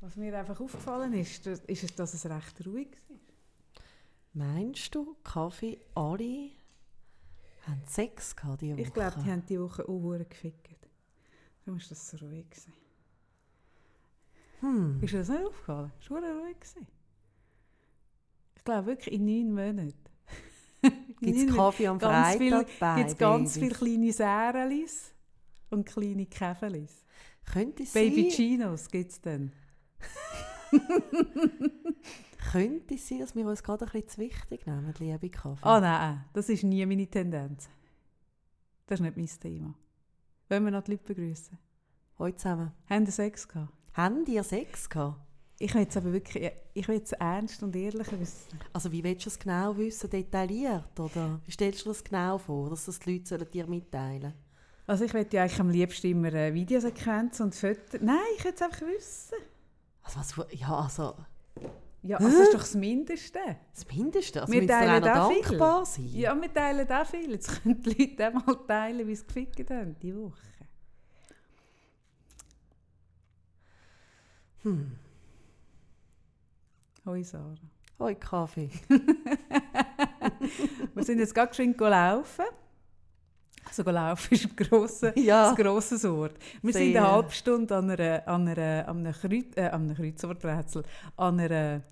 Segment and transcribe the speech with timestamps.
[0.00, 3.18] Was mir einfach aufgefallen ist, ist, dass es recht ruhig war.
[4.32, 6.50] Meinst du, Kaffee, alle
[7.66, 8.82] haben Sex gehabt diese Woche?
[8.82, 10.88] Ich glaube, die haben die Woche auch gefickt.
[11.64, 12.48] Darum war das so ruhig.
[12.48, 12.72] Gewesen.
[14.60, 15.02] Hm.
[15.02, 15.92] Ist dir das nicht aufgefallen?
[16.00, 16.60] Es war ruhig.
[16.60, 16.86] Gewesen.
[18.56, 19.94] Ich glaube wirklich in neun Monaten.
[21.20, 25.12] Gibt es Kaffee am ganz Freitag gibt es ganz viele kleine Särelis
[25.68, 27.04] und kleine Käferlis.
[27.44, 29.52] Könnte es Baby sein, Chinos gibt es dann.
[32.52, 35.66] könnte es sein, dass wir uns gerade ein bisschen zu wichtig nehmen, liebe Kaffee?
[35.66, 37.68] Ah nein, das ist nie meine Tendenz.
[38.86, 39.74] Das ist nicht mein Thema.
[40.48, 41.58] Wollen wir noch die Leute begrüßen?
[42.18, 42.72] Hallo zusammen.
[42.88, 43.72] Haben Sie Sex gehabt?
[43.94, 45.20] Haben ihr Sex gehabt?
[45.58, 48.58] Ich will jetzt aber wirklich, ich will jetzt ernst und ehrlich wissen.
[48.72, 50.98] Also wie willst du es genau wissen, detailliert?
[50.98, 54.34] Oder wie stellst du das genau vor, dass das die Leute sollen dir mitteilen sollen?
[54.86, 58.00] Also ich will ja eigentlich am liebsten immer eine Videosequenz und Fotos.
[58.00, 59.36] Nein, ich will es einfach wissen.
[60.16, 61.14] Also was für, ja, also
[62.02, 63.38] Ja, also das ist doch das Mindeste.
[63.74, 64.40] das Mindeste.
[64.40, 65.42] Also Wir teilen noch auch viel.
[65.42, 66.08] dankbar sein.
[66.12, 67.30] Ja, wir teilen auch viel.
[67.30, 70.38] Jetzt können die Leute auch mal teilen, wie sie gefickt haben, die Woche.
[74.62, 74.92] Hm.
[77.06, 77.54] Hoi Sarah.
[77.98, 78.70] Hoi Kaffee.
[80.94, 82.44] Wir sind jetzt gerade geschwind laufen.
[83.70, 85.50] Also laufen ist ein, grosser, Ja.
[85.50, 86.34] ein grosses Wort.
[86.60, 87.02] Wir sind Sehr.
[87.04, 90.82] eine halbe Stunde an, einer, an, einer, an, einem, Kreuz, äh, an einem Kreuzworträtsel,
[91.16, 91.82] an, einer,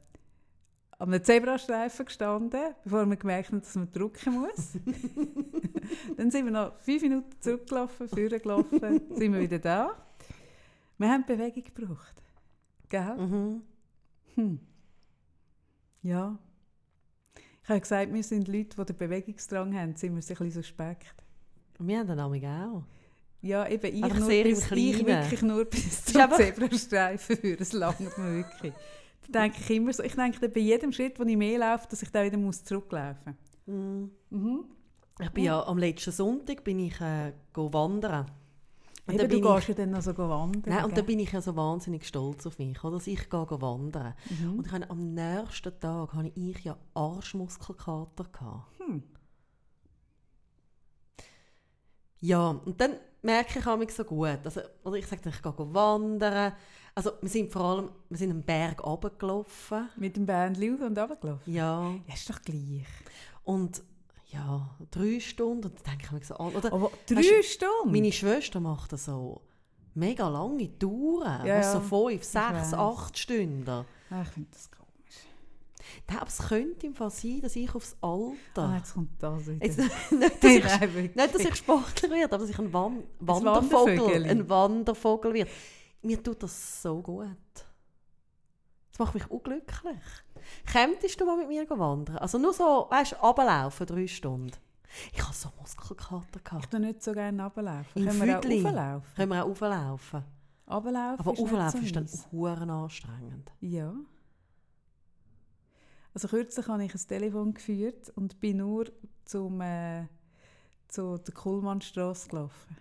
[0.98, 4.72] an einem Zebrastreifen gestanden, bevor wir gemerkt haben, dass man drücken muss.
[6.16, 8.80] Dann sind wir noch fünf Minuten zurückgelaufen, vorher gelaufen,
[9.14, 9.96] sind wir wieder da.
[10.98, 12.14] Wir haben Bewegung gebraucht.
[12.88, 13.14] Gell?
[13.16, 13.62] Mhm.
[14.34, 14.60] Hm.
[16.02, 16.36] Ja.
[17.62, 21.14] Ich habe gesagt, wir sind Leute, die den Bewegungsdrang haben, sind wir ein bisschen suspekt.
[21.78, 22.82] Wir haben den Namen auch.
[23.40, 28.00] Ja, eben, ich, nur sehr bis, ich wirklich nur bis zum Zebrastreifen für das langt
[28.18, 28.72] mir wirklich.
[29.28, 32.02] Da denke ich immer so, ich denke bei jedem Schritt, wo ich mehr laufe, dass
[32.02, 34.10] ich da wieder muss zurücklaufen Mhm.
[34.30, 34.40] muss.
[34.40, 34.64] Mhm.
[35.20, 38.26] Ich bin ja am letzten Sonntag bin ich äh, wandern.
[39.06, 40.62] Und Eben, du gehst ja dann noch so wandern.
[40.66, 42.96] Nein, und da bin ich ja so wahnsinnig stolz auf mich, oder?
[42.96, 44.14] dass ich gehe, gehe wandern.
[44.28, 44.58] Mhm.
[44.58, 48.24] Und ich habe, am nächsten Tag hatte ich ja Arschmuskelkater.
[48.24, 48.78] Gehabt.
[48.80, 49.02] Hm.
[52.20, 54.38] Ja, und dann merke ich mich so gut.
[54.44, 56.52] Also, oder ich sage, ich gehe wandern.
[56.94, 59.88] Also wir sind vor allem wir sind einen Berg runtergelaufen.
[59.96, 61.52] Mit dem Bändchen auf und runtergelaufen.
[61.54, 62.86] Ja, Ja, ist doch gleich.
[63.44, 63.82] und
[64.30, 65.66] ja, drei Stunden.
[65.68, 67.92] Und dann denke ich mir so, an- oder Aber drei Weißt Stunden?
[67.92, 69.40] Meine Schwester macht das so
[69.94, 73.68] mega lange Touren, Ja, was so ja, fünf, sechs, acht Stunden.
[73.68, 74.77] Ah, ich finde das komisch.
[76.26, 78.34] Es könnte im Fall sein, dass ich aufs Alter...
[78.56, 79.64] Ah, jetzt kommt das wieder.
[79.64, 79.78] Jetzt,
[80.10, 84.48] nicht, dass ich, nicht, dass ich Sportler werde, aber dass ich ein Wan Wandervogel, ein
[84.48, 85.50] Wandervogel werde.
[86.02, 87.26] Mir tut das so gut.
[88.90, 89.98] Das macht mich unglücklich.
[90.70, 92.18] Könntest du mal mit mir wandern?
[92.18, 94.52] Also nur so, weißt du, runterlaufen, drei Stunden.
[95.12, 96.24] Ich hatte so Muskelkater.
[96.36, 96.70] Ich Gehabt.
[96.70, 98.04] tue nicht so gerne runterlaufen.
[98.04, 99.14] Können wir auch rauflaufen?
[99.16, 100.24] Können wir auch auflaufen.
[100.68, 103.52] Runterlaufen Aber auflaufen so ist dann huren anstrengend.
[103.60, 103.94] Ja.
[106.18, 108.86] Also kürzlich habe ich ein Telefon geführt und bin nur
[109.24, 110.08] zum, äh,
[110.88, 112.76] zu der Kuhlmannstrasse gelaufen.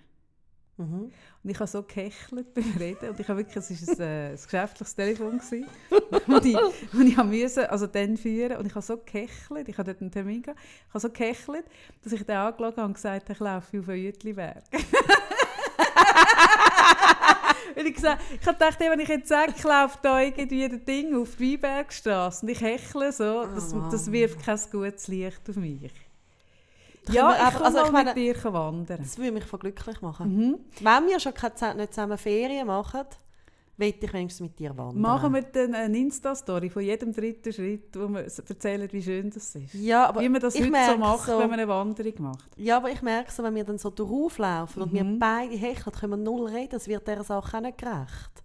[0.77, 1.11] Mhm.
[1.43, 3.09] Und ich habe so gehechelt beim Reden.
[3.09, 5.67] Und ich habe wirklich, es war ein, äh, ein geschäftliches Telefon, gewesen,
[6.25, 6.57] wo ich,
[6.93, 10.01] wo ich habe müssen, also dann führen Und ich habe so gehechelt, ich hatte dort
[10.01, 11.65] einen Termin, gehabt, ich habe so gehechelt,
[12.01, 14.63] dass ich den angeschaut habe und gesagt habe, ich laufe auf Jütliberg.
[17.77, 20.83] Und ich, gesagt, ich habe gedacht, wenn ich jetzt sage, ich laufe da irgendwie ein
[20.85, 23.83] Ding auf die Weinbergstrasse und ich hechle so, das, Oh.
[23.91, 25.91] das wirft kein gutes Licht auf mich.
[27.09, 28.97] Ja, ich kann also ich meine- mit dir wandern.
[29.01, 30.35] Das würde mich voll glücklich machen.
[30.35, 30.59] Mhm.
[30.81, 33.05] Wenn wir schon keine, Ze- nicht zusammen Ferien machen,
[33.77, 34.99] will ich wenigstens mit dir wandern.
[34.99, 39.53] Machen wir dann eine Insta-Story von jedem dritten Schritt, wo wir erzählen, wie schön das
[39.55, 39.73] ist.
[39.75, 42.49] Ja, aber wie man das ich heute so macht, so- wenn man eine Wanderung macht.
[42.57, 45.19] Ja, aber ich merke so, wenn wir dann so drauflaufen und wir Mhm.
[45.19, 46.69] beide hecheln, können wir null reden.
[46.71, 48.43] Das wird dieser Sache auch nicht gerecht.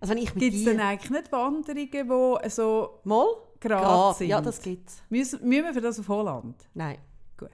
[0.00, 3.26] Also wenn ich mit Gibt es dann eigentlich nicht Wanderungen, die so Mal?
[3.58, 4.18] Grad.
[4.18, 4.28] sind?
[4.28, 5.02] Ja, das gibt es.
[5.08, 6.54] müssen, müssen wir für das auf Holland?
[6.74, 6.98] Nein,
[7.38, 7.48] Gut.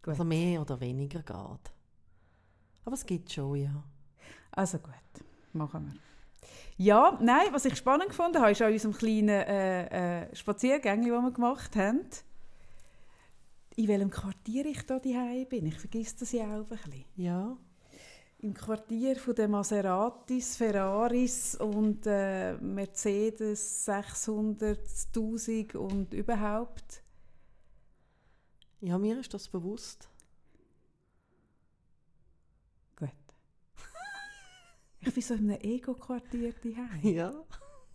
[0.00, 0.12] Gut.
[0.12, 1.72] also mehr oder weniger Grad.
[2.84, 3.82] Aber es gibt schon, ja.
[4.52, 4.94] Also gut,
[5.54, 6.00] machen wir.
[6.76, 11.22] Ja, nein, was ich spannend gefunden habe, ist an unserem kleinen äh, äh, Spaziergängli, das
[11.22, 12.00] wir gemacht haben,
[13.76, 15.66] in welchem Quartier ich hier daheim bin.
[15.66, 17.04] Ich vergesse das ja auch ein bisschen.
[17.16, 17.56] Ja.
[18.38, 24.78] Im Quartier von den Maseratis, Ferraris und äh, Mercedes 600,
[25.14, 27.02] 1000 und überhaupt.
[28.80, 30.10] Ja, mir ist das bewusst.
[32.96, 33.08] Gut.
[35.06, 37.00] Ich bin so in einem Ego-Quartier daheim.
[37.14, 37.32] Ja.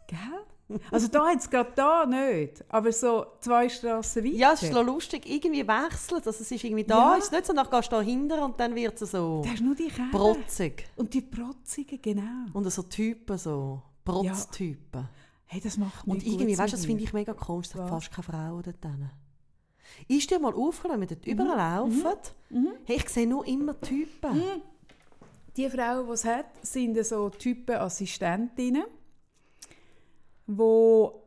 [0.08, 0.80] Gell?
[0.92, 4.36] Also da hat es gerade da nicht, aber so zwei Straßen weiter.
[4.36, 5.28] Ja, es ist lustig.
[5.28, 6.28] Irgendwie wechselt.
[6.28, 7.14] Also es ist irgendwie da.
[7.14, 7.16] Ja.
[7.16, 9.62] Ist nicht so, nach gehst du da hinter und dann wird es so Da hast
[9.62, 10.12] nur die Kerle.
[10.12, 10.88] protzig.
[10.96, 12.46] Und die Protzigen, genau.
[12.54, 15.08] Und so Typen, so Protztypen.
[15.46, 17.70] Hey, das macht Und irgendwie, weißt du, das finde ich mega komisch.
[17.74, 17.90] Was?
[17.90, 19.10] fast keine Frauen dort drin.
[20.08, 21.32] Ist dir mal aufgefallen, wenn wir dort Mhm.
[21.34, 22.04] überall laufen?
[22.86, 24.36] Hey, ich sehe nur immer Typen.
[24.38, 24.62] Mhm.
[25.60, 28.86] Die Frauen, die es hat, sind so Typen Assistentinnen,
[30.48, 31.22] wo,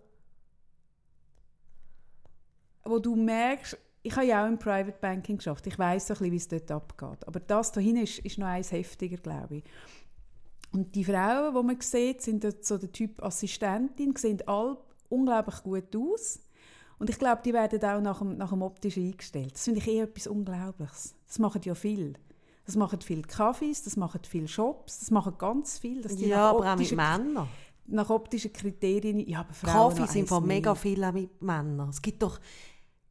[2.83, 5.67] wo du merkst, ich habe ja auch im Private Banking geschafft.
[5.67, 7.29] Ich weiß so wie es dort abgeht.
[7.29, 9.65] Aber das da hinten ist, ist noch eins heftiger, glaube ich.
[10.73, 14.79] Und die Frauen, die man sieht, sind so der Typ Assistentin, sehen alle
[15.11, 16.41] unglaublich gut aus.
[16.99, 19.53] Und ich glaube, die werden auch nach dem, nach dem Optischen eingestellt.
[19.53, 21.17] Das finde ich eh etwas Unglaubliches.
[21.27, 22.15] Das machen ja viele.
[22.65, 26.01] Das machen viele Kaffees, das machen viele Shops, das machen ganz viel.
[26.03, 27.49] Dass die Ja, aber auch mit Männern.
[27.87, 29.19] Nach optischen Kriterien...
[29.29, 31.89] Ja, aber Frauen Kaffee sind von mega viel auch mit Männern.
[31.89, 32.39] Es gibt doch,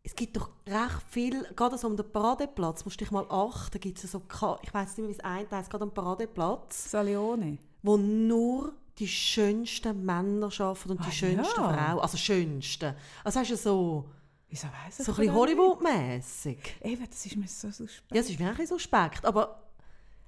[0.04, 4.02] es gibt doch recht viel, gerade so am Paradeplatz, musst du dich mal achten, gibt
[4.04, 4.22] es so,
[4.64, 7.58] ich weiß nicht mehr, wie es ein heißt, gerade am Paradeplatz, Salione.
[7.84, 11.74] wo nur die schönsten Männer arbeiten und die Ah, schönsten ja.
[11.74, 12.94] Frauen, also schönsten.
[13.24, 14.06] Also hast du so,
[14.52, 15.34] Wieso weiss ich so ein das bisschen?
[15.34, 16.76] Hollywood-mässig.
[16.82, 18.14] Eben, das ist mir so suspekt.
[18.14, 19.64] Ja, es ist mir auch ein suspekt, aber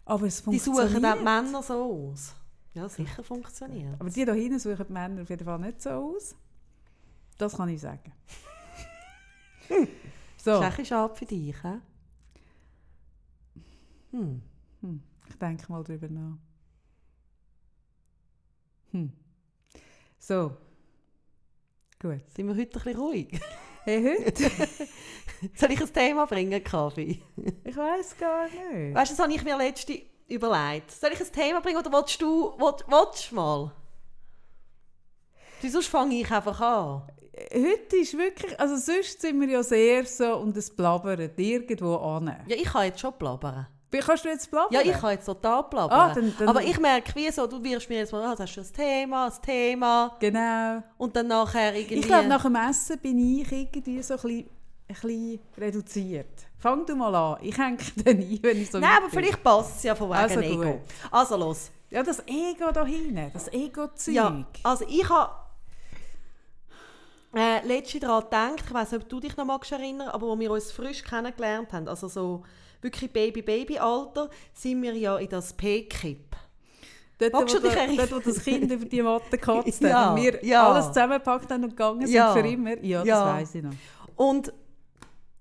[0.05, 2.33] Aber es die suchen auch die Männer so aus.
[2.73, 3.99] Ja, sicher funktioniert.
[3.99, 6.35] Aber die da hinten suchen die Männer auf jeden Fall nicht so aus.
[7.37, 8.13] Das kann ich sagen.
[10.37, 10.61] so.
[10.61, 11.79] Das ist auch für dich, hä?
[14.11, 14.41] Hm.
[14.79, 16.37] Hm, ich denke mal drüber nach.
[18.91, 19.11] Hm.
[20.17, 20.55] So.
[21.99, 22.21] Gut.
[22.33, 23.41] Sind wir heute ein bisschen ruhig?
[23.85, 24.49] Hey, heute?
[25.55, 27.21] Soll ich ein Thema bringen, Kaffee?
[27.65, 28.95] ich weiß gar nicht.
[28.95, 30.91] Weißt du, das habe ich mir letzte überlegt.
[30.91, 33.71] Soll ich ein Thema bringen oder willst du willst, willst du mal?
[35.61, 37.03] Du, sonst fange ich einfach an.
[37.53, 42.27] Heute ist wirklich, also sonst sind wir ja sehr so und es blabbert irgendwo an.
[42.47, 43.67] Ja, ich kann jetzt schon plappern.
[43.93, 44.73] Wie kannst du jetzt blabbern?
[44.73, 45.99] Ja, ich kann jetzt total plappern.
[45.99, 48.49] Ah, dann- dann- Aber ich merke, wie so, du wirst mir jetzt mal, ah, das
[48.57, 50.15] ist ein Thema, ein Thema.
[50.19, 50.81] Genau.
[50.97, 51.95] Und dann nachher irgendwie...
[51.99, 54.49] Ich glaube, nach dem Essen bin ich irgendwie so ein bisschen,
[54.89, 56.27] ein bisschen reduziert.
[56.57, 57.37] Fang du mal an.
[57.41, 59.19] Ich hänge dann ein, wenn ich so Nein, aber bin.
[59.19, 60.63] vielleicht passt es ja von wegen Also Ego.
[60.63, 60.79] gut.
[61.11, 61.71] Also los.
[61.89, 64.15] Ja, das Ego da hinten, das Ego-Zeug.
[64.15, 65.31] Ja, also ich habe
[67.35, 68.23] äh, letztens daran
[68.55, 71.03] gedacht, ich weiß nicht, ob du dich noch magst erinnern, aber als wir uns frisch
[71.03, 72.43] kennengelernt haben, also so
[72.83, 76.35] wirklich Baby-Baby-Alter, sind wir ja in das P-Kip.
[77.19, 78.07] Dort, Magst wo, du dich da- erinnern?
[78.09, 80.67] dort, wo das Kind über die Matte gekotzt hat Ja, und wir ja.
[80.67, 82.33] alles zusammengepackt haben und gegangen sind Ja.
[82.33, 82.77] für immer.
[82.83, 83.25] Ja, das Ja.
[83.33, 83.71] weiss ich noch.
[84.15, 84.51] Und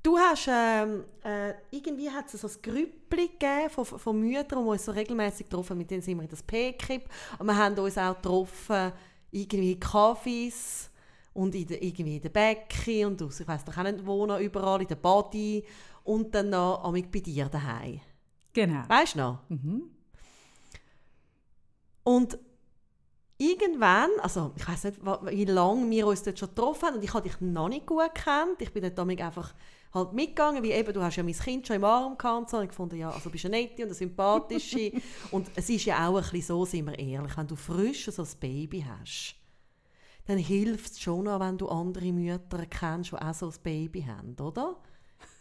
[0.03, 4.71] du hast, ähm, äh, irgendwie hat es so ein Grüppli gegeben von, von Müttern, die
[4.71, 7.05] uns so regelmäßig getroffen mit denen sind wir in das P-Kip.
[7.39, 8.93] Und wir haben uns auch getroffen,
[9.31, 10.91] irgendwie in Kaffees
[11.33, 14.27] und in der, irgendwie in der Bäcki und aus, ich weiss doch auch nicht, wo
[14.27, 15.65] noch überall, in der Body
[16.05, 18.01] und dann noch amig bei dir daheim.
[18.53, 18.83] Genau.
[18.89, 19.39] Weißt du noch?
[19.49, 19.91] Mhm.
[22.05, 22.39] Und
[23.39, 27.15] irgendwann, also ich weiß nicht, wie lange wir uns dort schon getroffen haben und ich
[27.15, 28.61] habe dich noch nicht gut gekannt.
[28.61, 29.55] Ich bin dort damals einfach
[29.93, 32.57] halt mitgegangen, wie eben, du hast ja mein Kind schon im Arm gehabt und so.
[32.59, 34.93] Und ich fand, ja, also bist eine nette und eine sympathische.
[35.31, 38.23] und es ist ja auch ein bisschen so, sind wir ehrlich, wenn du frisch so
[38.23, 39.37] ein Baby hast,
[40.27, 44.03] dann hilft es schon auch, wenn du andere Mütter kennst, die auch so ein Baby
[44.03, 44.77] haben, oder?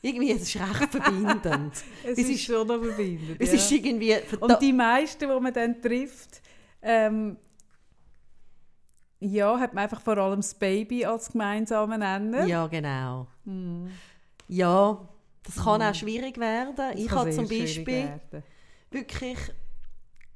[0.01, 1.73] Irgendwie, es ist recht verbindend.
[2.03, 3.37] Es, ist, ist- schon noch verbindend.
[3.39, 3.55] Es ja.
[3.55, 4.15] ist irgendwie...
[4.39, 6.41] Und die meisten, die man dann trifft,
[6.81, 7.37] ähm,
[9.19, 12.45] ja, hat man einfach vor allem das Baby als gemeinsamen Nenner.
[12.45, 13.27] Ja, genau.
[13.45, 13.91] Hm.
[14.47, 15.07] Ja,
[15.43, 16.75] das kann auch schwierig werden.
[16.75, 18.19] Das ich habe zum Beispiel
[18.89, 19.37] wirklich,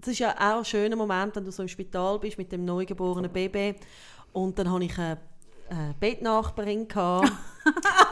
[0.02, 2.64] es ist ja auch ein schöner Moment, wenn du so im Spital bist mit dem
[2.64, 3.76] neugeborenen Baby
[4.34, 5.18] und dann hatte ich eine,
[5.70, 7.32] eine Bettnachbarin gehabt.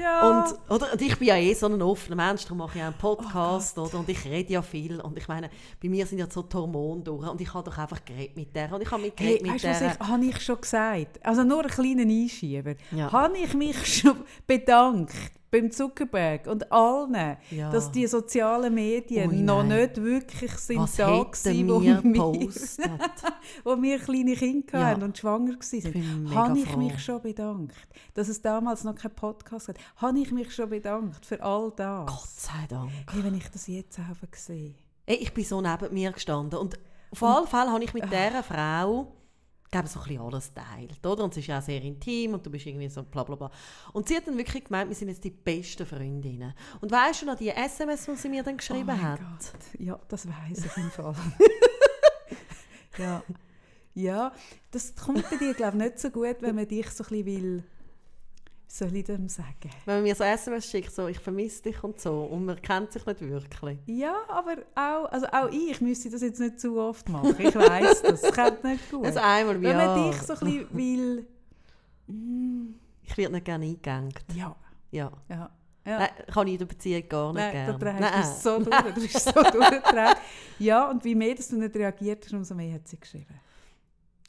[0.00, 0.44] Ja.
[0.44, 2.86] und, oder, und ich bin ja eh so ein offener Mensch, darum mache ich auch
[2.88, 5.50] einen Oh Podcast oder, und ich rede ja viel und ich meine,
[5.82, 8.54] bei mir sind ja so die Hormone durch und ich habe doch einfach geredet mit
[8.54, 9.92] der und ich habe Hey, mitgeredet mit weißt du, was der.
[9.92, 11.24] ich, habe ich schon gesagt?
[11.26, 12.74] Also nur einen kleinen Einschieber.
[12.90, 13.10] Ja.
[13.12, 15.12] Habe ich mich schon bedankt
[15.52, 17.70] beim Zuckerberg und allen, Ja.
[17.70, 22.02] dass die sozialen Medien Ui, noch nicht wirklich sind Was da gewesen, wo wir
[23.64, 24.86] wo wir kleine Kinder Ja.
[24.86, 26.34] hatten und schwanger waren.
[26.34, 26.78] Habe ich froh.
[26.78, 27.76] mich schon bedankt,
[28.14, 29.76] dass es damals noch keinen Podcast gab.
[29.96, 32.06] Habe ich mich schon bedankt für all das.
[32.06, 32.90] Gott sei Dank.
[33.12, 34.74] Hey, wenn ich das jetzt habe gesehen.
[35.04, 36.78] Ey, ich bin so neben mir gestanden und
[37.10, 39.12] auf alle Fälle habe ich mit dieser Frau
[39.72, 41.24] glaube, so ein bisschen alles teilt, oder?
[41.24, 43.50] Und es ist ja auch sehr intim und du bist irgendwie so bla bla bla.
[43.92, 46.54] Und sie hat dann wirklich gemeint, wir sind jetzt die besten Freundinnen.
[46.80, 49.18] Und weißt du noch, die SMS, die sie mir dann geschrieben oh hat?
[49.18, 49.80] Gott.
[49.80, 51.14] Ja, das weiß ich im Fall.
[52.98, 53.22] ja.
[53.94, 54.32] ja,
[54.70, 57.26] das kommt bei dir, glaube ich, nicht so gut, wenn man dich so ein bisschen
[57.26, 57.64] will,
[58.78, 59.70] soll ich dem sagen?
[59.84, 62.90] Wenn man mir so SMS schickt, so, ich vermisse dich und so, und man kennt
[62.92, 63.78] sich nicht wirklich.
[63.86, 67.34] Ja, aber auch, also auch ich müsste das jetzt nicht zu oft machen.
[67.38, 69.04] Ich weiß das, das kommt nicht gut.
[69.04, 70.10] Also einmal im wenn man Jahr.
[70.10, 71.26] dich so ein bisschen will...
[72.06, 74.12] Mm, Ich werde nicht gerne eingegangen.
[74.34, 74.56] ja,
[74.90, 75.12] Ja.
[75.28, 75.50] ja.
[75.84, 75.98] ja.
[75.98, 78.12] Nein, kann ich in der Beziehung gar nicht Nein, gerne.
[78.12, 80.16] drehst du so durch, du bist so durchgedreht.
[80.58, 83.34] Ja, und wie mehr dass du nicht reagiert hast, umso mehr hat sie geschrieben.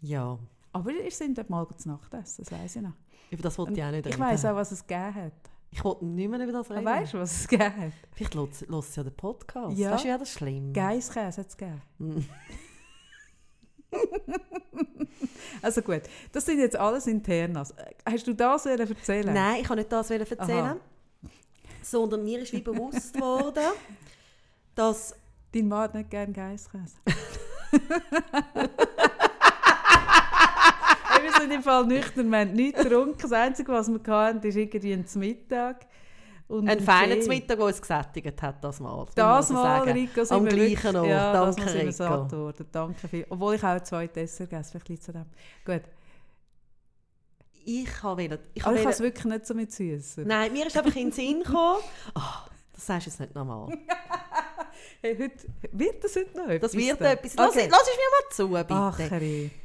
[0.02, 0.38] Ja,
[0.74, 2.94] Aber wir sind dort mal zu Nacht essen, das weiss ich noch.
[3.30, 4.24] über das wollte ich auch nicht Ich reden.
[4.24, 5.34] weiss auch, was es gegeben hat.
[5.72, 6.86] Ich wollte nicht mehr über das Aber reden.
[6.86, 7.94] weißt du, was es gegeben hat?
[8.12, 8.65] Vielleicht hört sie
[8.98, 9.77] ja den Podcast.
[9.77, 9.92] Ja.
[9.92, 10.74] Das ist ja das schlimm.
[10.74, 12.27] Geisskäse hat es gegeben.
[15.62, 16.01] Also gut,
[16.32, 17.74] das sind jetzt alles Internas.
[18.06, 19.34] Hast du das erzählen?
[19.34, 20.77] Nein, ich kann nicht das erzählen, Aha.
[21.84, 23.63] sondern mir ist wie bewusst worden,
[24.75, 25.15] dass
[25.53, 26.96] Dein Mann hat nicht gerne Geisskäse.
[31.44, 33.18] sind im Fall nüchtern, wir haben nichts getrunken.
[33.22, 35.86] Das Einzige, was wir hatten, ist irgendwie ein Mittag.
[36.48, 37.16] Und ein ein feiner.
[37.16, 39.06] Mittag, der uns gesättigt hat, das Mal.
[39.16, 39.92] Das Mal, sagen.
[39.92, 41.08] Rico, sind Am wir gleichen Ort.
[41.08, 41.92] Ja, Danke, das Rico.
[41.92, 42.66] satt geworden.
[42.72, 43.26] Danke viel.
[43.30, 45.14] Obwohl ich auch zwei Dessert gegessen vielleicht an
[45.66, 45.74] dem.
[45.74, 45.84] Gut.
[47.66, 48.40] Ich wollte...
[48.54, 50.28] Ich Aber ich kann es wirklich nicht so mit Süßen.
[50.28, 51.80] Nein, mir ist einfach in den Sinn gekommen,
[52.14, 52.22] oh,
[52.74, 53.70] das sagst du jetzt nicht normal.
[55.02, 55.36] Hey, heute,
[55.74, 56.72] wird das heute noch etwas?
[56.72, 57.12] Das wird da?
[57.12, 57.36] etwas.
[57.36, 57.68] Lass, Okay.
[57.70, 59.12] lass es mir mal zu, bitte.
[59.20, 59.62] Ach.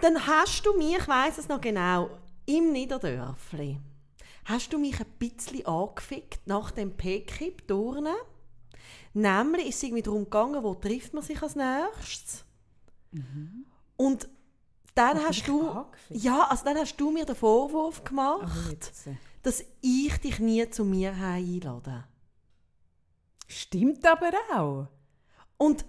[0.00, 2.10] Dann hast du mich, ich weiss es noch genau,
[2.46, 3.78] im Niederdörfli,
[4.44, 8.14] hast du mich ein bisschen angefickt nach dem P-Kip-Turnen.
[9.14, 12.44] Nämlich ist es irgendwie darum gegangen, wo trifft man sich als nächstes.
[13.96, 14.28] Und
[14.94, 16.22] dann Hast du angefickt?
[16.22, 19.08] ja, also dann hast du mir den Vorwurf gemacht, jetzt.
[19.42, 22.04] dass ich dich nie zu mir einlade.
[23.46, 24.86] Stimmt aber auch.
[25.56, 25.84] Und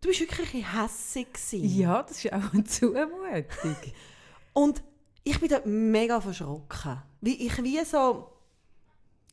[0.00, 1.78] du bist wirklich ein hässig gewesen.
[1.78, 3.44] Ja, das ist auch eine Zumutung.
[4.52, 4.82] Und
[5.24, 7.02] ich bin dort mega verschrocken.
[7.20, 8.32] Wie ich wie so...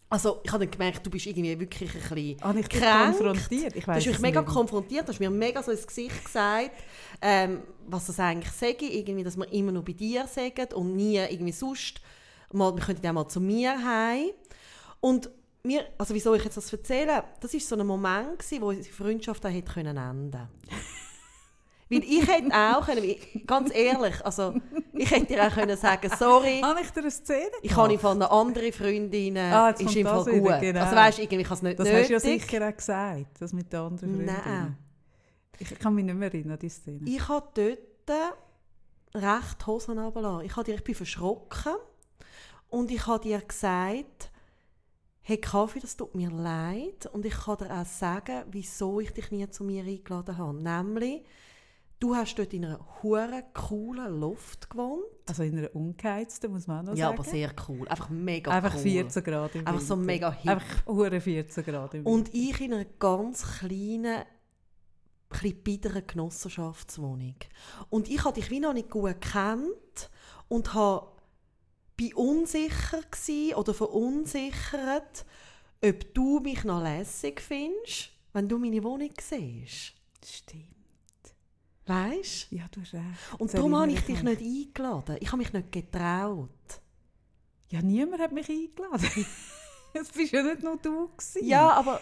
[0.10, 3.18] Also ich habe dann gemerkt, du bist irgendwie wirklich ein bisschen Habe ich kränkt.
[3.18, 3.76] konfrontiert?
[3.76, 4.54] Ich Du hast mich mega nicht.
[4.54, 6.72] konfrontiert, du hast mir mega so ins Gesicht gesagt,
[7.20, 11.18] ähm, was das eigentlich sage, irgendwie, dass wir immer nur bei dir sagen und nie
[11.18, 12.00] irgendwie sonst,
[12.52, 14.30] mal, wir könnten ja mal zu mir heim.
[15.00, 15.32] Und
[15.66, 18.94] mir, also wieso ich jetzt das erzähle, das war so ein Moment, gewesen, wo unsere
[18.94, 20.50] Freundschaft auch hätte können enden
[21.90, 23.16] Weil ich hätte auch können,
[23.48, 24.56] ganz ehrlich, also
[24.94, 28.18] ich hätte dir auch können sagen, sorry, Habe ich dir eine Szene ich habe von
[28.22, 30.60] einer anderen Freundin, Ah, jetzt ist im Fall das wieder, gut.
[30.60, 30.82] genau.
[30.82, 32.02] Also weißt irgendwie, ich habe es nicht Das nötig.
[32.02, 34.26] hast du ja sicher auch gesagt, das mit der anderen Freundin.
[34.26, 34.78] Nein.
[35.60, 37.00] Ich kann mich nicht mehr erinnern an die Szene.
[37.10, 38.20] Ich habe dort
[39.16, 40.46] recht die Hosen runtergelassen.
[40.46, 41.74] Ich, habe dir, ich bin verschrocken
[42.70, 44.32] und ich habe dir gesagt,
[45.24, 49.32] hey Kaffee, das tut mir leid und ich kann dir auch sagen, wieso ich dich
[49.32, 50.58] nie zu mir eingeladen habe.
[50.62, 51.24] Nämlich,
[52.00, 55.04] du hast dort in einer hure coolen Luft gewohnt.
[55.30, 57.20] Also in einer ungeheizten, muss man auch noch Ja, sagen.
[57.20, 57.88] aber sehr cool.
[57.88, 58.82] Einfach mega Einfach cool.
[58.82, 60.06] 14 Grad im Einfach so Winter.
[60.06, 60.52] mega hip.
[60.52, 62.10] Einfach hure 14 Grad im Winter.
[62.12, 64.24] Und ich in einer ganz kleinen,
[65.30, 67.36] bisschen biederen Genossenschaftswohnung.
[67.90, 70.10] Und ich habe dich wie noch nicht gut gekannt
[70.50, 71.08] und habe
[72.00, 73.04] bei unsicher
[73.58, 75.26] oder verunsichert,
[75.84, 79.94] ob du mich noch lässig findest, wenn du meine Wohnung siehst.
[80.26, 80.64] Stimmt.
[81.86, 83.04] Weißt Ja, du hast recht.
[83.38, 85.18] Und Das darum habe ich dich nicht eingeladen.
[85.20, 86.50] Ich habe mich nicht getraut.
[87.70, 89.26] Ja, niemand hat mich eingeladen.
[89.96, 91.10] Es bist ja nicht nur du.
[91.10, 91.46] Gewesen.
[91.48, 92.02] Ja, aber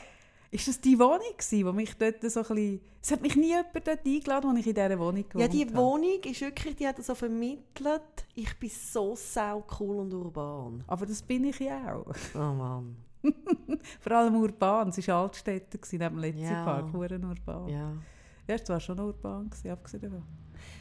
[0.54, 2.82] Ist das die Wohnung, gewesen, wo mich dort so ein bisschen...
[3.02, 5.66] Es hat mich nie jemand dort eingeladen, als ich in dieser Wohnung gewohnt ja, die
[5.66, 5.76] habe.
[5.76, 8.02] Wohnung ist wirklich, die hat so vermittelt,
[8.36, 10.84] ich bin so sau cool und urban.
[10.88, 12.14] Aber das bin ich ja auch.
[12.36, 12.98] Oh Mann.
[14.02, 14.90] Vor allem urban.
[14.90, 16.66] Es war Altstädte, neben dem letzten Ja.
[16.66, 16.92] Park.
[16.92, 17.68] Huren urban.
[17.70, 17.94] Ja.
[18.48, 18.56] Ja.
[18.56, 20.24] es war schon urban, gewesen, abgesehen davon.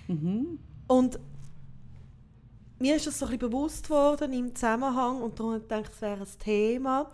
[0.08, 0.58] Mhm.
[0.88, 1.20] Und
[2.80, 6.02] mir ist das so ein bisschen bewusst worden im Zusammenhang, und darum habe ich es
[6.02, 7.10] wäre ein Thema,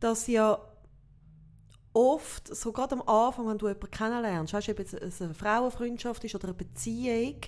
[0.00, 0.58] dass ja
[1.98, 6.22] oft, so gerade am Anfang, wenn du jemanden kennenlernst, weißt du, ob es eine Frauenfreundschaft
[6.22, 7.40] ist oder eine Beziehung,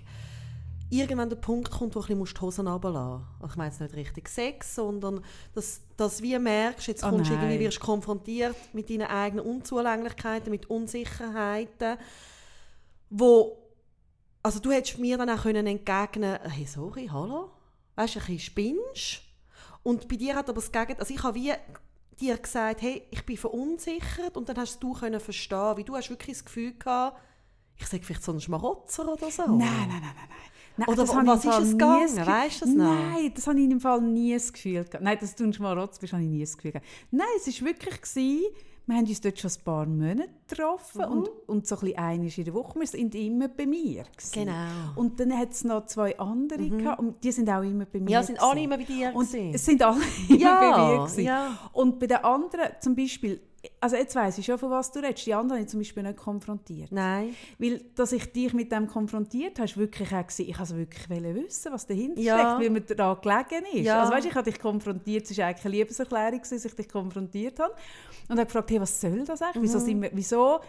[0.91, 3.43] irgendwann der Punkt kommt, wo du ein bisschen die Hosen runterlassen musst.
[3.43, 7.31] Also Ich meine jetzt nicht richtig Sex, sondern dass, dass wie merkst, jetzt Oh kommst
[7.31, 11.97] irgendwie, wirst konfrontiert mit deinen eigenen Unzulänglichkeiten, mit Unsicherheiten,
[13.09, 13.57] wo
[14.43, 17.51] also du hättest mir dann auch können entgegnen hey, sorry, hallo,
[17.95, 19.23] weißt du, ein bisschen spinnst.
[19.83, 21.53] Und bei dir hat aber das Gegenteil, also ich habe wie
[22.21, 26.11] dir gesagt, hey, ich bin verunsichert und dann hast du können verstehen, wie du hast
[26.11, 27.19] wirklich das Gefühl gehabt,
[27.77, 29.43] ich sage vielleicht so einen Schmarotzer oder so.
[29.47, 30.29] Nein, nein, nein, nein,
[30.77, 30.89] nein.
[30.89, 32.27] Oder das um was ist es gegangen?
[32.27, 32.95] Weisst du das noch?
[32.95, 35.03] Nein, das habe ich im Fall nie das Gefühl gehabt.
[35.03, 36.87] Nein, dass du ein Schmarotz bist, habe ich nie das Gefühl gehabt.
[37.11, 38.45] Nein, es war wirklich, gewesen,
[38.87, 41.13] wir haben uns dort schon ein paar Monate getroffen Mhm.
[41.13, 42.81] und, und so ein bisschen einmal in der Woche.
[42.81, 44.03] Wir sind immer bei mir.
[44.05, 44.33] Gewesen.
[44.33, 44.53] Genau.
[44.53, 44.97] Mhm.
[44.97, 48.11] Und dann hat es noch zwei andere gehabt, und die sind auch immer bei mir.
[48.11, 48.65] Ja, sind alle gewesen.
[48.65, 49.55] immer bei dir Und gewesen.
[49.55, 51.05] es sind alle immer Ja, bei mir.
[51.05, 51.25] gewesen.
[51.25, 51.59] ja.
[51.73, 53.41] Und bei den anderen zum Beispiel,
[53.81, 56.03] also jetzt weiss ich schon, von was du redest, die anderen habe ich zum Beispiel
[56.03, 56.91] nicht konfrontiert.
[56.93, 57.35] Nein.
[57.59, 61.35] Weil, dass ich dich mit dem konfrontiert habe, ist wirklich auch gewesen, ich wollte wirklich
[61.35, 62.37] wissen, was dahinter Ja.
[62.39, 63.87] steckt, weil mir daran gelegen ist.
[63.87, 64.01] Ja.
[64.01, 67.59] Also weißt, ich habe dich konfrontiert, es war eigentlich eine Liebeserklärung, dass ich dich konfrontiert
[67.61, 67.75] habe.
[68.29, 69.63] Und habe gefragt, hey, was soll das eigentlich?
[69.65, 69.85] Wieso, Mhm.
[69.85, 70.61] sind wir, wieso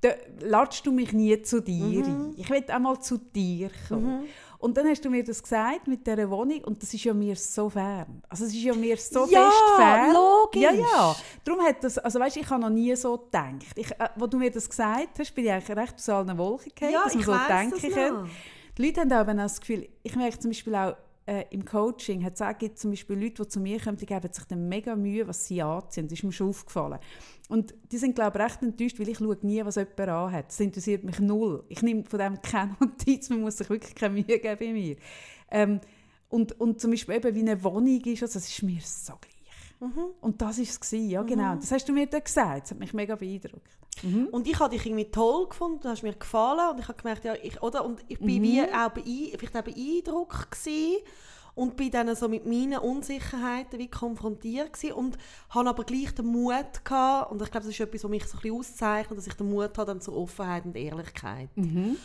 [0.00, 0.08] da,
[0.40, 2.04] ladst du mich nie zu dir Mhm.
[2.30, 2.34] ein?
[2.36, 4.24] Ich will auch mal zu dir kommen.
[4.60, 7.34] Und dann hast du mir das gesagt mit dieser Wohnung und das ist ja mir
[7.34, 8.22] so fern.
[8.28, 10.12] Also es ist ja mir so Ja, fest fern.
[10.12, 10.62] logisch.
[10.62, 11.16] Ja, ja.
[11.44, 13.54] Darum hat das, also weißt, ich habe noch nie so gedacht.
[13.74, 16.72] Ich, äh, wo du mir das gesagt hast, bin ich eigentlich recht aus allen Wolken
[16.74, 18.30] gefallen, Ja, dass man ich so denken das kann.
[18.76, 20.94] Die Leute haben aber auch das Gefühl, ich merke zum Beispiel auch
[21.26, 24.06] äh, im Coaching, hat es auch gibt zum Beispiel Leute, die zu mir kommen, die
[24.06, 26.08] geben sich dann mega Mühe, was sie anziehen.
[26.08, 26.98] Das ist mir schon aufgefallen.
[27.48, 30.48] Und die sind, glaube ich, recht enttäuscht, weil ich schaue nie, was jemand anhat.
[30.48, 31.64] Das interessiert mich null.
[31.68, 34.96] Ich nehme von dem keine Notiz, man muss sich wirklich keine Mühe geben bei mir.
[35.50, 35.80] Ähm,
[36.28, 39.39] und, und zum Beispiel eben, wie eine Wohnung ist, also das ist mir so gleich.
[40.20, 41.54] Und das war es, ja genau.
[41.56, 43.78] Das hast du mir dann gesagt, das hat mich mega beeindruckt.
[44.02, 44.28] Mhm.
[44.30, 47.24] Und ich habe dich irgendwie toll gefunden, du hast mir gefallen und ich habe gemerkt,
[47.24, 47.84] ja, ich, oder?
[47.84, 51.02] Und ich bin wie auch, beein, vielleicht auch beeindruckt gewesen
[51.54, 55.18] und bin dann so mit meinen Unsicherheiten wie konfrontiert gewesen und
[55.50, 58.38] habe aber gleich den Mut gehabt und ich glaube, das ist etwas, was mich so
[58.38, 61.48] ein bisschen auszeichnet, dass ich den Mut habe dann zur Offenheit und Ehrlichkeit.
[61.56, 61.96] Mhm.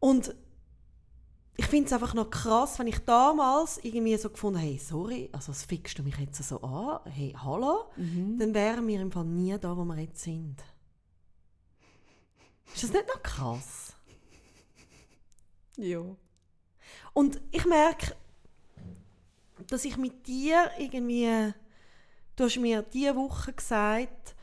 [0.00, 0.34] Und
[1.56, 5.50] ich finde es einfach noch krass, wenn ich damals irgendwie so gefunden hey, sorry, also
[5.50, 7.00] was fickst du mich jetzt so an?
[7.10, 7.90] Hey, hallo?
[7.96, 8.38] Mhm.
[8.38, 10.56] Dann wären wir im Fall nie da, wo wir jetzt sind.
[12.74, 13.94] Ist das nicht noch krass?
[15.76, 16.02] Ja.
[17.12, 18.16] Und ich merke,
[19.68, 21.52] dass ich mit dir irgendwie,
[22.36, 24.34] du hast mir diese Woche gesagt,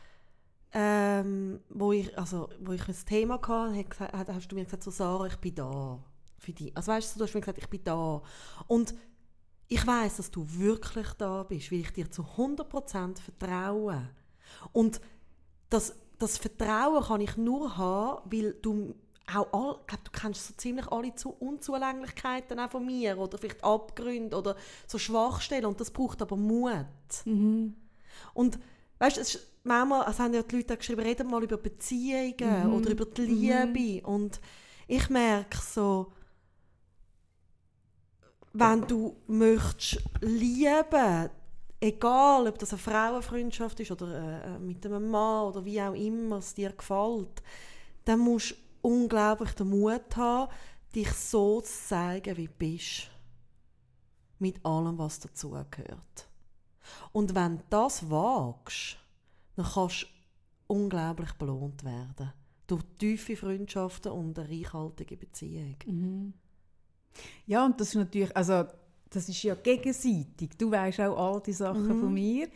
[0.71, 5.25] ähm, wo ich, also, wo ich ein Thema hatte, hast du mir gesagt, so Sarah,
[5.25, 5.99] ich bin da
[6.39, 6.75] für dich.
[6.75, 8.21] Also weißt du, du hast mir gesagt, ich bin da.
[8.67, 8.93] Und
[9.67, 14.09] ich weiß, dass du wirklich da bist, weil ich dir zu 100% vertraue.
[14.71, 14.99] Und
[15.69, 18.95] das, das Vertrauen kann ich nur haben, weil du
[19.35, 23.37] auch all, ich glaube, du kennst so ziemlich alle zu Unzulänglichkeiten auch von mir oder
[23.37, 24.55] vielleicht Abgründe oder
[24.87, 26.73] so Schwachstellen und das braucht aber Mut.
[27.25, 27.75] Mhm.
[28.33, 28.59] Und
[28.97, 33.05] weißt du, manchmal, also haben ja die Leute geschrieben, reden mal über Beziehungen oder über
[33.05, 34.39] die Liebe und
[34.87, 36.11] ich merke so,
[38.59, 41.29] wenn du möchtest lieben,
[41.79, 46.37] egal ob das eine Frauenfreundschaft ist oder äh, mit einem Mann oder wie auch immer
[46.37, 47.41] es dir gefällt,
[48.05, 50.51] dann musst du unglaublich den Mut haben,
[50.93, 53.09] dich so zu zeigen, wie du bist.
[54.39, 56.29] Mit allem, was dazugehört.
[57.11, 58.97] Und wenn du das wagst,
[59.55, 62.33] dann kannst du unglaublich belohnt werden.
[62.67, 65.75] Durch tiefe Freundschaften und eine reichhaltige Beziehung.
[65.85, 66.33] Mhm.
[67.45, 68.65] Ja, und das ist natürlich, also
[69.09, 70.51] das ist ja gegenseitig.
[70.57, 71.99] Du weißt auch all die Sachen Mhm.
[71.99, 72.47] von mir.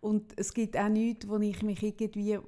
[0.00, 2.38] Und es gibt auch nichts, wo ich mich irgendwie,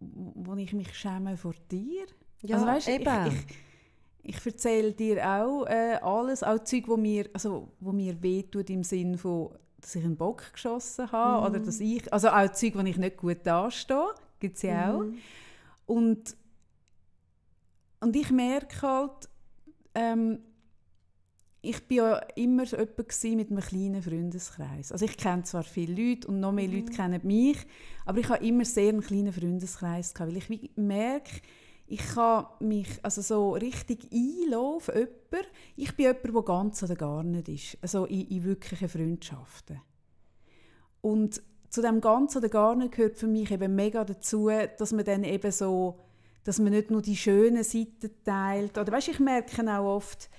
[0.00, 2.06] wo, ich mich schäme vor dir.
[2.42, 3.26] Ja, also, weißt, eben.
[3.26, 3.32] Ich,
[4.24, 8.68] ich, ich erzähle dir auch äh, alles, auch Zeug, wo mir, also, wo mir wehtut
[8.68, 9.50] im Sinn von,
[9.80, 11.46] dass ich einen Bock geschossen habe Mhm.
[11.56, 14.08] oder dass ich, also auch Zeug, wo ich nicht gut dastehe,
[14.40, 15.04] gibt es ja auch.
[15.04, 15.18] Mhm.
[15.86, 16.36] Und,
[18.00, 19.28] und ich merke halt,
[19.94, 20.40] ähm,
[21.68, 24.90] ich bin ja immer so jemand mit einem kleinen Freundeskreis.
[24.90, 27.58] Also ich kenne zwar viele Leute und noch mehr Leute kennen mich,
[28.06, 31.42] aber ich habe immer sehr einen kleinen Freundeskreis gehabt, weil ich wie merke,
[31.86, 35.50] ich kann mich also so richtig einlassen auf jemanden.
[35.76, 39.80] Ich bin jemand, der ganz oder gar nicht ist, also in, in wirklichen Freundschaften.
[41.02, 45.04] Und zu dem ganz oder gar nicht gehört für mich eben mega dazu, dass man
[45.04, 45.98] dann eben so,
[46.44, 48.78] dass man nicht nur die schönen Seiten teilt.
[48.78, 50.30] Oder weißt, ich merke auch oft,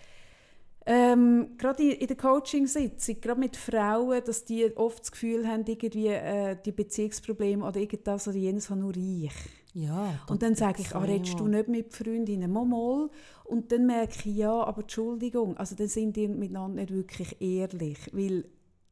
[0.91, 5.63] ähm, gerade in, in der Coaching-Sitzung, gerade mit Frauen, dass die oft das Gefühl haben,
[5.67, 9.31] irgendwie äh, die Beziehungsprobleme oder irgendwas oder jenes habe nur ich.
[9.73, 12.51] Ja, Und dann sage ich, ah, redest du nicht mit Freundinnen?
[12.51, 13.09] Mal, mal.
[13.43, 17.99] Und dann merke ich, ja, aber Entschuldigung, also dann sind die miteinander nicht wirklich ehrlich,
[18.11, 18.45] weil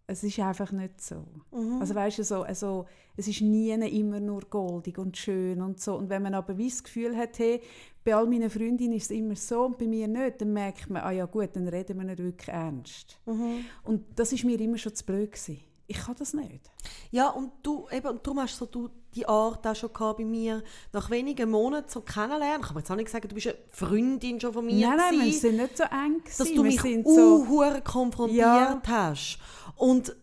[0.06, 1.26] es ist einfach nicht so.
[1.52, 1.82] Mhm.
[1.82, 2.86] Also weißt du, so, also,
[3.18, 5.96] es ist nie immer nur goldig und schön und so.
[5.96, 7.62] Und wenn man aber wie das Gefühl hat, hey,
[8.08, 11.02] bei all meinen Freundinnen ist es immer so und bei mir nicht, dann merkt man,
[11.04, 13.20] ah ja gut, dann reden wir nicht wirklich ernst.
[13.26, 13.66] Mhm.
[13.84, 15.60] Und das ist mir immer schon zu blöd gewesen.
[15.88, 16.72] ich kann das nicht.
[17.12, 20.24] Ja, und du, eben, und darum hast so du die Art auch schon gehabt bei
[20.26, 22.62] mir, nach wenigen Monaten so kennenlernen.
[22.62, 25.12] Ich kann jetzt auch nicht sagen, du bist eine Freundin schon von mir Nein, nein,
[25.12, 27.46] wir gewesen, sind nicht so eng dass du Wir mich so,
[27.84, 28.82] konfrontiert Ja.
[28.86, 29.38] hast.
[29.76, 30.16] Und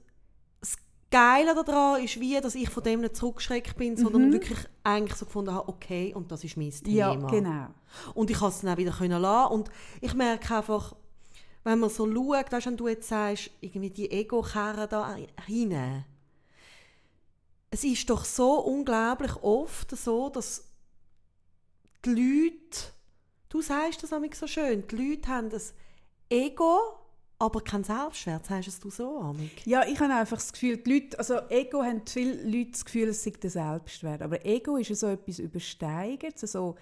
[1.14, 5.26] Geile daran ist wie, dass ich von dem nicht zurückgeschreckt bin, sondern wirklich eigentlich so
[5.26, 7.14] gefunden habe, okay, und das ist mein Thema.
[7.14, 7.20] Mhm.
[7.20, 7.66] ja, genau.
[8.14, 9.52] Und ich konnte es dann auch wieder können lassen.
[9.52, 10.96] Und ich merke einfach,
[11.62, 16.04] wenn man so schaut, weißt, wenn du jetzt sagst, irgendwie die Ego-Kerne da hinein.
[17.70, 20.64] Es ist doch so unglaublich oft so, dass
[22.04, 22.92] die Leute,
[23.50, 25.74] du sagst das nämlich so schön, die Leute haben das
[26.28, 26.80] Ego,
[27.38, 28.46] aber kein Selbstwert.
[28.46, 29.66] Sagst es du so, Amik?
[29.66, 33.08] Ja, ich habe einfach das Gefühl, die Leute, also Ego haben viele Leute das Gefühl,
[33.08, 34.22] es sei der Selbstwert.
[34.22, 36.76] Aber Ego ist ja so etwas übersteigert, so,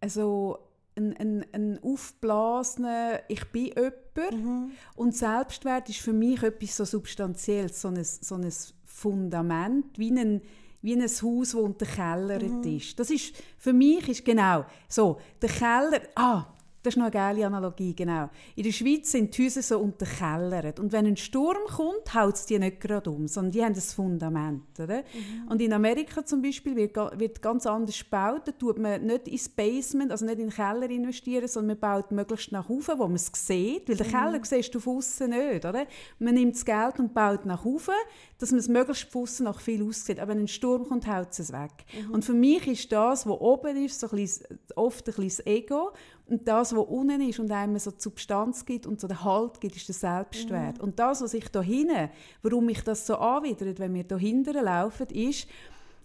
[0.00, 0.58] also
[0.96, 4.74] ein, ein, ein aufblasener, ich bin jemand.
[4.94, 8.52] Und Selbstwert ist für mich etwas so Substanzielles, so ein, so ein
[8.84, 10.40] Fundament, wie ein,
[10.82, 11.18] wie ein Haus,
[11.50, 12.98] das unterkellert ist.
[12.98, 16.46] Das ist, für mich ist genau so, der Keller, ah,
[16.84, 18.28] das ist noch eine geile Analogie, genau.
[18.56, 20.78] In der Schweiz sind die Häuser so unterkellert.
[20.78, 23.80] Und wenn ein Sturm kommt, haut es die nicht gerade um, sondern die haben ein
[23.80, 24.78] Fundament.
[24.78, 25.02] Oder?
[25.48, 28.42] Und in Amerika zum Beispiel wird, wird ganz anders gebaut.
[28.44, 32.12] Da tut man nicht ins Basement, also nicht in den Keller investieren, sondern man baut
[32.12, 33.88] möglichst nach oben, wo man es sieht.
[33.88, 35.64] Weil den Keller siehst du von außen nicht.
[35.64, 35.86] Oder?
[36.18, 37.94] Man nimmt das Geld und baut nach oben,
[38.38, 40.20] dass man es möglichst von außen nach viel aussieht.
[40.20, 41.72] Aber wenn ein Sturm kommt, haut es weg.
[42.12, 45.46] Und für mich ist das, was oben ist, so ein bisschen, oft ein bisschen das
[45.46, 45.92] Ego.
[46.26, 49.60] Und das, was unten ist und einem so die Substanz gibt und so den Halt
[49.60, 50.80] gibt, ist der Selbstwert.
[50.80, 52.08] Und das, was ich da hinten,
[52.42, 55.46] warum mich das so anwidert, wenn wir da hinten laufen, ist,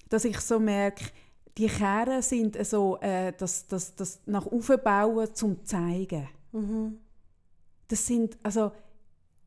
[0.09, 1.05] dass ich so merke,
[1.57, 6.27] die Kehren sind so, äh, das, das, das nach oben bauen zum zeigen.
[7.87, 8.71] Das sind, also,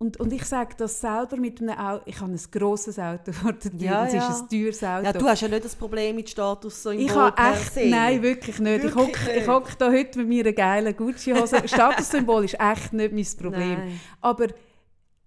[0.02, 3.52] und, und ich sage das selber mit einem Auto, ich habe ein grosses Auto vor
[3.52, 4.28] der Tür, Ja, es ja.
[4.28, 5.04] ist ein teures Auto.
[5.04, 8.20] Ja, du hast ja nicht das Problem mit Status so im Ich habe echt, nein,
[8.20, 8.84] wirklich nicht.
[8.84, 11.62] ich Wirklich hocke ich hock da heute mit meiner geilen Gucci-Hose.
[11.68, 13.78] Statussymbol ist echt nicht mein Problem.
[13.78, 14.00] Nein.
[14.20, 14.48] Aber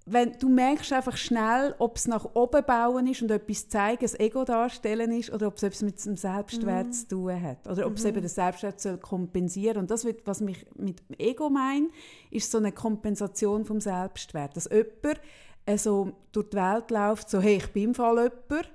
[0.07, 4.19] wenn, du merkst einfach schnell, ob es nach oben bauen ist und etwas zeigen, das
[4.19, 7.67] Ego darstellen ist, oder ob es etwas mit dem Selbstwert zu tun hat.
[7.67, 11.89] Oder ob es eben den Selbstwert soll kompensieren Und das, was mich mit Ego meine,
[12.29, 14.55] ist so eine Kompensation vom Selbstwert.
[14.55, 15.21] Dass jemand
[15.65, 18.71] äh, so durch die Welt läuft, so «Hey, ich bin im Fall jemand»,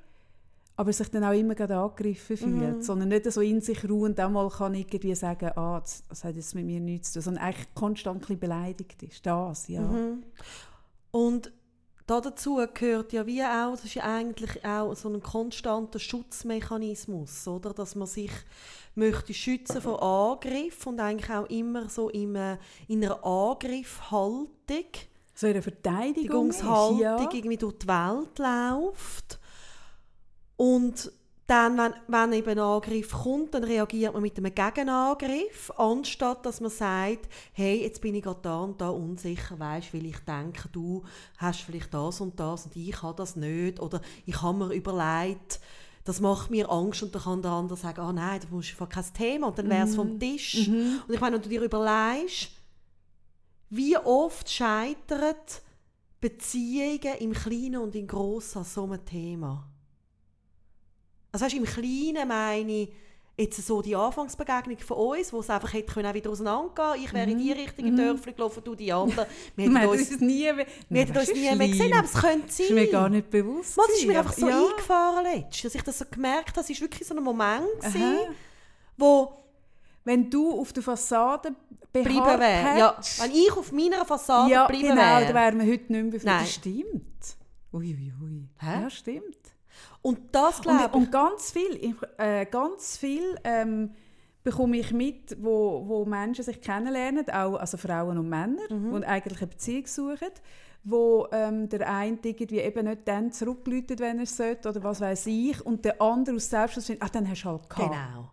[0.76, 4.48] aber sich dann auch immer gerade angegriffen fühlt, sondern nicht so in sich ruhend einmal
[4.48, 7.74] kann irgendwie sagen, ah, das, das hat jetzt mit mir nichts zu tun, sondern eigentlich
[7.74, 9.24] konstant ein beleidigt ist.
[9.26, 9.82] Das, ja.
[11.10, 11.52] Und
[12.06, 17.46] da dazu gehört ja wie auch, das ist ja eigentlich auch so ein konstanter Schutzmechanismus,
[17.46, 17.72] oder?
[17.72, 18.32] Dass man sich
[18.96, 24.48] möchte schützen vor Angriff und eigentlich auch immer so in einer, in einer Angriffhaltung,
[25.34, 27.20] So Verteidigung Verteidigungshaltung ja.
[27.20, 29.38] irgendwie durch die Welt läuft.
[30.56, 31.12] Und
[31.50, 36.60] dann, wenn, wenn eben ein Angriff kommt, dann reagiert man mit einem Gegenangriff, anstatt dass
[36.60, 40.68] man sagt, hey, jetzt bin ich gerade da und da unsicher, weißt, weil ich denke,
[40.70, 41.02] du
[41.38, 43.80] hast vielleicht das und das und ich habe das nicht.
[43.80, 45.58] Oder ich habe mir überlegt,
[46.04, 49.04] das macht mir Angst und dann kann der andere sagen, ah nein, das ist kein
[49.12, 50.68] Thema und dann wäre es vom Tisch.
[50.68, 52.50] Und ich meine, wenn du dir überlegst,
[53.70, 55.34] wie oft scheitern
[56.20, 59.69] Beziehungen im Kleinen und im Grossen an so einem Thema?
[61.32, 62.92] Also weißt, im Kleinen meine ich
[63.36, 67.12] jetzt so die Anfangsbegegnung von uns, wo es einfach hätte können auch wieder auseinandergehen Ich
[67.12, 69.26] wäre in die Richtung im Dörfli gelaufen, du die andere.
[69.56, 70.50] Wir hätten uns, uns nie,
[70.88, 72.56] wir hätten uns nie mehr gesehen, aber es könnte sein.
[72.58, 73.76] Das ist mir gar nicht bewusst.
[73.76, 74.66] Mal, das ist mir einfach so ja.
[74.66, 78.34] eingefahren letztens, dass ich das so gemerkt habe, es war wirklich so ein Moment, gewesen,
[78.96, 79.32] wo
[80.04, 81.54] Wenn du auf der Fassade
[81.92, 82.78] bleiben wäre.
[82.78, 85.26] Ja, wenn ich auf meiner Fassade ja, bleiben genau, wäre.
[85.26, 86.24] dann wären wir heute nicht mehr befreundet.
[86.24, 86.40] Nein.
[86.40, 87.36] Das stimmt.
[87.72, 88.48] Ui, ui, ui.
[88.58, 88.82] Hä?
[88.82, 89.39] Ja, stimmt.
[90.02, 90.94] Und das Und, glaube ich.
[90.94, 93.90] und ganz viel, äh, ganz viel ähm,
[94.42, 99.38] bekomme ich mit, wo, wo Menschen sich kennenlernen, auch, also Frauen und Männer, die eigentlich
[99.40, 100.30] eine Beziehung suchen,
[100.84, 105.02] wo ähm, der eine irgendwie eben nicht dann zurückläutet, wenn er es sollte, oder was
[105.02, 107.90] weiß ich, und der andere aus findet, ach, dann hast du halt gehabt.
[107.90, 108.30] Genau.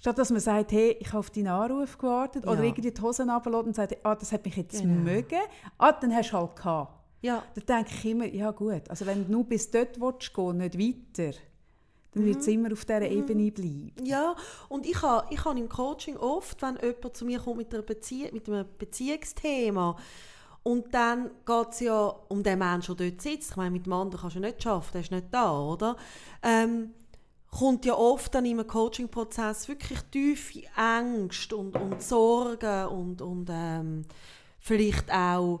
[0.00, 2.62] Statt dass man sagt, hey, ich habe auf deinen Anruf gewartet, oder Ja.
[2.62, 4.94] irgendwie die Hosen runterlässt und sagt, ah, das hat mich jetzt Genau.
[4.94, 5.38] mögen,
[5.76, 6.94] ah, dann hast du halt gehabt.
[7.22, 7.42] Ja.
[7.54, 10.78] Da denke ich immer, ja gut, also wenn du nur bis dort willst gehen, nicht
[10.78, 11.38] weiter,
[12.14, 12.52] dann wird es Mhm.
[12.52, 13.92] immer auf dieser Ebene bleiben.
[14.04, 14.36] Ja,
[14.68, 17.82] und ich habe ich ha im Coaching oft, wenn jemand zu mir kommt mit, einer
[17.82, 19.96] Bezie mit einem Beziehungsthema
[20.62, 23.50] und dann geht es ja um den Menschen, der dort sitzt.
[23.50, 25.96] Ich meine, mit dem anderen kannst du nicht schaffen, der ist nicht da, oder?
[26.42, 26.90] Ähm,
[27.50, 34.04] kommt ja oft dann im Coaching-Prozess wirklich tiefe Ängste und, und Sorgen und, und ähm,
[34.58, 35.60] vielleicht auch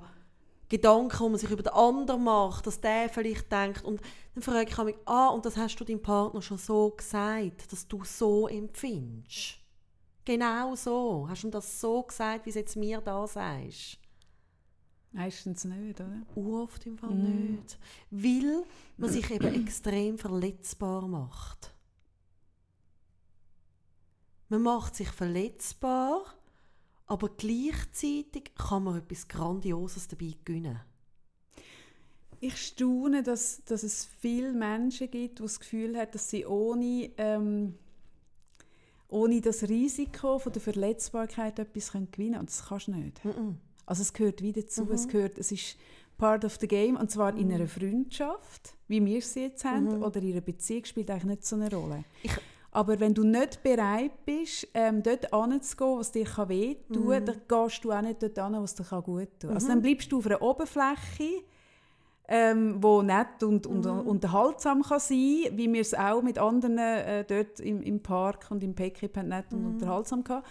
[0.72, 3.84] Gedanken, die man sich über den anderen macht, dass der vielleicht denkt.
[3.84, 4.00] Und
[4.34, 7.86] dann frage ich mich, ah, und das hast du deinem Partner schon so gesagt, dass
[7.86, 9.58] du so empfindest.
[10.24, 11.26] Genau so.
[11.28, 13.98] Hast du ihm das so gesagt, wie es jetzt mir da sagst?
[15.10, 16.22] Meistens nicht, oder?
[16.36, 17.56] Oft im Fall Mm.
[17.56, 17.78] nicht.
[18.10, 18.64] Weil
[18.96, 21.74] man sich eben extrem verletzbar macht.
[24.48, 26.24] Man macht sich verletzbar,
[27.12, 30.80] aber gleichzeitig kann man etwas Grandioses dabei gewinnen.
[32.40, 37.10] Ich staune, dass, dass es viele Menschen gibt, die das Gefühl haben, dass sie ohne,
[37.18, 37.74] ähm,
[39.08, 42.38] ohne das Risiko von der Verletzbarkeit etwas gewinnen können.
[42.40, 43.22] Und das kannst du nicht.
[43.24, 43.58] Mhm.
[43.84, 44.86] Also es gehört wieder zu.
[44.86, 44.92] Mhm.
[44.92, 45.76] Es, gehört, es ist
[46.16, 46.96] part of the game.
[46.96, 50.02] Und zwar in einer Freundschaft, wie wir sie jetzt haben, Mhm.
[50.02, 52.04] oder in einer Beziehung spielt eigentlich nicht so eine Rolle.
[52.22, 52.32] Ich-
[52.74, 57.24] Aber wenn du nicht bereit bist, ähm, dort hinzugehen, was dir kann wehtun kann, Mhm.
[57.26, 59.54] dann gehst du auch nicht dort hin, was dir kann gut tun kann.
[59.54, 59.70] Also Mhm.
[59.72, 61.42] dann bleibst du auf einer Oberfläche,
[62.28, 64.00] ähm, wo nett und, und Mhm.
[64.06, 65.18] unterhaltsam kann sein
[65.52, 69.28] wie wir es auch mit anderen äh, dort im, im Park und im Pekip haben,
[69.28, 69.66] nett und Mhm.
[69.66, 70.42] unterhaltsam hatten.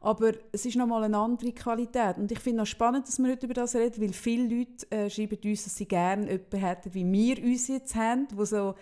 [0.00, 2.18] Aber es ist nochmal eine andere Qualität.
[2.18, 5.08] Und ich finde es spannend, dass wir heute über das reden, weil viele Leute äh,
[5.10, 8.74] schreiben uns, dass sie gerne jemanden hätten, wie wir uns jetzt haben, wo so,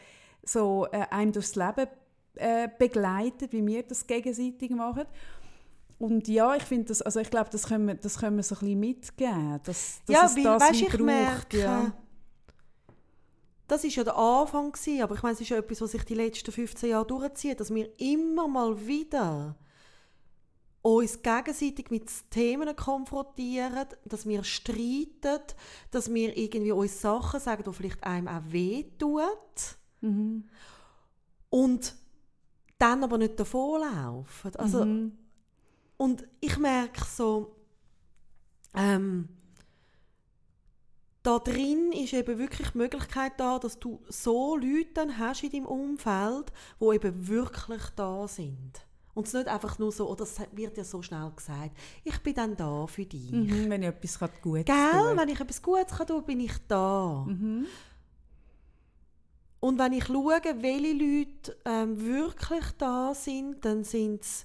[0.43, 1.87] so äh, einem durchs Leben
[2.43, 5.05] äh, begleitet, wie wir das gegenseitig machen.
[5.99, 8.57] Und ja, ich finde das, also ich glaube, das können wir, das können wir so
[8.57, 11.93] ein bisschen mitgeben, dass, dass ja, es weil, das weißt, wie ich braucht, merke, ja.
[13.69, 16.05] das ist ja der Anfang gewesen, aber ich meine, es ist ja etwas, was sich
[16.05, 19.55] die letzten 15 Jahre durchzieht, dass wir immer mal wieder
[20.83, 25.39] uns gegenseitig mit Themen konfrontieren, dass wir streiten,
[25.93, 29.23] dass wir irgendwie uns Sachen sagen, die vielleicht einem auch wehtun
[30.01, 30.49] Mhm.
[31.49, 31.95] und
[32.93, 34.57] dann aber nicht davonlaufen.
[34.57, 35.13] Also, mhm.
[35.97, 37.55] Und ich merke so,
[38.75, 39.29] ähm,
[41.23, 45.53] da drin ist eben wirklich die Möglichkeit da, dass du so Leute dann hast in
[45.53, 48.85] deinem Umfeld, die eben wirklich da sind.
[49.15, 52.35] Und es nicht einfach nur so, oh, das wird ja so schnell gesagt, ich bin
[52.35, 53.31] dann da für dich.
[53.31, 57.27] Mhm, wenn ich etwas Gutes Gell, wenn ich etwas Gutes kann tun, bin ich da.
[57.29, 57.67] Mhm.
[59.63, 64.45] Und wenn ich schaue, welche Leute ähm, wirklich da sind, dann sind es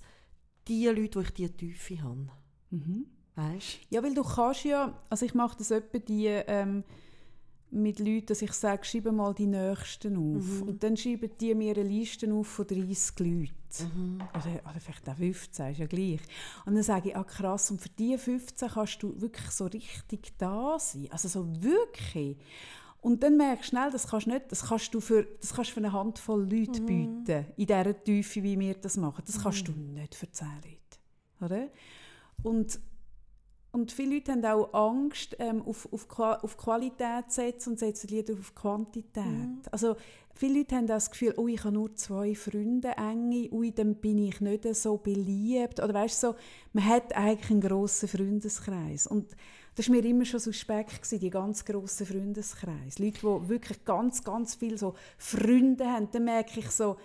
[0.68, 2.28] die Leute, die ich die Tiefe habe.
[2.70, 3.08] Mhm.
[3.34, 6.84] Weißt Ja, weil du kannst ja, also ich mache das etwa die ähm,
[7.72, 10.62] mit Leuten, dass ich sage, schreibe mal die Nächsten auf.
[10.62, 10.68] Mhm.
[10.68, 13.52] Und dann schreiben die mir eine Liste auf von 30 Leuten.
[13.80, 14.22] Mhm.
[14.36, 16.22] Oder, oder vielleicht auch 15, ist ja gleich.
[16.68, 20.38] Und dann sage ich, ah krass, und für diese 15 kannst du wirklich so richtig
[20.38, 21.08] da sein.
[21.10, 22.38] Also so wirklich.
[23.02, 25.72] Und dann merkst du schnell, das kannst, du nicht, das kannst du für, das kannst
[25.72, 26.86] du für eine Handvoll Leute Mhm.
[26.86, 29.24] bieten, in dieser Tiefe, wie wir das machen.
[29.26, 31.46] Das kannst du nicht für 10 Leute.
[31.46, 31.68] Oder?
[32.44, 32.80] Und,
[33.72, 38.08] und viele Leute haben auch Angst, ähm, auf, auf, auf Qualität zu setzen und setzen
[38.08, 39.24] lieber auf Quantität.
[39.26, 39.62] Mhm.
[39.72, 39.96] Also
[40.34, 44.18] viele Leute haben das Gefühl, oh, ich habe nur zwei Freunde, enge, ui, dann bin
[44.18, 45.80] ich nicht so beliebt.
[45.80, 46.36] Oder weißt du, so,
[46.74, 49.06] man hat eigentlich einen grossen Freundeskreis.
[49.08, 49.36] Und
[49.78, 52.98] das war mir immer schon suspekt, gewesen, die ganz grossen Freundeskreis.
[52.98, 56.98] Leute, die wirklich ganz, ganz viele so Freunde haben, dann merke ich so,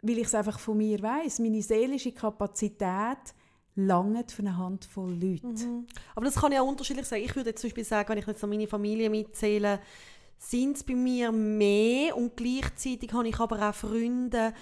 [0.00, 3.34] weil ich es einfach von mir weiß, meine seelische Kapazität
[3.74, 5.66] langt für eine Handvoll Leute.
[5.66, 5.86] Mhm.
[6.14, 7.22] Aber das kann ja unterschiedlich sein.
[7.22, 9.78] Ich würde jetzt zum Beispiel sagen, wenn ich jetzt noch meine Familie mitzähle,
[10.38, 14.54] sind es bei mir mehr und gleichzeitig habe ich aber auch Freunde,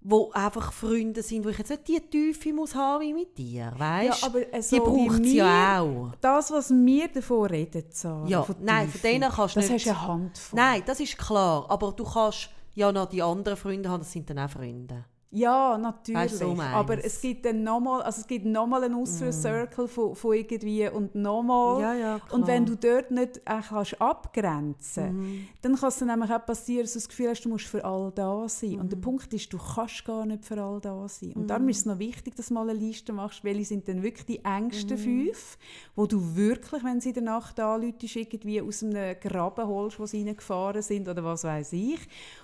[0.00, 3.72] wo einfach Freunde sind, wo ich jetzt nicht die Tiefe muss haben wie mit dir,
[3.76, 4.20] weißt?
[4.22, 6.12] Ja, aber äh, so die braucht es ja auch.
[6.20, 9.70] Das, was wir davon reden, Sarah, Ja, von nein, von Tiefe, denen kannst du das
[9.70, 10.56] nicht- hast du eine Handvoll.
[10.60, 14.30] Nein, das ist klar, aber du kannst ja noch die anderen Freunde haben, das sind
[14.30, 15.04] dann auch Freunde.
[15.30, 16.32] Ja, natürlich.
[16.32, 20.32] So aber es gibt dann nochmal, also es gibt nochmal einen äußeren Circle von, von
[20.34, 21.80] irgendwie und nochmal.
[21.82, 22.20] Ja, ja.
[22.30, 25.48] Und wenn du dort nicht äh, kannst abgrenzen Mhm.
[25.62, 27.84] dann kann es dann nämlich auch passieren, dass du das Gefühl hast, du musst für
[27.84, 28.74] all da sein.
[28.80, 28.88] Und Mhm.
[28.88, 31.32] der Punkt ist, du kannst gar nicht für all da sein.
[31.34, 34.02] Und darum ist es noch wichtig, dass du mal eine Liste machst, welche sind denn
[34.02, 35.02] wirklich die engsten Mhm.
[35.26, 35.58] fünf,
[35.94, 40.06] wo du wirklich, wenn sie in der Nacht anläutest, irgendwie aus einem Graben holst, wo
[40.06, 42.00] sie reingefahren sind oder was weiß ich.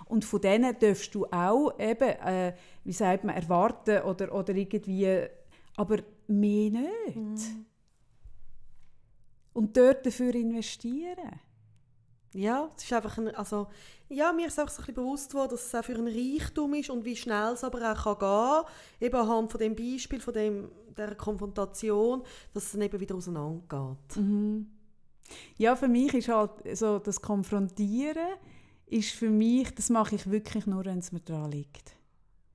[0.07, 5.27] Und von denen darfst du auch eben, äh, wie sagt man, erwarten oder, oder irgendwie,
[5.77, 7.17] aber mehr nicht.
[7.17, 7.67] Mhm.
[9.53, 11.41] Und dort dafür investieren.
[12.35, 13.69] Ja, es ist einfach ein, also,
[14.09, 16.75] ja, mir ist auch so ein bisschen bewusst geworden, dass es auch für ein Reichtum
[16.75, 18.65] ist und wie schnell es aber auch kann gehen kann,
[19.01, 24.17] eben anhand von dem Beispiel, von dem, dieser Konfrontation, dass es dann eben wieder auseinandergeht.
[24.17, 24.67] Mhm.
[25.57, 28.37] Ja, für mich ist halt so das Konfrontieren
[28.95, 31.97] ist für mich, das mache ich wirklich nur, wenn es mir dran liegt.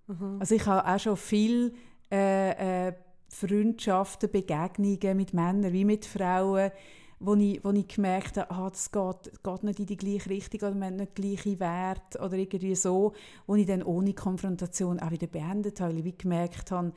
[0.07, 0.37] Mhm.
[0.39, 1.73] Also ich habe auch schon viel
[2.11, 2.93] äh, äh,
[3.27, 6.71] Freundschaften, Begegnungen mit Männern wie mit Frauen,
[7.19, 10.61] wo ich, wo ich gemerkt habe, ah, das geht, geht nicht in die gleiche Richtung
[10.61, 13.13] oder man hat nicht gleiche Werte oder irgendwie so,
[13.45, 16.93] wo ich dann ohne Konfrontation auch wieder beendet habe, weil ich gemerkt habe,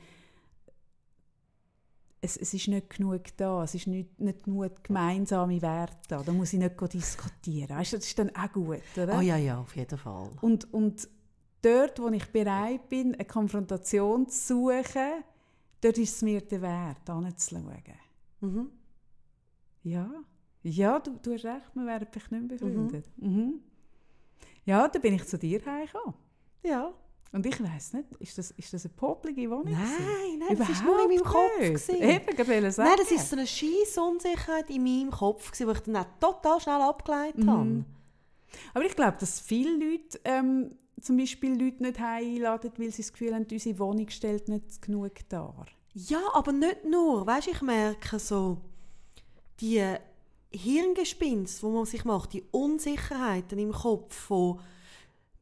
[2.23, 6.31] es, es ist nicht genug da, es ist nicht, nicht genug gemeinsame Werte da, da
[6.31, 7.69] muss ich nicht diskutieren.
[7.69, 9.17] Weißt das ist dann auch gut, oder?
[9.17, 10.29] Oh ja, ja, auf jeden Fall.
[10.41, 11.07] Und, und
[11.61, 15.23] dort, wo ich bereit bin, eine Konfrontation zu suchen,
[15.81, 17.83] dort ist es mir der Wert, hinzuschauen.
[18.39, 18.69] Mhm.
[19.83, 20.09] Ja,
[20.63, 23.11] ja du, du hast recht, wir wären vielleicht nicht mehr befreundet.
[23.17, 23.59] Mhm.
[24.65, 26.15] Ja, dann bin ich zu dir heimgekommen.
[26.63, 26.93] Ja.
[27.33, 29.71] Und ich weiss nicht, ist das, ist das eine popelige Wohnung?
[29.71, 30.39] Nein, gewesen?
[30.39, 31.57] nein, das war nur in meinem Kopf.
[31.59, 31.95] gewesen.
[31.95, 32.89] Eben, wollte sagen.
[32.89, 36.59] Nein, das ist so eine scheisse Unsicherheit in meinem Kopf, gewesen, die ich dann total
[36.61, 37.49] schnell abgeleitet Mhm.
[37.49, 37.85] habe.
[38.75, 43.11] Aber ich glaube, dass viele Leute ähm, zum Beispiel Leute nicht einladen, weil sie das
[43.11, 45.65] Gefühl haben, unsere Wohnung stellt nicht genug dar.
[45.95, 47.25] Ja, aber nicht nur.
[47.25, 48.57] Weißt, ich merke so,
[49.59, 49.83] die
[50.51, 54.59] Hirngespinste, wo man sich macht, die Unsicherheiten im Kopf von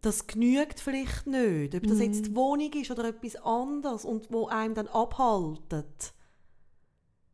[0.01, 2.01] das genügt vielleicht nicht, ob das Mhm.
[2.03, 6.13] jetzt die Wohnung ist oder etwas anderes und wo einem dann abhaltet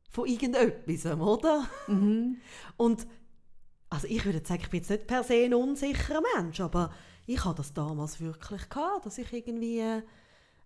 [0.10, 1.68] von irgendetwas, oder?
[1.88, 2.38] Mhm.
[2.76, 3.08] Und
[3.90, 6.92] also ich würde sagen, ich bin jetzt nicht per se ein unsicherer Mensch, aber
[7.26, 10.02] ich hatte das damals wirklich gehabt, dass ich irgendwie äh,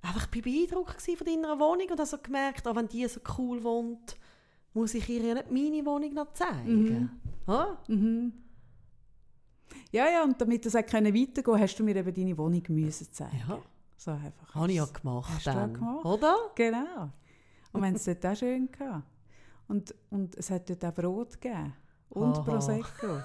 [0.01, 3.63] einfach beeindruckt war von deiner Wohnung und habe so gemerkt, auch wenn die so cool
[3.63, 4.15] wohnt,
[4.73, 7.11] muss ich ihr ja nicht meine Wohnung noch zeigen.
[7.47, 7.77] Ja?
[7.87, 8.33] Mhm.
[9.91, 12.63] Ja, ja, und damit das auch können weitergehen konnte, hast du mir eben deine Wohnung
[12.69, 13.41] müssen zeigen.
[13.47, 13.59] Ja.
[13.97, 14.55] So einfach.
[14.55, 16.05] Habe ich ja gemacht Hast dann, auch gemacht?
[16.05, 16.35] oder?
[16.55, 17.09] Genau.
[17.71, 19.03] Und wir haben es dort auch schön gehabt.
[19.67, 21.73] Und, und es hat dort auch Brot gegeben.
[22.09, 22.41] Und Aha.
[22.41, 23.19] Prosecco.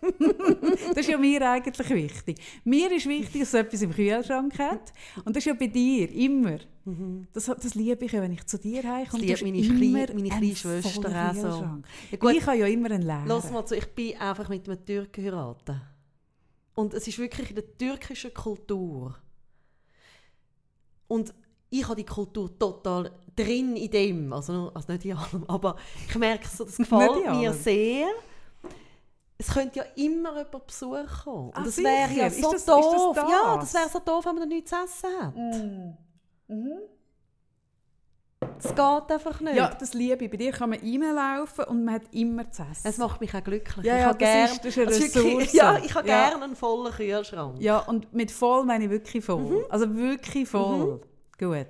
[0.88, 2.38] das ist ja mir eigentlich wichtig.
[2.64, 4.92] Mir ist wichtig, dass es etwas im Kühlschrank hat.
[5.24, 6.58] Und das ist ja bei dir immer.
[7.32, 9.26] Das, das liebe ich ja, wenn ich zu dir heimkomme.
[9.26, 11.48] Das liebt meine Kleine- meine kleine Schwester auch so.
[12.12, 13.26] Ja, Ich habe ja immer einen leeren.
[13.26, 15.76] Lass mal zu, ich bin einfach mit einem Türken geheiratet.
[16.74, 19.16] Und es ist wirklich in der türkischen Kultur.
[21.08, 21.34] Und
[21.70, 25.76] ich habe die Kultur total drin in dem, also, also nicht in allem, aber
[26.08, 28.06] ich merke so, das gefällt mir sehr.
[29.38, 31.50] Es könnte ja immer jemand Besuch kommen.
[31.54, 33.16] Ah, Und das wäre ja so das- ist das doof.
[33.16, 33.72] Ja, das?
[33.72, 35.34] das wäre so doof, wenn man nichts zu essen hat.
[35.36, 36.78] Mhm.
[38.58, 39.56] Das geht einfach nicht.
[39.56, 40.30] Ja, das liebe ich.
[40.30, 42.86] Bei dir kann man reinlaufen und man hat immer zu essen.
[42.86, 43.84] Es macht mich auch glücklich.
[43.84, 45.52] Ja, ich ja, habe das gern, ist- das ist eine also Ressource.
[45.52, 46.28] Ja, ich habe Ja.
[46.30, 47.60] gerne einen vollen Kühlschrank.
[47.60, 49.66] Ja, und mit voll meine ich wirklich voll.
[49.68, 51.00] Also wirklich voll.
[51.38, 51.66] Gut.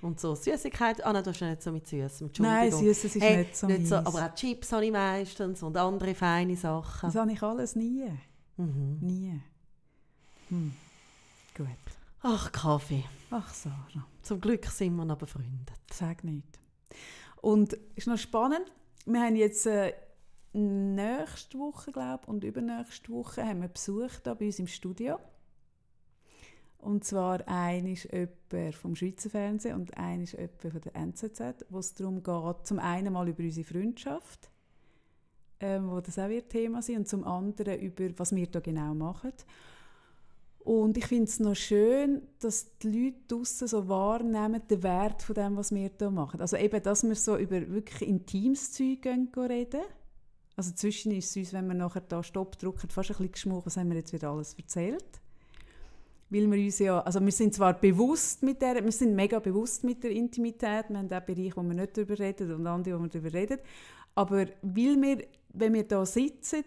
[0.00, 1.04] Und so Süßigkeiten.
[1.04, 2.30] Ah, nein, du hast ja nicht so mit Süßem.
[2.38, 2.70] Nein.
[2.70, 3.96] Süßes ist hey, nicht so nicht so.
[3.96, 7.08] Aber auch Chips habe ich meistens und andere feine Sachen.
[7.08, 8.08] Das habe ich alles nie.
[8.56, 8.98] Mhm.
[9.00, 9.40] Nie.
[10.48, 10.72] Hm.
[11.56, 11.66] Gut.
[12.22, 13.04] Ach, Kaffee.
[13.30, 14.06] Ach, Sarah.
[14.22, 15.72] Zum Glück sind wir noch befreundet.
[15.92, 16.58] Sag nicht.
[17.40, 18.72] Und ist noch spannend.
[19.06, 19.94] Wir haben jetzt äh,
[20.52, 25.18] nächste Woche, glaube und übernächste Woche haben wir Besuch da bei uns im Studio.
[26.78, 31.78] Und zwar ein ist jemand vom Schweizer Fernsehen und ein ist von der NZZ, wo
[31.78, 34.50] es darum geht, zum einen mal über unsere Freundschaft,
[35.60, 38.94] ähm, wo das auch wird Thema sein, und zum anderen über, was wir da genau
[38.94, 39.32] machen.
[40.60, 45.34] Und ich finde es noch schön, dass die Leute draussen so wahrnehmen, den Wert von
[45.34, 46.40] dem, was wir hier machen.
[46.40, 49.80] Also eben, dass wir so über wirklich intimes Zeug reden.
[50.56, 53.66] Also zwischen ist es uns, wenn wir nachher da Stopp drücken, fast ein bisschen geschmuch,
[53.66, 55.20] was haben wir jetzt wieder alles erzählt.
[56.30, 59.82] Weil wir uns ja, also wir sind zwar bewusst mit der, wir sind mega bewusst
[59.84, 63.02] mit der Intimität, wir haben auch Bereiche, wo wir nicht darüber reden und andere, wo
[63.02, 63.58] wir darüber reden,
[64.14, 66.64] aber weil wir, wenn wir da sitzen,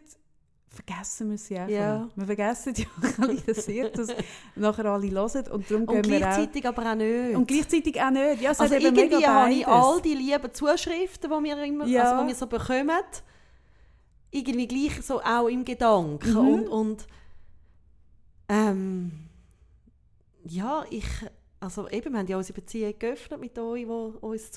[0.67, 1.73] vergessen wir sie einfach.
[1.73, 2.09] Ja.
[2.15, 2.85] Wir vergessen ja
[3.27, 4.07] ein bisschen sehr, dass
[4.55, 6.19] nachher alle hören und darum Und gehen wir auch...
[6.19, 7.35] gleichzeitig aber auch nicht.
[7.35, 8.41] Und gleichzeitig auch nicht.
[8.41, 12.03] Ja, es also irgendwie habe ich all die lieben Zuschriften, die wir, immer, Ja.
[12.03, 13.03] also, die wir so bekommen,
[14.31, 16.31] irgendwie gleich so auch im Gedanken.
[16.31, 16.37] Mhm.
[16.37, 17.07] Und, und
[18.47, 19.11] ähm,
[20.45, 21.05] ja, ich,
[21.59, 23.85] also eben, wir haben ja unsere Beziehung geöffnet mit euch, die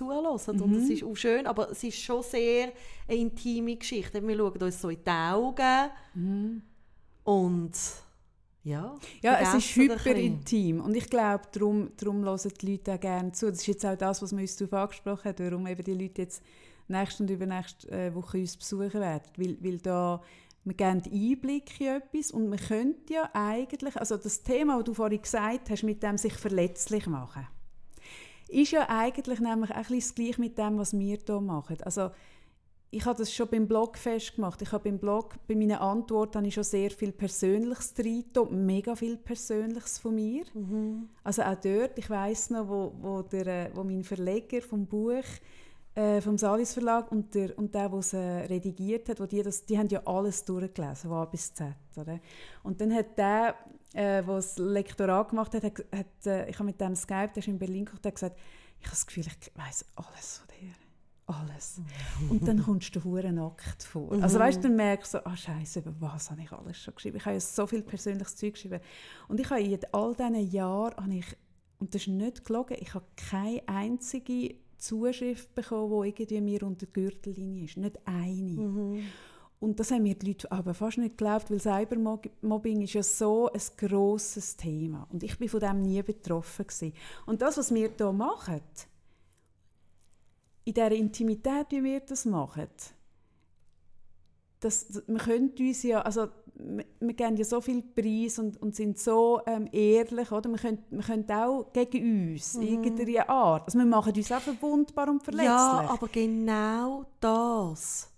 [0.05, 0.49] uns.
[0.49, 0.75] Und Mhm.
[0.75, 2.73] das ist auch schön, aber es ist schon sehr
[3.09, 4.27] eine intime Geschichte.
[4.27, 6.63] Wir schauen uns so in die Augen Mhm.
[7.25, 7.73] und
[8.63, 10.17] ja, Ja, es ist vergessen ein hyper bisschen.
[10.17, 13.51] intim und ich glaube, darum, darum hören die Leute auch gerne zu.
[13.51, 16.23] Das ist jetzt auch das, was wir uns darauf angesprochen haben, warum eben die Leute
[16.23, 16.43] jetzt
[16.89, 19.23] nächste und übernächste äh, Woche uns besuchen werden.
[19.37, 20.23] Weil, weil da,
[20.65, 24.95] wir geben Einblick in etwas und man könnte ja eigentlich, also das Thema, das du
[24.95, 27.47] vorhin gesagt hast, mit dem sich verletzlich machen,
[28.49, 31.77] ist ja eigentlich nämlich auch ein bisschen das Gleiche mit dem, was wir hier machen.
[31.83, 32.11] Also
[32.95, 34.63] ich habe das schon beim Blog festgemacht.
[34.63, 38.95] Ich habe beim Blog, bei meinen Antworten habe ich schon sehr viel Persönliches drin, mega
[38.95, 40.45] viel Persönliches von mir.
[40.55, 41.09] Mhm.
[41.25, 45.25] Also auch dort, ich weiß noch, wo, wo, der, äh, wo mein Verleger vom Buch
[45.95, 49.43] äh, vom Salis Verlag und der, und der, der es äh, redigiert hat, wo die,
[49.43, 51.75] das, die haben ja alles durchgelesen, von A bis Z.
[51.97, 52.19] Oder?
[52.63, 53.55] Und dann hat der,
[53.93, 57.39] äh, der das Lektorat gemacht hat, hat, hat äh, ich habe mit dem Skype, der
[57.39, 58.37] ist in Berlin gekommen, hat gesagt,
[58.81, 60.73] ich habe das Gefühl, ich weiß alles von dir.
[61.27, 61.81] Alles.
[62.29, 64.13] Und dann kommst du hure nackt vor.
[64.21, 67.17] Also weißt du, dann merkst du, ah Scheiße, über was habe ich alles schon geschrieben?
[67.17, 68.81] Ich habe ja so viel persönliches Zeug geschrieben.
[69.29, 71.37] Und ich habe in all diesen Jahren, habe ich,
[71.79, 76.87] und das ist nicht gelogen, ich habe keine einzige Zuschrift bekommen, die irgendwie mir unter
[76.87, 77.77] der Gürtellinie ist.
[77.77, 79.03] Nicht eine.
[79.61, 83.51] Und das haben mir die Leute aber fast nicht geglaubt, weil Cybermobbing ist ja so
[83.51, 85.07] ein grosses Thema.
[85.11, 86.67] Und ich bin von dem nie betroffen.
[86.67, 86.93] Gewesen.
[87.25, 88.61] Und das, was wir hier machen,
[90.65, 92.69] in dieser Intimität, wie wir das machen,
[94.61, 98.99] das, wir können uns ja, also wir, geben ja so viel Preis und, und sind
[98.99, 100.51] so ähm, ehrlich, oder?
[100.51, 102.63] Wir können, wir können auch gegen uns, mhm.
[102.63, 103.67] irgendeine Art.
[103.67, 105.49] Also wir machen uns auch verwundbar und verletzlich.
[105.49, 108.11] Ja, aber genau das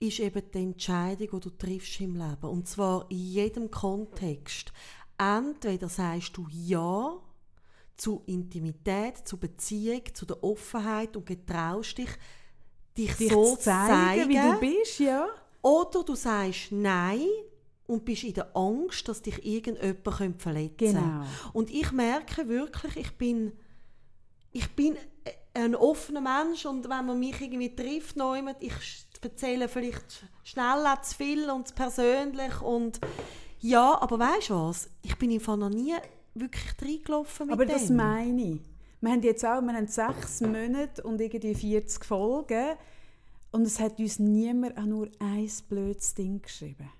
[0.00, 2.48] ist eben die Entscheidung, die du triffst im Leben.
[2.48, 4.72] Und zwar in jedem Kontext.
[5.18, 7.20] Entweder sagst du Ja
[7.96, 12.08] zu Intimität, zu Beziehung, zu der Offenheit und getraust dich,
[12.96, 15.28] dich, dich so zu zeigen, wie du bist, ja.
[15.62, 17.26] Oder du sagst Nein
[17.86, 20.92] und bist in der Angst, dass dich irgendjemand verletzen könnte.
[20.94, 21.24] Genau.
[21.52, 23.52] Und ich merke wirklich, ich bin,
[24.50, 24.96] ich bin
[25.54, 28.16] ein offener Mensch und wenn man mich irgendwie trifft,
[28.60, 28.72] ich
[29.20, 33.00] erzähle vielleicht schnell zu viel und zu persönlich und
[33.60, 34.90] ja, aber weißt du was?
[35.02, 35.94] Ich bin einfach noch nie
[36.34, 37.74] wirklich reingelaufen mit Aber dem.
[37.74, 38.60] das meine ich.
[39.00, 42.76] Wir haben jetzt auch wir haben sechs Monate und irgendwie 40 Folgen
[43.52, 46.90] und es hat uns niemand auch nur ein blödes Ding geschrieben.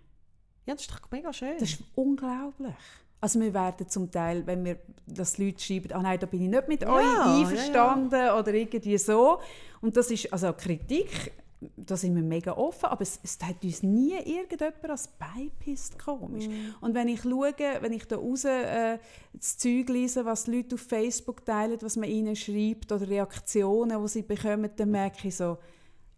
[0.67, 1.57] Ja, das ist doch mega schön.
[1.59, 2.75] Das ist unglaublich.
[3.21, 6.49] Also wir werden zum Teil, wenn wir das Leute schreiben, ah nein, da bin ich
[6.49, 9.39] nicht mit Ja, euch ja, einverstanden oder irgendwie so.
[9.81, 11.33] Und das ist, also Kritik,
[11.77, 16.49] da sind wir mega offen, aber es, es hat uns nie irgendjemand als beipisst komisch.
[16.81, 18.99] Und wenn ich schaue, wenn ich da raus äh,
[19.33, 24.03] das Zeug lese, was die Leute auf Facebook teilen, was man ihnen schreibt oder Reaktionen,
[24.03, 25.59] die sie bekommen, dann merke ich so,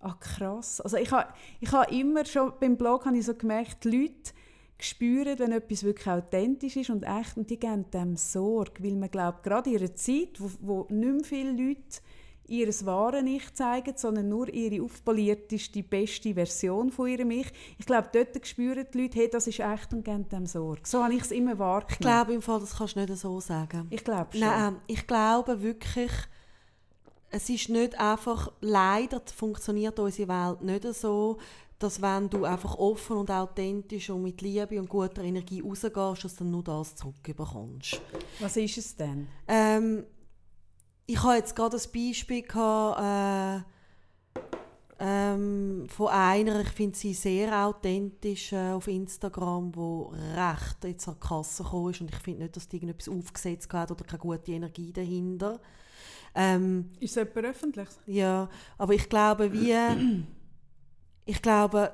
[0.04, 0.80] ah krass.
[0.80, 4.32] Also ich habe ich ha immer schon, beim Blog habe ich so gemerkt, die Leute
[4.78, 9.10] spüren, wenn etwas wirklich authentisch ist und echt, und die geben dem Sorge, weil man
[9.10, 12.00] glaubt, gerade in einer Zeit, wo, wo nicht mehr viele Leute
[12.46, 17.50] ihr wahre Ich zeigen, sondern nur ihre aufpolierteste, beste Version von ihrem Ich.
[17.78, 20.82] Ich glaube, dort spüren die Leute, hey, das ist echt und geben dem Sorge.
[20.84, 21.92] So habe ich es immer wahrgenommen.
[21.92, 23.86] Ich glaube im Fall, das kannst du nicht so sagen.
[23.90, 24.40] Ich glaube schon.
[24.40, 26.12] Nein, ich glaube wirklich,
[27.34, 31.38] es ist nicht einfach, leider funktioniert unsere Welt nicht so,
[31.80, 36.36] dass wenn du einfach offen und authentisch und mit Liebe und guter Energie rausgehst, dass
[36.36, 38.00] du nur das zurückbekommst.
[38.38, 39.26] Was ist es denn?
[39.48, 40.04] Ähm,
[41.06, 44.44] ich habe jetzt gerade ein Beispiel gehabt, äh,
[45.00, 51.16] ähm, von einer, ich finde sie sehr authentisch äh, auf Instagram, wo recht jetzt an
[51.20, 54.20] die Kasse gekommen ist und ich finde nicht, dass die irgendetwas aufgesetzt hat oder keine
[54.20, 55.60] gute Energie dahinter.
[56.34, 57.88] Ähm, Ist es jemand öffentlich?
[58.06, 59.74] ja, aber ich glaube, wie,
[61.26, 61.92] ich glaube,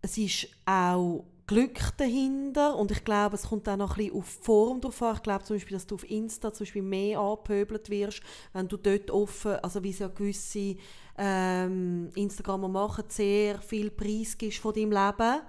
[0.00, 4.36] es ist auch Glück dahinter und ich glaube, es kommt auch noch ein bisschen auf
[4.38, 5.16] die Form drauf an.
[5.16, 8.22] Ich glaube zum Beispiel, dass du auf Insta zum Beispiel mehr angepöbelt wirst,
[8.52, 10.76] wenn du dort offen, also wie es ja gewisse
[11.18, 15.42] ähm, Instagramer machen, sehr viel Preis gibst von deinem Leben,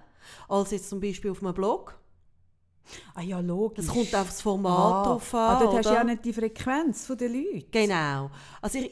[0.50, 1.98] als jetzt zum Beispiel auf einem Blog.
[3.14, 3.86] Ah ja, logisch.
[3.86, 5.40] Das kommt auf das Format ah, drauf an.
[5.40, 7.66] Ah, dort hast du ja nicht die Frequenz der Leute.
[7.72, 8.30] Genau.
[8.62, 8.92] Also ich,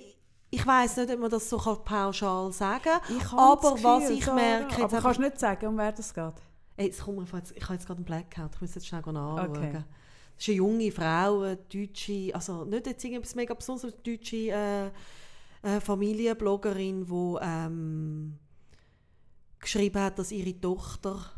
[0.49, 4.17] ich weiß nicht, ob man das so pauschal sagen kann, Ich aber das was Gefühl,
[4.17, 4.83] ich merke...
[4.83, 6.33] Aber kannst du nicht sagen, um wer das geht?
[6.75, 9.49] Ey, jetzt jetzt, ich habe jetzt gerade einen Blackout, ich muss jetzt schnell anschauen.
[9.49, 9.71] Okay.
[9.73, 14.35] Das ist eine junge Frau, eine deutsche, also nicht jetzt irgendetwas mega Besonderes, eine deutsche
[14.51, 14.87] äh,
[15.63, 18.39] äh, Familienbloggerin, die ähm,
[19.59, 21.31] geschrieben hat, dass ihre Tochter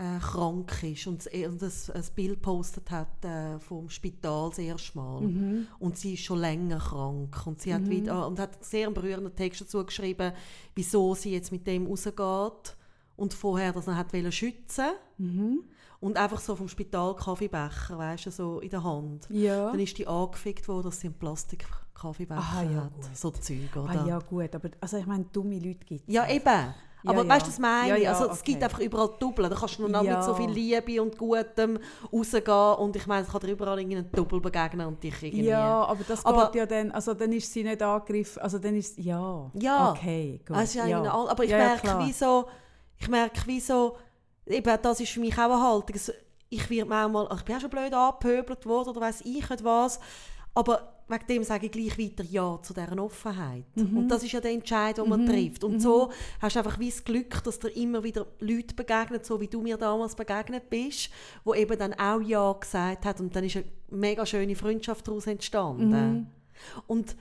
[0.00, 4.58] äh, krank ist und, s- und ein, ein Bild gepostet hat äh, vom Spital das
[4.58, 5.20] erste Mal.
[5.20, 5.66] Mhm.
[5.78, 7.46] Und sie ist schon länger krank.
[7.46, 10.32] Und sie hat, wieder, und hat einen sehr berührenden Text dazu geschrieben,
[10.74, 12.76] wieso sie jetzt mit dem rausgeht
[13.16, 14.86] und vorher das hat wollen schützen
[15.18, 15.64] Mhm.
[16.00, 19.28] und einfach so vom Spital Kaffeebecher, weißt du, so in der Hand.
[19.28, 19.70] Ja.
[19.70, 22.94] Dann ist die angefickt worden, dass sie einen Plastik-Kaffeebecher Aha, ja, hat.
[22.94, 23.04] gut.
[23.16, 23.90] So Zeug, oder?
[23.90, 26.14] Ah ja, gut, aber also ich meine, dumme Leute gibt es.
[26.14, 26.72] Ja, eben.
[27.04, 27.28] Aber ja.
[27.28, 28.02] weißt du, was meine Ja, ich?
[28.04, 28.52] ja, also, es okay.
[28.52, 29.48] gibt einfach überall Doppel.
[29.48, 30.16] Da kannst du noch Ja.
[30.16, 31.78] mit so viel Liebe und Gutem
[32.12, 32.74] rausgehen.
[32.78, 35.44] Und ich meine, es kann dir überall irgendein Doppel begegnen und dich irgendwie...
[35.46, 38.76] Ja, aber das Aber- geht ja dann, also dann ist sie nicht angegriffen, also dann
[38.76, 39.50] ist, ja.
[39.54, 39.90] Ja.
[39.92, 40.56] Okay, gut.
[40.58, 40.84] Ist ja.
[40.84, 42.06] an- aber ich Ja, ja, merke, klar.
[42.06, 42.46] wie so,
[42.98, 43.96] ich merke, wie so,
[44.46, 45.96] eben, das ist für mich auch eine Haltung.
[46.52, 50.00] Ich werde manchmal, ich bin auch schon blöd angepöbelt worden oder weiß ich nicht was,
[50.54, 53.64] Aber wegen dem sage ich gleich weiter Ja zu dieser Offenheit.
[53.74, 53.98] Mhm.
[53.98, 55.64] Und das ist ja der Entscheid, den man trifft.
[55.64, 59.40] Und so hast du einfach wie das Glück, dass dir immer wieder Leute begegnen, so
[59.40, 61.10] wie du mir damals begegnet bist,
[61.44, 65.26] wo eben dann auch Ja gesagt hat und dann ist eine mega schöne Freundschaft daraus
[65.26, 65.90] entstanden.
[65.90, 66.26] Mhm.
[66.86, 67.16] Und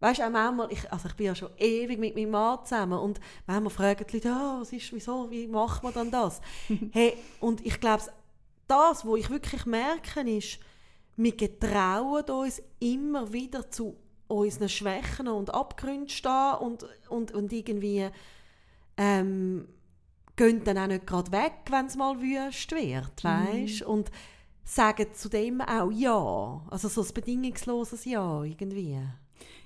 [0.00, 2.98] weißt du, auch manchmal, ich, also ich bin ja schon ewig mit meinem Mann zusammen
[2.98, 6.40] und manchmal fragen die Leute, ah, was ist, wieso, wie macht man dann das?
[6.92, 8.04] hey, und ich glaube,
[8.66, 10.58] das, was ich wirklich merke, ist,
[11.16, 13.96] wir getrauen uns immer wieder zu
[14.26, 18.08] unseren Schwächen und Abgründen stehen und, und, und irgendwie
[18.96, 19.68] ähm,
[20.36, 23.82] gehen dann auch nicht gerade weg, wenn es mal wüst wird, weißt?
[23.82, 24.10] Und
[24.64, 26.62] sagen zu dem auch Ja.
[26.70, 28.98] Also so ein bedingungsloses Ja irgendwie.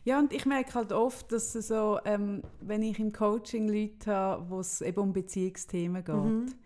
[0.05, 4.13] Ja, und ich merke halt oft, dass es so, ähm, wenn ich im Coaching Leute
[4.13, 6.57] habe, wo es eben um Beziehungsthemen geht,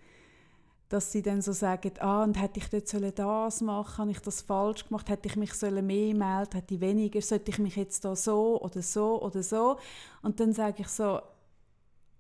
[0.93, 4.21] dass sie dann so sagen, ah, und hätte ich dort sollen das machen, habe ich
[4.21, 7.77] das falsch gemacht, hätte ich mich sollen mehr melden, hätte ich weniger, sollte ich mich
[7.77, 9.79] jetzt da so oder so oder so.
[10.23, 11.21] Und dann sage ich so,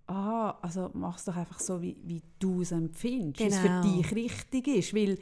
[0.07, 3.69] ah, also mach es doch einfach so, wie, wie du es empfindest, wie es für
[3.69, 3.81] Genau.
[3.81, 5.19] dich richtig ist, weil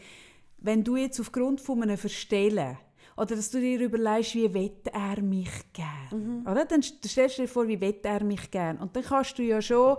[0.59, 2.77] wenn du jetzt aufgrund von einem Verstellen
[3.17, 6.65] oder dass du dir überlegst, wie wett er mich gern, oder?
[6.65, 8.79] Dann st- stellst du dir vor, wie wett er mich gern.
[8.79, 9.97] Und dann kannst du ja schon,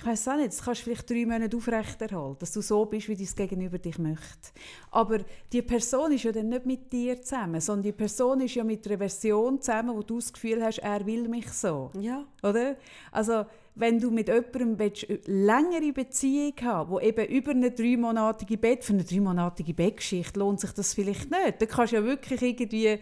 [0.00, 3.08] ich weiß auch nicht, das kannst du vielleicht drei Monate aufrechterhalten, dass du so bist,
[3.08, 4.50] wie dein Gegenüber dich möchte.
[4.90, 5.18] Aber
[5.52, 8.86] die Person ist ja dann nicht mit dir zusammen, sondern die Person ist ja mit
[8.86, 11.90] einer Version zusammen, wo du das Gefühl hast, er will mich so.
[12.00, 12.24] Ja.
[12.42, 12.76] Oder?
[13.12, 13.44] Also,
[13.74, 18.84] wenn du mit jemandem willst, eine längere Beziehung haben wo eben über eine dreimonatige Bett,
[18.84, 21.60] für eine dreimonatige Bettgeschichte lohnt sich das vielleicht nicht.
[21.60, 22.98] Da kannst du ja wirklich irgendwie...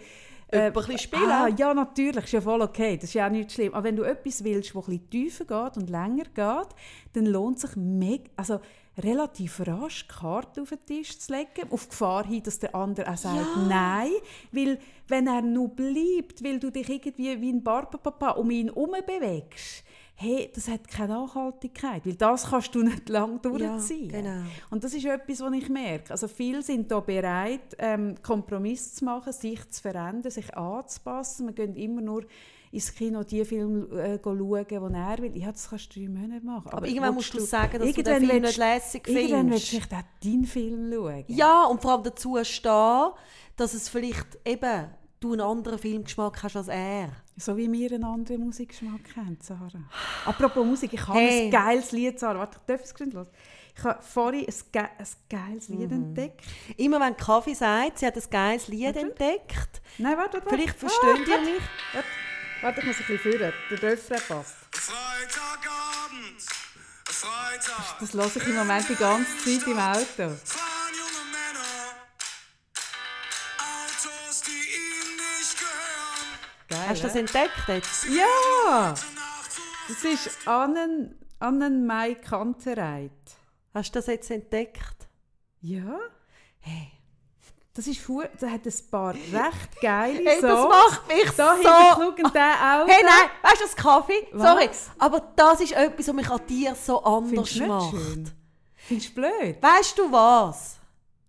[0.50, 1.30] äh, ein bisschen spielen.
[1.30, 3.74] Ah, ja, natürlich, ist ja voll okay, das ist ja auch nicht schlimm.
[3.74, 6.74] Aber wenn du etwas willst, das ein bisschen tiefer geht und länger geht,
[7.12, 7.70] dann lohnt sich
[8.36, 8.60] also
[8.98, 13.10] relativ rasch die Karte auf den Tisch zu legen, auf Gefahr hin, dass der andere
[13.12, 14.10] auch sagt Nein.
[14.50, 18.90] Weil wenn er nur bleibt, weil du dich irgendwie wie ein Barbapapa um ihn herum
[19.06, 19.84] bewegst,
[20.20, 24.08] hey, das hat keine Nachhaltigkeit, weil das kannst du nicht lang durchziehen.
[24.08, 24.42] genau.
[24.70, 26.10] Und das ist etwas, was ich merke.
[26.10, 31.46] Also viele sind da bereit, ähm, Kompromiss zu machen, sich zu verändern, sich anzupassen.
[31.46, 32.24] Wir gehen immer nur
[32.72, 35.36] ins Kino die Filme äh, schauen, die er will.
[35.36, 36.68] Ja, das kannst du drei Monate machen.
[36.72, 39.50] Aber, irgendwann willst musst du sagen, dass du den irgendwann Film willst- nicht lässig Irgendwann
[39.50, 39.72] willst findest.
[39.72, 41.24] du vielleicht auch deinen Film schauen.
[41.28, 43.10] Ja, und vor allem dazu stehen,
[43.56, 44.86] dass es vielleicht eben
[45.20, 47.10] du einen anderen Filmgeschmack hast als er.
[47.38, 49.70] So wie wir einen anderen Musikgeschmack haben, Sarah.
[50.24, 51.44] Apropos Musik, ich habe Hey.
[51.46, 52.40] ein geiles Lied, Sarah.
[52.40, 53.28] Warte, darf ich es gerade los?
[53.76, 55.96] Ich habe vorhin ein, ge ein geiles Lied Mhm.
[55.96, 56.40] entdeckt.
[56.76, 59.80] Immer wenn Kaffee sagt, sie hat ein geiles Lied entdeckt.
[59.98, 60.48] Nein, warte, warte.
[60.48, 61.62] Vielleicht verstehen Ah, die mich.
[61.92, 62.08] Warte,
[62.62, 63.52] warte, ich muss ein bisschen führen.
[63.70, 64.54] Der Refrain passt.
[64.72, 66.42] Freitagabend,
[67.04, 67.98] Freitag.
[68.00, 70.34] Das höre ich im Moment die ganze Zeit im Auto.
[76.88, 78.06] Geil, Hast du das entdeckt jetzt?
[78.08, 78.94] Ja!
[79.88, 83.10] Das ist Annen, Annen Mai Kantereit.
[83.74, 85.08] Hast du das jetzt entdeckt?
[85.60, 85.98] Ja?
[86.60, 86.92] Hey,
[87.74, 90.68] Das ist fu das hat ein paar recht geile hey das Songs.
[90.74, 92.02] macht mich Da so...
[92.04, 92.88] hinten schauen auch.
[92.88, 94.26] Hey, nein, weißt du das Kaffee?
[94.32, 94.42] Was?
[94.42, 97.90] Sorry, aber das ist etwas, was mich an dir so anders Findest macht.
[97.96, 98.30] schön?
[98.74, 99.62] Findest du blöd?
[99.62, 100.76] Weißt du was?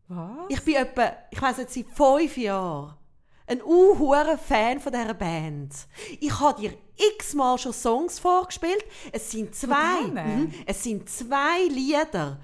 [0.07, 0.29] Was?
[0.47, 2.95] Ich bin etwa, ich weiß nicht, seit fünf Jahren
[3.49, 5.73] ein unhurer Fan von dieser Band.
[6.19, 6.73] Ich habe dir
[7.17, 8.85] x-mal schon Songs vorgespielt.
[9.11, 10.03] Es sind zwei.
[10.03, 12.39] Mhm, es sind zwei Lieder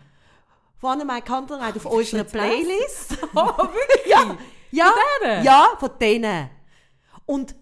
[0.78, 3.18] von Anne Kantereit auf unserer Playlist.
[3.36, 4.08] Oh, wirklich?
[4.08, 4.38] ja,
[4.72, 5.44] ja, denen?
[5.44, 6.50] ja, von denen.
[7.26, 7.56] Und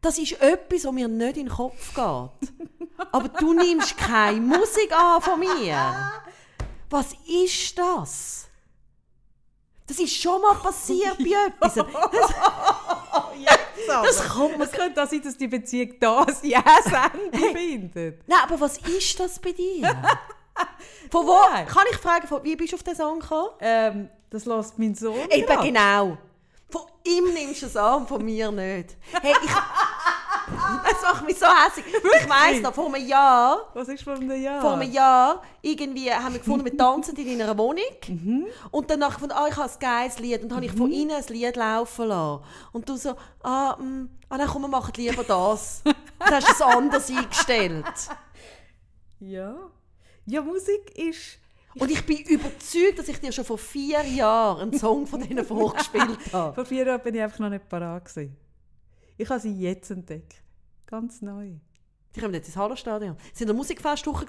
[0.00, 2.50] das ist etwas, was mir nicht in den Kopf geht.
[3.12, 6.12] Aber du nimmst keine Musik an von mir.
[6.90, 8.48] Was ist das?
[9.86, 11.74] Das ist schon mal passiert bei etwas.
[13.86, 18.28] Das kommt mir Es könnte auch sein, dass die Beziehung da ein Ja-Ende findet.
[18.28, 19.82] Nein, aber was ist das bei dir?
[21.10, 21.36] Von wo?
[21.50, 21.66] Nein.
[21.66, 23.50] Kann ich fragen, von, wie bist du auf den Song gekommen?
[23.60, 26.16] Ähm, das lässt mein Sohn Eben genau.
[26.70, 28.96] Von ihm nimmst du es an, von mir nicht.
[29.20, 29.50] Hey, ich...
[30.92, 31.86] Es macht mich so hässlich.
[31.86, 34.60] Ich weiss noch, vor einem Jahr, Was ist von einem Jahr?
[34.60, 37.82] vor einem Jahr, irgendwie haben wir gefunden, wir tanzen in deiner Wohnung.
[38.12, 38.46] Mhm.
[38.70, 40.42] Und danach gefunden, ah, ich habe ein geiles Lied.
[40.42, 42.44] Und dann habe ich von ihnen ein Lied laufen lassen.
[42.72, 45.82] Und du so, ah, mm, ah dann komm, wir machen lieber das.
[45.84, 47.84] Dann hast du es anders eingestellt.
[49.20, 49.56] Ja.
[50.26, 51.38] Ja, Musik ist...
[51.74, 55.44] Und ich bin überzeugt, dass ich dir schon vor vier Jahren einen Song von denen
[55.44, 56.54] vorgespielt habe.
[56.54, 58.36] Vor vier Jahren bin ich einfach noch nicht parat gewesen.
[59.16, 60.42] Ich habe sie jetzt entdeckt.
[60.86, 61.52] Ganz neu.
[62.14, 63.16] Die kommen jetzt ins Hallerstadion.
[63.32, 64.26] Es waren der Musikfestwoche.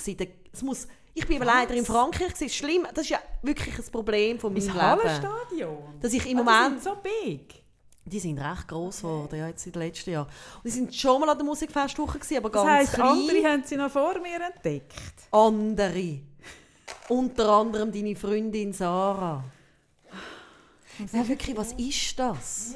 [0.51, 2.31] Es muss, ich bin aber leider in Frankreich.
[2.33, 2.87] Es ist schlimm.
[2.93, 4.81] Das ist ja wirklich ein Problem von meinem Leben.
[4.81, 5.99] Hallenstadion?
[6.01, 6.81] Dass ich im die Moment...
[6.81, 7.61] sind so big.
[8.05, 10.27] Die sind recht gross geworden, ja, jetzt in den letzten Jahren.
[10.57, 13.07] Und die sind schon mal an der Musikfestwoche gewesen, aber Das ganz heisst, klein.
[13.07, 14.93] andere haben sie noch vor mir entdeckt.
[15.31, 16.19] andere.
[17.07, 19.45] Unter anderem deine Freundin Sarah.
[21.13, 22.75] Ja, wirklich, was ist das?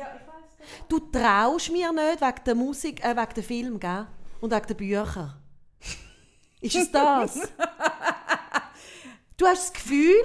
[0.87, 4.07] Du traust mir nicht wegen der Musik, äh, wegen der Film, gell?
[4.41, 5.37] Und wegen der Bücher.
[6.61, 7.35] Ist es das?
[9.37, 10.15] du hast das Gefühl,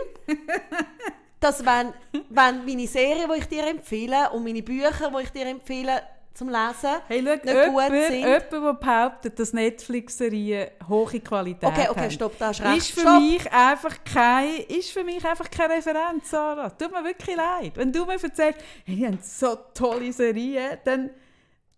[1.40, 1.92] dass wenn,
[2.30, 6.02] wenn meine Serien, die ich dir empfehle, und meine Bücher, die ich dir empfehle
[6.34, 8.14] zum Lesen, Hey, schau, nicht jemand, gut sind.
[8.20, 12.78] jemand, der behauptet, dass Netflix-Serien hohe Qualität Okay, okay, haben, stopp, da hast recht.
[12.78, 13.20] ist für, Stopp.
[13.20, 16.70] mich einfach kein, ist für mich einfach keine Referenz, Sarah.
[16.70, 17.76] Tut mir wirklich leid.
[17.76, 21.10] Wenn du mir erzählst, hey, die haben so tolle Serien, dann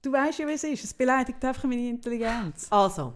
[0.02, 0.84] du weißt ja, wie es ist.
[0.84, 2.66] Es beleidigt einfach meine Intelligenz.
[2.70, 3.12] Also,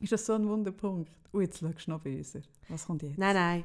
[0.00, 1.10] Ist das so ein Wunderpunkt?
[1.32, 2.40] Oh, jetzt schaust du noch böser.
[2.68, 3.18] Was kommt jetzt?
[3.18, 3.64] Nein, nein.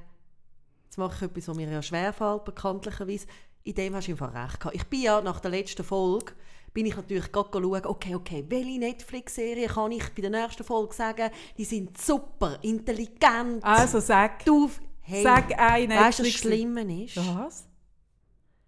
[0.85, 3.27] Jetzt mache ich etwas, was mir ja schwerfällt, bekanntlicherweise.
[3.65, 4.75] In dem hast du einfach recht gehabt.
[4.75, 6.33] Ich bin ja nach der letzten Folge,
[6.71, 10.93] bin ich natürlich gerade schauen, okay, okay, welche Netflix-Serie kann ich bei der nächsten Folge
[10.93, 13.63] sagen, die sind super, intelligent.
[13.63, 14.69] Also sag, du,
[15.01, 17.17] hey, sag eine weißt du, was Schlimme ist?
[17.17, 17.67] Was?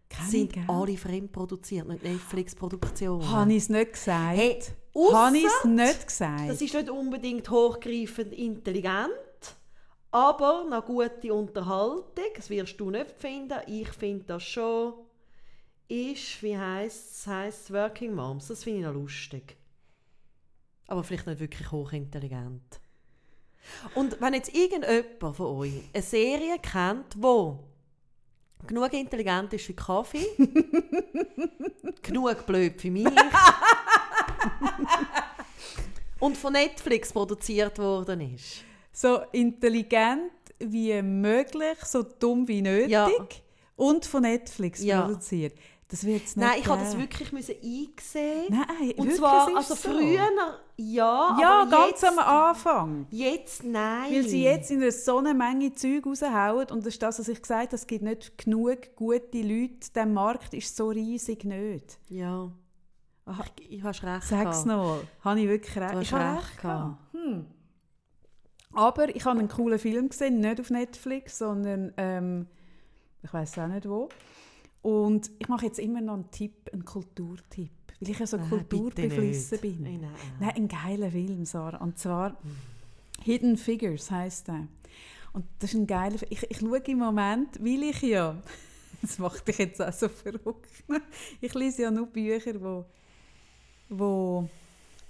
[0.10, 0.64] Keine, sind gell?
[0.68, 3.30] alle fremdproduziert, nicht Netflix-Produktionen.
[3.30, 4.38] Habe ich es nicht gesagt?
[4.38, 4.60] Hey,
[5.14, 6.50] Habe ich es nicht gesagt?
[6.50, 9.14] Das ist nicht unbedingt hochgreifend intelligent,
[10.12, 14.94] aber eine gute Unterhaltung, das wirst du nicht finden, ich finde das schon,
[15.88, 19.58] ist, wie heisst es, heisst Working Moms, das finde ich noch lustig.
[20.88, 22.80] Aber vielleicht nicht wirklich hochintelligent.
[23.96, 27.60] Und wenn jetzt irgendjemand von euch eine Serie kennt, wo
[28.66, 30.26] genug intelligent ist für Kaffee,
[32.02, 33.08] genug blöd für mich
[36.20, 38.67] und von Netflix produziert worden ist.
[39.00, 43.08] So intelligent wie möglich, so dumm wie nötig Ja.
[43.76, 45.02] und von Netflix Ja.
[45.02, 45.54] produziert.
[45.90, 48.46] Das wird es nicht Nein, ich habe das wirklich müssen einsehen.
[48.50, 49.90] Nein, Und wirklich, zwar, also so.
[49.90, 50.28] früher,
[50.76, 53.08] ja, Ja, aber ganz jetzt, am Anfang.
[53.10, 54.12] Jetzt nein.
[54.14, 57.28] Weil sie jetzt in einer so eine Menge Zeug raushauen und das ist das, was
[57.30, 62.00] ich gesagt habe, es gibt nicht genug gute Leute, der Markt ist so riesig nicht.
[62.10, 62.52] Ja.
[63.26, 63.44] Aha.
[63.60, 64.24] Ich, ich hast recht.
[64.24, 64.66] Sag's gehabt.
[64.66, 65.94] noch, habe ich wirklich recht?
[65.94, 66.98] Du Ich hast habe recht gehabt.
[67.14, 67.46] Hm.
[68.78, 72.46] Aber ich habe einen coolen Film gesehen, nicht auf Netflix, sondern ähm,
[73.24, 74.08] ich weiß auch nicht wo.
[74.84, 78.50] Und ich mache jetzt immer noch einen Tipp, einen Kulturtipp, weil ich ja so Nein,
[78.50, 79.82] kulturbeflissen bin.
[79.82, 80.12] Nein, nein.
[80.40, 81.80] Nein, ein geiler Film, Sarah.
[81.80, 82.38] Und zwar
[83.24, 84.68] Hidden Figures heißt der.
[85.34, 86.30] Und das ist ein geiler Film.
[86.30, 88.40] Ich, ich schaue im Moment, weil ich ja,
[89.02, 90.70] das macht dich jetzt auch so verrückt,
[91.42, 92.86] ich lese ja nur Bücher, wo,
[93.90, 94.48] wo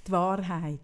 [0.07, 0.79] die Wahrheit,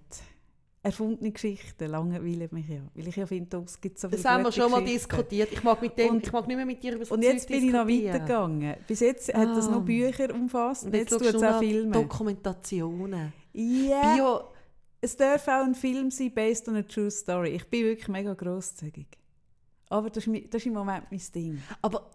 [0.83, 2.81] erfundene Geschichten, langweilen mich ja.
[2.93, 5.49] Weil ich ja finde, es gibt so viele Das haben wir schon mal diskutiert.
[5.53, 7.47] Ich mag, mit dem, Und- ich mag nicht mehr mit dir über das Und jetzt
[7.47, 8.75] bin ich noch weitergegangen.
[8.85, 9.71] Bis jetzt hat das Ah.
[9.71, 11.91] nur Bücher umfasst und, jetzt, jetzt, tut es auch Filme.
[11.93, 13.33] Dokumentationen.
[13.53, 14.41] Ja, Bio,
[15.01, 17.49] es darf auch ein Film sein, based on a true story.
[17.55, 19.07] Ich bin wirklich mega grosszügig.
[19.89, 21.61] Aber das ist, das ist im Moment mein Ding.
[21.81, 22.09] aber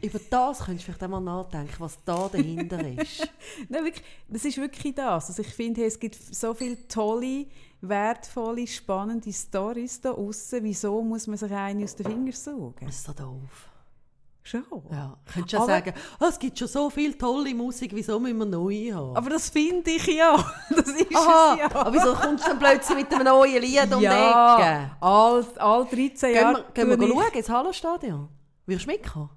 [0.00, 3.28] über das könntest du vielleicht auch mal nachdenken, was da dahinter ist.
[3.68, 5.28] Nein, wirklich, das ist wirklich das.
[5.28, 7.46] Also ich finde, hey, es gibt so viele tolle,
[7.80, 10.62] wertvolle, spannende Stories da außen.
[10.64, 12.86] Wieso muss man sich eine aus den Fingern saugen?
[12.86, 13.68] Das ist so doof.
[14.42, 14.64] Schon.
[14.90, 18.18] Ja, könntest du ja Aber- sagen, oh, es gibt schon so viel tolle Musik, wieso
[18.18, 19.14] müssen wir neu haben?
[19.16, 20.36] Aber das finde ich ja.
[20.70, 21.66] Das ist Aha, es ja.
[21.80, 24.14] aber wieso kommst du dann plötzlich mit einem neuen Lied um die Ecke?
[24.14, 26.54] ja, all, all 13 Gehen Jahre.
[26.54, 28.28] wir, gehen wir ich- schauen, ins Hallenstadion?
[28.64, 29.30] Würdest du mitkommen?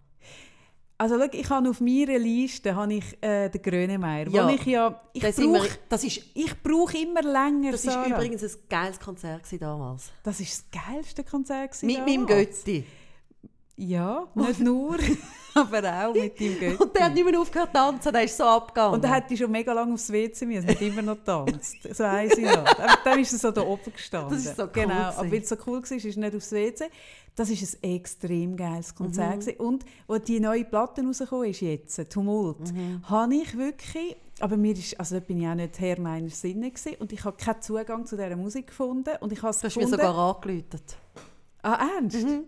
[1.02, 4.28] Also schau, ich habe auf meiner Liste habe ich, äh, den Grönemeyer.
[4.30, 4.48] Ja.
[4.52, 8.06] Ich ja, ich Das, brauche das ist, ich brauche immer länger, das ist Sarah.
[8.08, 10.12] übrigens ein geiles Konzert damals.
[10.22, 12.64] Das ist das geilste Konzert Mit meinem damals.
[12.64, 12.86] Götti.
[13.84, 14.96] Ja, nicht nur,
[15.56, 16.84] aber auch mit deinem Götti.
[16.84, 18.94] Und der hat nicht mehr aufgehört zu tanzen, der ist so abgegangen.
[18.94, 21.78] Und er hat schon mega lange aufs WC müssen, hat immer noch getanzt.
[21.94, 22.78] So noch.
[22.78, 24.30] Aber dann ist er so da oben gestanden.
[24.38, 25.18] Das ist so cool Genau, gewesen.
[25.18, 26.86] aber weil es so cool war, ist er nicht aufs WC.
[27.36, 29.48] Das war ein extrem geiles Konzert.
[29.48, 29.66] Mhm.
[29.66, 33.02] Und als die neue Platte rausgekommen ist jetzt, Tumult, Mhm.
[33.10, 36.98] habe ich wirklich, aber mir ist, also bin ich auch nicht Herr meiner Sinne gewesen,
[37.00, 39.16] und ich habe keinen Zugang zu dieser Musik gefunden.
[39.22, 40.84] Und ich habe Du hast mir gefunden, sogar angelötet.
[41.64, 42.24] Ah, ernst?
[42.28, 42.44] Mhm.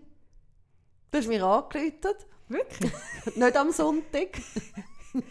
[1.14, 2.26] Du hast mir angelötet.
[2.48, 2.90] Wirklich?
[3.36, 4.36] Nicht am Sonntag.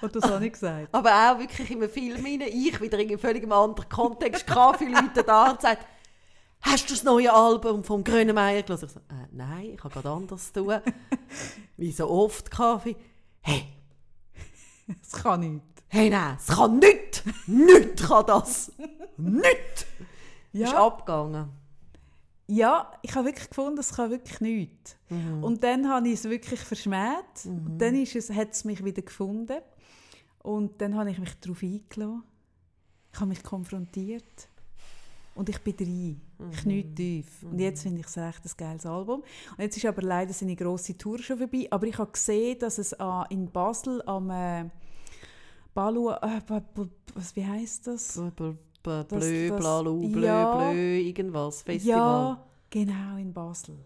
[0.00, 0.88] Und das habe ich gesagt.
[0.92, 2.40] Aber auch wirklich in einem Film rein.
[2.40, 4.46] Ich wieder in einem völlig anderen Kontext.
[4.46, 5.86] Kaffee-Leute da und sagt,
[6.62, 8.86] hast du das neue Album vom Grönemeyer gelesen?
[8.86, 10.80] Ich so, äh, nein, ich habe gerade anders zu tun.
[11.76, 12.96] Wie so oft Kaffee.
[13.42, 13.74] Hey,
[15.02, 15.62] Das kann nicht.
[15.88, 17.24] hey, nein, es kann nicht.
[17.46, 18.72] Nicht kann das.
[19.18, 19.86] Nicht.
[20.54, 21.62] Ist Ja, abgegangen.
[22.46, 24.96] Ja, ich habe wirklich gefunden, es kann wirklich nichts.
[25.42, 27.46] Und dann habe ich es wirklich verschmäht.
[27.46, 29.60] Und dann ist es, hat es mich wieder gefunden.
[30.42, 32.22] Und dann habe ich mich darauf eingelassen.
[33.12, 34.48] Ich habe mich konfrontiert.
[35.34, 36.20] Und ich bin drin.
[36.52, 37.42] Knietief.
[37.44, 39.20] Und jetzt finde ich es echt ein geiles Album.
[39.22, 41.66] Und jetzt ist aber leider seine grosse Tour schon vorbei.
[41.70, 44.66] Aber ich habe gesehen, dass es an- in Basel am äh,
[45.72, 46.10] Balu...
[46.10, 46.40] Äh,
[47.34, 48.16] wie heisst das?
[48.84, 50.54] Bl- bl- bl- Das- Blö, das- Blalu, blö, ja.
[50.70, 51.96] blö, irgendwas, Festival.
[51.98, 53.76] Ja, genau, in Basel.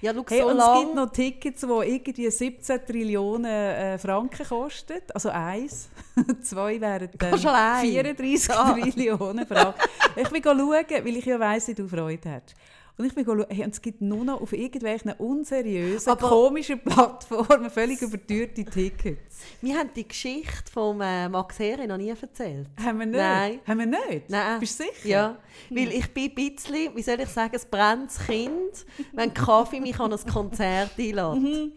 [0.00, 0.80] Ja, schau, Hey, so und es lang...
[0.80, 5.00] gibt noch Tickets, die irgendwie 17 Trillionen äh, Franken kosten.
[5.12, 5.90] Also eins.
[6.42, 7.84] Zwei wären dann Kannst allein.
[7.86, 8.72] 34 Ah.
[8.72, 9.80] Trillionen Franken.
[10.16, 12.54] ich bin schauen, weil ich ja weiss, wie du Freude hast.
[12.98, 16.80] Und ich bin schauen, hey, und es gibt nur noch auf irgendwelchen unseriösen, Aber- komischen
[16.80, 19.36] Plattformen völlig überteuerte Tickets.
[19.60, 22.68] Wir haben die Geschichte von äh, Max Herre noch nie erzählt.
[22.82, 23.16] Haben wir nicht?
[23.18, 23.60] Nein.
[23.66, 24.30] Haben wir nicht?
[24.30, 24.60] Nein.
[24.60, 25.08] Bist du sicher?
[25.08, 25.38] Ja,
[25.68, 29.80] weil ich bin ein bisschen, wie soll ich sagen, es brennt das Kind, wenn Kaffee
[29.80, 31.34] mich an ein Konzert einlädt.
[31.42, 31.72] Mhm.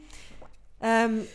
[0.81, 1.27] ähm,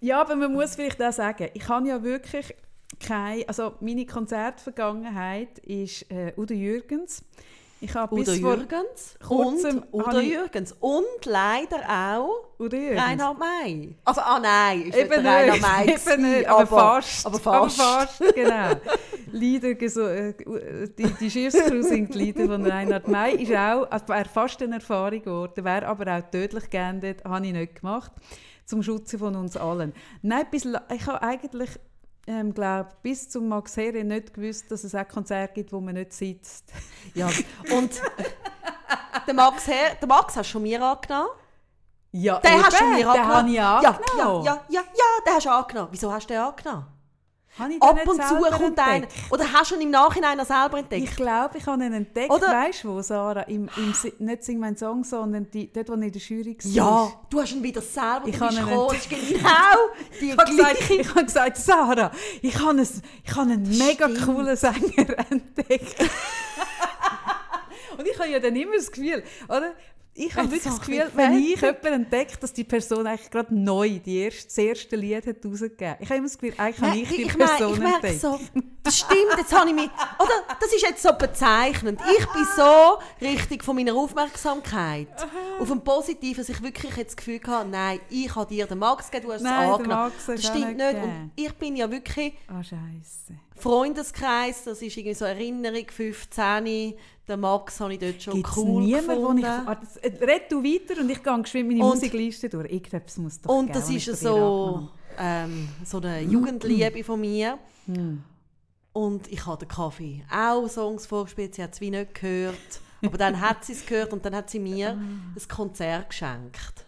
[0.00, 2.54] Ja, aber man muss vielleicht auch sagen, ich habe ja wirklich
[3.00, 7.24] keine, also meine Konzertvergangenheit ist äh, Udo Jürgens.
[7.80, 13.02] Ich habe Udo bis vor Jürgens kurzem und Udo Jürgens und leider auch Udo Jürgens.
[13.02, 13.94] Reinhard May.
[14.04, 17.26] Also, ah nein, ist Eben nicht Reinhard May eben gewesen, nicht, aber, fast.
[17.26, 17.80] Aber fast.
[17.80, 18.70] Aber fast, genau.
[19.32, 20.34] Lieder, geso- äh,
[20.96, 23.34] die, die Schiffscrew singt Lieder von Reinhard May.
[23.42, 27.52] Ist auch, also wäre fast eine Erfahrung geworden, wäre aber auch tödlich geendet, habe ich
[27.52, 28.12] nicht gemacht,
[28.64, 29.92] zum Schutze von uns allen.
[30.22, 31.70] Nein, bis, ich habe eigentlich,
[32.26, 35.94] ähm, glaub, bis zum Max Herre nicht gewusst, dass es auch Konzerte gibt, wo man
[35.94, 36.72] nicht sitzt.
[37.14, 37.28] Ja,
[37.76, 38.00] und
[39.26, 41.28] der Max, Her der Max hast du schon mir angenommen.
[42.12, 43.34] Ja, Den hast du mir den angenommen.
[43.34, 44.44] habe ich ja, angenommen.
[44.44, 45.88] ja, ja, ja, ja, den hast du angenommen.
[45.90, 46.86] Wieso hast du den angenommen?
[47.56, 49.06] Ab und zu kommt einer.
[49.30, 51.04] Oder hast du ihn im Nachhinein noch selber entdeckt?
[51.04, 52.30] Ich glaube, ich habe ihn entdeckt.
[52.30, 53.42] Oder- Weißt du wo, Sarah?
[53.42, 53.94] Im, im,
[54.26, 56.70] nicht Sing mein Song, sondern die, dort, wo ich in der Jury war.
[56.72, 58.56] ja, du hast ihn wieder selber Ich du bist
[59.08, 59.28] gekommen.
[59.28, 59.76] genau
[60.20, 62.10] die Ich habe gesagt, ich habe gesagt, Sarah,
[62.42, 62.88] ich habe einen,
[63.24, 64.24] ich habe einen mega stimmt.
[64.24, 65.96] coolen Sänger entdeckt.
[67.96, 69.72] Und ich habe ja dann immer das Gefühl, oder?
[70.16, 73.52] Ich habe wirklich das Gefühl, ich wenn ich jemanden entdecke, dass die Person eigentlich gerade
[73.54, 75.96] neu die erste, das erste Lied hat rausgegeben.
[75.98, 78.20] Ich habe immer das Gefühl, eigentlich habe ich die ich, Person ich merke entdeckt.
[78.20, 78.40] so,
[78.84, 82.00] das stimmt, jetzt habe ich mich, oder, das ist jetzt so bezeichnend.
[82.16, 85.08] Ich bin so richtig von meiner Aufmerksamkeit
[85.58, 88.78] auf ein Positives, dass ich wirklich jetzt das Gefühl hatte, nein, ich habe dir den
[88.78, 90.12] Max gegeben, du hast Nein, es angenommen.
[90.26, 90.94] Das stimmt nicht.
[90.94, 93.34] Und ich bin ja wirklich Ah, Scheiße.
[93.56, 96.94] Freundeskreis, das ist irgendwie so Erinnerung, 15,
[97.26, 99.38] den Max habe ich dort schon Gibt es cool niemanden, wo gefunden.
[99.38, 99.46] ich...
[99.46, 102.70] Ah, das, äh, red du weiter und ich gehe geschwind meine Und- Musikliste durch.
[102.70, 104.88] Irgendetwas muss doch Und geben, das ich ist so,
[105.18, 107.58] ähm, so eine Jugendliebe von mir.
[107.86, 108.22] Hm.
[108.92, 112.56] Und ich habe der Kaffee auch Songs vorgespielt, sie hat es wie nicht gehört.
[113.02, 114.92] Aber dann hat sie es gehört und dann hat sie mir Ah.
[114.92, 116.86] ein Konzert geschenkt.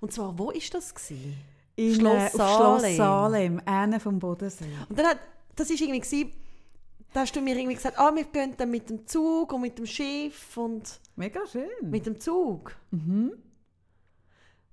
[0.00, 1.36] Und zwar, wo ist das gewesen?
[1.76, 2.80] In, Schloss äh, auf Salem.
[2.80, 4.64] Schloss Salem, eine vom Bodensee.
[4.88, 5.18] Und dann hat,
[5.56, 6.32] das ist irgendwie gewesen,
[7.12, 9.78] da hast du mir irgendwie gesagt, ah, wir gehen dann mit dem Zug und mit
[9.78, 11.68] dem Schiff und Mega schön.
[11.82, 12.74] mit dem Zug.
[12.90, 13.32] mhm.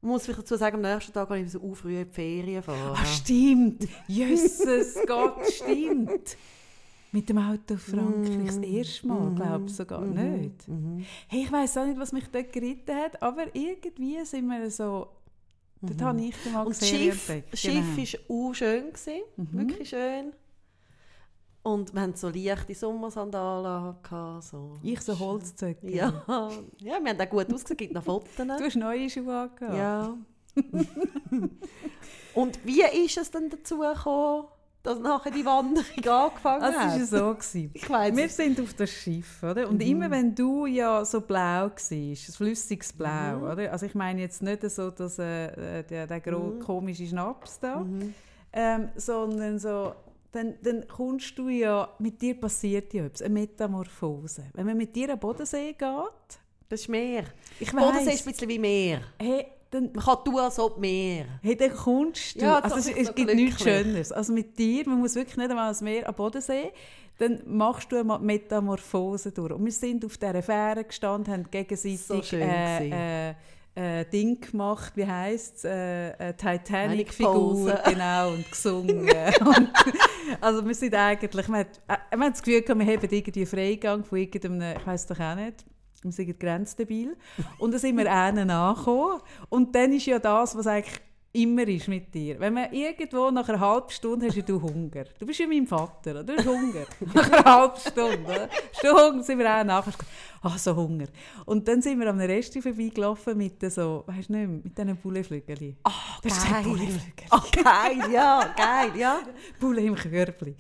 [0.04, 2.12] Ich muss vielleicht dazu sagen, am nächsten Tag kann ich so uh, früh in die
[2.12, 2.96] Ferien fahren.
[3.00, 3.88] Ah, stimmt.
[4.08, 6.38] Jesus Gott, stimmt.
[7.12, 10.68] Mit dem Auto Frankreich das erste Mal, glaube ich sogar nicht.
[10.68, 11.06] Mhm.
[11.28, 15.08] Hey, ich weiß auch nicht, was mich dort geritten hat, aber irgendwie sind wir so...
[15.82, 17.60] Dort habe ich Und Max das Schiff, entdeckt.
[17.60, 18.30] Schiff genau.
[18.30, 18.86] war auch schön.
[18.94, 19.48] Gewesen, Mhm.
[19.52, 20.34] Wirklich schön.
[21.64, 23.96] Und wir hatten so leichte Sommersandalen.
[24.02, 24.74] Gehabt, so.
[24.82, 25.92] Ich so Holzzöcke.
[25.92, 26.24] Ja,
[26.80, 28.30] ja, wir haben auch gut ausgesehen, gibt noch Fotos.
[28.36, 29.78] Du hast neue Schuhe angehabt.
[29.78, 30.18] Ja.
[32.34, 34.48] Und wie ist es denn dazu gekommen,
[34.84, 37.00] dass nachher die Wanderung angefangen Also, hat?
[37.00, 37.34] es war so.
[37.36, 37.72] gewesen.
[37.74, 38.36] Ich weiss Wir es.
[38.36, 39.66] sind auf das Schiff, oder?
[39.68, 39.74] Mhm.
[39.74, 43.44] Und immer wenn du ja so blau warst, flüssiges Blau, Mhm.
[43.44, 43.72] oder?
[43.72, 46.60] Also ich meine jetzt nicht so, dass äh, äh, der, der Mhm.
[46.60, 48.14] komische Schnaps da, Mhm.
[48.54, 49.94] ähm, sondern so,
[50.32, 54.46] dann, dann kommst du ja, mit dir passiert ja etwas, eine Metamorphose.
[54.54, 57.26] Wenn man mit dir an den Bodensee geht, Das ist Meer.
[57.60, 59.02] ich Bodensee weiss, ist ein bisschen wie Meer.
[59.20, 61.26] hey, dann, Man kann tun, als ob Meer.
[61.42, 63.62] hey, dann kommst du, Ja, also es, es gibt nichts.
[63.64, 64.12] Schöneres.
[64.12, 66.72] Also mit dir, man muss wirklich nicht einmal ans Meer, am Bodensee,
[67.18, 69.52] dann machst du eine Metamorphose durch.
[69.54, 73.36] Und wir sind auf dieser Fähre gestanden, haben gegenseitig So schön äh.
[73.76, 76.34] Äh, Ding gemacht, wie heisst es, äh.
[76.34, 79.08] Titanic-Figur, genau, und gesungen.
[79.40, 79.72] und,
[80.42, 83.46] also wir sind eigentlich, wir, hat, äh, wir haben das Gefühl, gehabt, wir haben irgendwie
[83.46, 85.66] Freigang von irgendeinem, ich weiss doch auch nicht,
[86.04, 87.16] wir sind grenzdebil.
[87.60, 89.22] Und dann sind wir einen angekommen.
[89.50, 91.00] Und dann ist ja das, was eigentlich
[91.34, 92.40] immer ist mit dir.
[92.40, 95.06] Wenn man irgendwo nach einer halben Stunde hast du Hunger.
[95.18, 96.24] Du bist wie mein Vater, oder?
[96.24, 96.86] du hast Hunger.
[97.14, 98.24] nach einer halben Stunde.
[98.24, 98.50] Oder?
[98.50, 99.94] Hast du Hunger, sind wir auch nachher.
[100.44, 101.06] Ah, so Hunger.
[101.46, 105.78] Und dann sind wir am Rest vorbeigelaufen mit so, weißt du nicht, mit diesen Bulleflügeln.
[105.84, 105.92] Ah,
[106.24, 107.00] ein geil.
[107.30, 109.20] Ah, geil, ja, geil, ja.
[109.60, 110.56] Bulle im Körbli.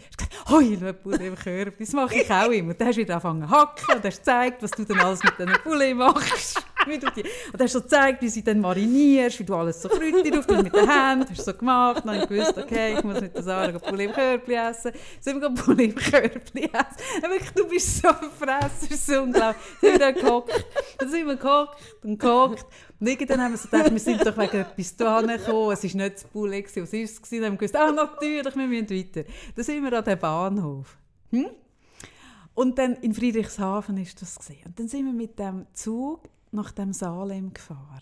[0.49, 1.85] Hoi, schau, Bulle im Körbli.
[1.85, 2.71] Das mache ich auch immer.
[2.71, 5.23] Und dann hast du wieder angefangen zu hacken und hast gezeigt, was du dann alles
[5.23, 6.63] mit diesen Bulle machst.
[6.87, 7.23] Wie du die,
[7.53, 10.73] und hast so gezeigt, wie sie dann marinierst, wie du alles so Kräuter tust mit
[10.73, 11.29] den Händen.
[11.29, 12.03] Hast so gemacht.
[12.05, 14.91] Dann habe ich gewusst, okay, ich muss mit der Sarah Bulle im Körbli essen.
[15.19, 16.51] Sind wir Bulle im essen.
[17.21, 19.63] Wirklich, du bist so verfressen, das ist so unglaublich.
[19.81, 20.65] Dann sind wir dann gehockt.
[20.97, 22.65] Dann sind wir gehockt und gehockt.
[22.99, 25.71] Und irgendwann haben wir so gedacht, wir sind doch wegen etwas da gekommen.
[25.73, 26.83] Es war nicht das gewesen.
[26.83, 27.21] was war es?
[27.21, 29.29] Dann haben wir gewusst, ah, natürlich, wir müssen weiter.
[29.55, 30.97] Dann sind wir an dem Bahnhof.
[31.31, 31.47] Hm?
[32.53, 34.37] Und dann in Friedrichshafen war das.
[34.37, 34.61] Gewesen.
[34.65, 36.21] Und dann sind wir mit dem Zug
[36.51, 38.01] nach dem Salem gefahren.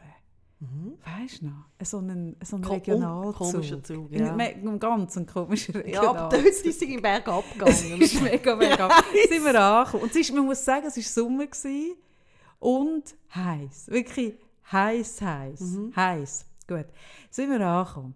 [1.05, 1.65] Weißt du noch?
[1.81, 3.35] So einen, so einen Ko- Regionalzug.
[3.37, 4.35] komischer Zug, ja.
[4.35, 6.43] Ein ganz ein komischer Ja, aber Regionalzug.
[6.43, 7.25] dort ist sie im Berg
[7.65, 8.89] Es ist mega, mega.
[9.29, 10.03] sind wir angekommen.
[10.03, 11.95] Und ist, man muss sagen, es war Sommer gewesen
[12.59, 13.87] und heiß.
[13.89, 14.33] Wirklich
[14.69, 15.61] heiß, heiß.
[15.61, 15.95] Mhm.
[15.95, 16.45] Heiß.
[16.67, 16.87] Gut.
[17.29, 18.15] Sind wir angekommen.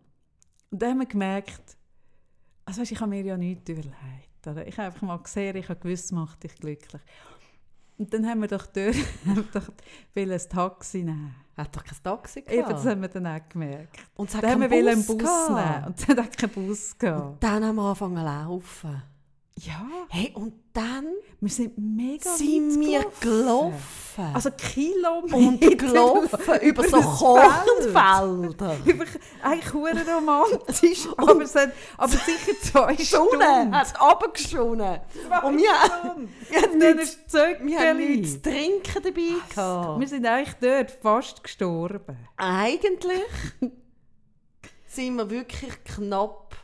[0.69, 1.77] Und dann haben wir gemerkt,
[2.65, 3.95] also weißt, ich habe mir ja nichts überlegt.
[4.45, 4.67] Oder?
[4.67, 7.01] Ich habe einfach mal gesehen, ich habe gewusst, macht dich glücklich.
[8.03, 8.95] Und dann haben wir doch dort
[9.25, 9.69] haben wir doch
[10.13, 11.35] wollen ein Taxi nehmen.
[11.55, 12.85] Hat doch kein Taxi Eben, das gehabt.
[12.85, 13.97] haben wir dann auch gemerkt.
[14.15, 15.49] Und es hat Dann haben wir wollen einen Bus Bus gehabt.
[15.75, 15.85] nehmen.
[15.87, 17.43] Und dann hat keinen Bus gehabt.
[17.43, 19.03] Dann haben wir angefangen zu laufen.
[19.59, 21.07] Ja, Hey, und dann
[21.39, 24.31] wir sind mega sind wir gelaufen.
[24.33, 25.35] Also Kilometer.
[25.35, 28.77] und gelaufen über so Kornfelder.
[28.85, 29.05] Über,
[29.41, 33.31] eigentlich hure romantisch, aber, es hat, aber sicher zwei Stunden.
[33.31, 34.99] Sonne hat runtergeschonnen.
[35.43, 36.29] Und wir, Stunden.
[37.67, 39.99] Wir haben nichts zu trinken dabei gehabt.
[39.99, 42.17] Wir sind eigentlich dort fast gestorben.
[42.37, 43.23] Eigentlich
[44.87, 46.55] sind wir wirklich knapp.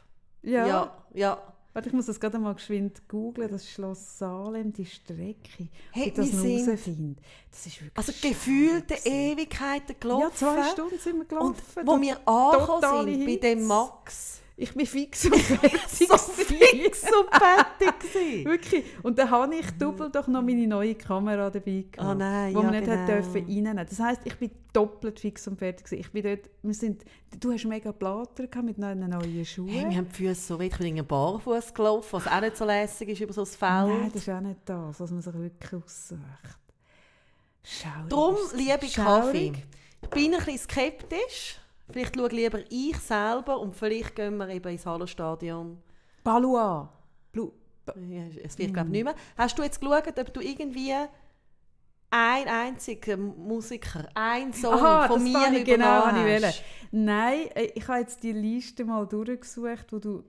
[0.42, 0.66] Ja.
[0.68, 1.49] Ja, ja.
[1.74, 5.68] Warte, ich muss das gerade mal geschwind googlen, das Schloss Salem, die Strecke.
[5.92, 7.22] Hey, ich das wir noch sind- herausfinde.
[7.52, 8.96] Das ist wirklich Also gefühlte.
[9.06, 10.24] Ewigkeiten gelaufen.
[10.24, 11.56] Ja, zwei Stunden sind wir gelaufen.
[11.76, 13.40] Und wo wir angekommen sind, bei Hitze.
[13.42, 15.80] dem Max, Ich bin fix und fertig.
[15.90, 18.46] so fix und fertig.
[18.46, 18.84] Wirklich.
[19.04, 22.60] Und dann habe ich doppelt doch noch meine neue Kamera dabei gehabt, Ah, nein, wo
[22.60, 23.06] ja, man nicht genau.
[23.06, 23.86] dürfen reinnehmen.
[23.90, 26.02] Das heisst, ich bin doppelt fix und fertig gewesen.
[26.02, 27.06] Ich bin dort, wir sind,
[27.40, 29.70] du hast mega gehabt mit neuen neuen Schuhen.
[29.70, 32.66] Hey, wir haben die Füße so weit, ich bin Barfuß gelaufen, was auch nicht so
[32.66, 34.02] lässig ist über so ein Feld.
[34.02, 36.20] Nein, das ist auch nicht das, was man sich wirklich aussucht.
[37.64, 38.10] Schaurig.
[38.10, 39.54] Darum, liebe Schaurig.
[39.54, 39.64] Kaffee,
[40.02, 41.60] ich bin ein bisschen skeptisch.
[41.92, 45.78] Vielleicht schaue lieber ich selber und vielleicht gehen wir eben ins Hallenstadion.
[46.24, 46.92] Balua.
[47.32, 47.52] Blu
[48.10, 49.16] Ja, Es wird, glaube ich, nicht mehr.
[49.38, 50.94] Hast du jetzt geschaut, ob du irgendwie
[52.12, 56.44] ein einziger Musiker, ein Song Aha, von das mir ich genau, ich hast?
[56.44, 56.54] wollte.
[56.92, 60.24] Nein, äh, ich habe jetzt die Liste mal durchgesucht, wo du...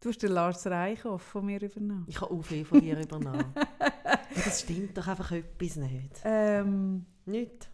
[0.00, 2.04] Du hast den Lars Reichhoff von mir übernommen.
[2.06, 3.52] Ich habe auch viel von dir übernommen.
[4.44, 6.20] das stimmt doch einfach etwas nicht.
[6.22, 7.68] Ähm, Nicht.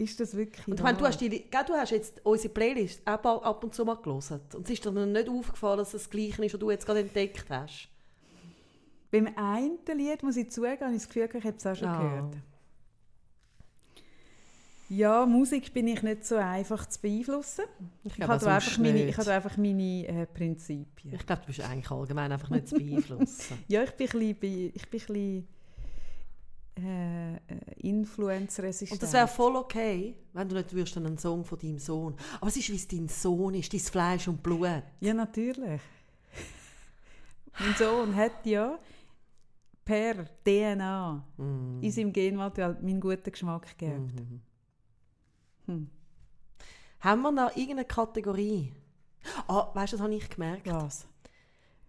[0.00, 1.10] Ist das wirklich Und ich meine, du wahr?
[1.10, 4.40] hast, die, gell, du hast jetzt unsere Playlist auch ab und zu mal gelesen.
[4.54, 6.86] Und es ist dir noch nicht aufgefallen, dass es das Gleiche ist, was du jetzt
[6.86, 7.88] gerade entdeckt hast.
[9.10, 11.88] Beim einen Lied, muss ich zugeben, habe ich das Gefühl, ich habe es auch schon
[11.88, 11.98] Ah.
[12.02, 12.36] gehört.
[14.88, 17.64] Ja, Musik bin ich nicht so einfach zu beeinflussen.
[18.02, 19.08] Ich Ich glaube, habe einfach meine, nicht.
[19.10, 21.14] ich habe einfach meine äh, Prinzipien.
[21.14, 23.58] Ich glaube, du bist eigentlich allgemein einfach nicht zu beeinflussen.
[23.68, 25.48] Ja, ich bin ein bisschen, ich bin ein bisschen
[26.84, 27.38] äh, äh,
[27.78, 28.92] influenzresistent.
[28.92, 32.16] Und das wäre voll okay, wenn du nicht würdest einen Song von deinem Sohn.
[32.40, 34.82] Aber es ist, wie es dein Sohn ist, dein Fleisch und Blut.
[35.00, 35.80] Ja, natürlich.
[37.58, 38.78] mein Sohn hat ja
[39.84, 41.82] per DNA Mm.
[41.82, 44.42] in seinem Genmaterial meinen guten Geschmack gegeben.
[45.66, 45.72] Mhm.
[45.72, 45.90] Hm.
[47.00, 48.72] Haben wir noch irgendeine Kategorie?
[49.48, 50.66] Ah, weißt du, das habe ich gemerkt.
[50.66, 51.06] Was?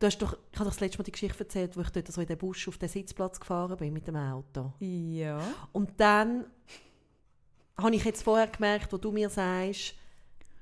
[0.01, 2.11] Du hast doch, ich habe doch das letzte Mal die Geschichte erzählt, wo ich dort
[2.11, 4.73] so in den Busch auf den Sitzplatz gefahren bin mit dem Auto.
[4.79, 5.39] Ja.
[5.73, 6.45] Und dann
[7.77, 9.93] habe ich jetzt vorher gemerkt, wo du mir sagst,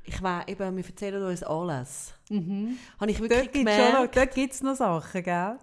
[0.03, 2.13] ich weiß eben, wir erzählen uns alles.
[2.29, 2.77] Mhm.
[2.99, 5.57] Habe ich wirklich Dort gibt es noch, gemerkt, dort gibt's noch Sachen, gell?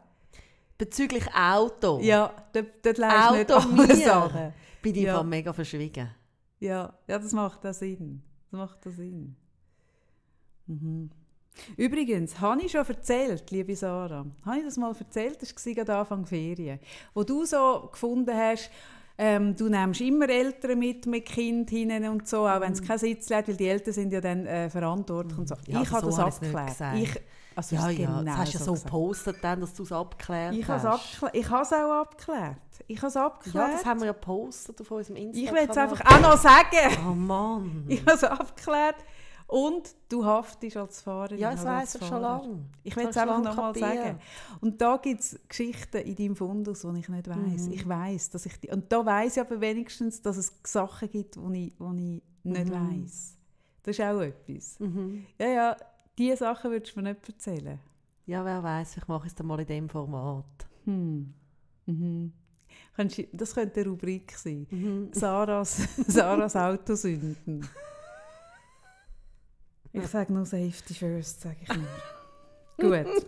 [0.79, 3.97] bezüglich Auto, Ja, dort, dort leist nicht Auto alle.
[3.97, 4.53] Sachen.
[4.81, 5.23] bin ich Ja.
[5.23, 6.09] mega verschwiegen.
[6.61, 8.23] Ja, ja, das macht auch Sinn.
[8.51, 9.37] Das macht auch Sinn.
[10.67, 11.11] Mhm.
[11.77, 15.41] Übrigens, habe ich schon erzählt, liebe Sarah, habe ich das mal erzählt?
[15.43, 16.79] Das war gerade Anfang Ferien,
[17.15, 18.71] wo du so gefunden hast,
[19.19, 22.99] ähm, du nimmst immer Eltern mit, mit Kind hinein und so, auch wenn es kein
[22.99, 25.55] Sitz hat, weil die Eltern sind ja dann äh, verantwortlich und so.
[25.67, 26.99] Ja, ich habe so das ich abgeklärt.
[27.03, 27.21] Ich,
[27.55, 30.55] also Ja, ja, genau das hast du ja so gepostet, dann, dass du es abgeklärt
[30.55, 30.85] Ich hast.
[30.85, 31.35] abgeklärt.
[31.35, 32.57] Ich habe es auch abgeklärt.
[32.87, 33.69] Ich habe es abgeklärt.
[33.69, 35.55] Ja, das haben wir ja gepostet auf unserem ich Instagram.
[35.55, 36.97] will es einfach auch noch sagen.
[37.09, 37.85] Oh Mann.
[37.89, 38.97] Ich habe es abgeklärt.
[39.49, 41.39] Und du haftest als Fahrerin.
[41.39, 42.59] Ja, das als ich schon lange.
[42.83, 44.19] Ich will es einfach nochmal sagen.
[44.61, 47.67] Und da gibt es Geschichten in deinem Fundus, die ich nicht weiß.
[47.69, 47.73] Mhm.
[47.73, 51.37] Ich weiß, dass ich die, und da weiß ich aber wenigstens, dass es Sachen gibt,
[51.37, 53.03] die ich, die ich nicht Mhm.
[53.05, 53.37] weiß.
[53.85, 54.81] Das ist auch etwas.
[54.81, 55.27] Mhm.
[55.39, 55.77] Ja, ja,
[56.19, 57.79] diese Sachen würdest du mir nicht erzählen.
[58.27, 60.67] Ja, wer weiß, ich mache es dann mal in diesem Format.
[60.85, 61.33] Hm.
[61.87, 62.33] Mhm.
[63.33, 64.67] Das könnte eine Rubrik sein.
[64.71, 65.09] Mhm.
[65.13, 67.65] Sarahs, Sarahs Autosünden.
[69.97, 71.87] Ich sage nur Safety First, sage ich nur.
[73.05, 73.27] Gut.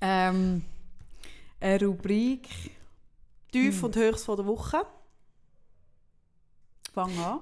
[0.00, 0.64] ähm,
[1.60, 2.48] eine Rubrik.
[3.50, 3.84] Tief Hm.
[3.84, 4.86] und höchst von der Woche.
[6.92, 7.40] Fang an.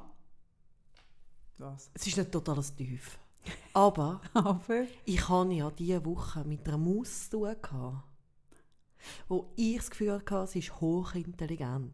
[1.59, 1.91] Was?
[1.95, 3.19] Es ist nicht totales Tief.
[3.75, 4.85] Aber Aber.
[5.05, 8.05] ich hatte ja diese Woche mit einer Maus zu tun, gehabt,
[9.29, 11.93] wo ich das Gefühl hatte, sie ist hochintelligent.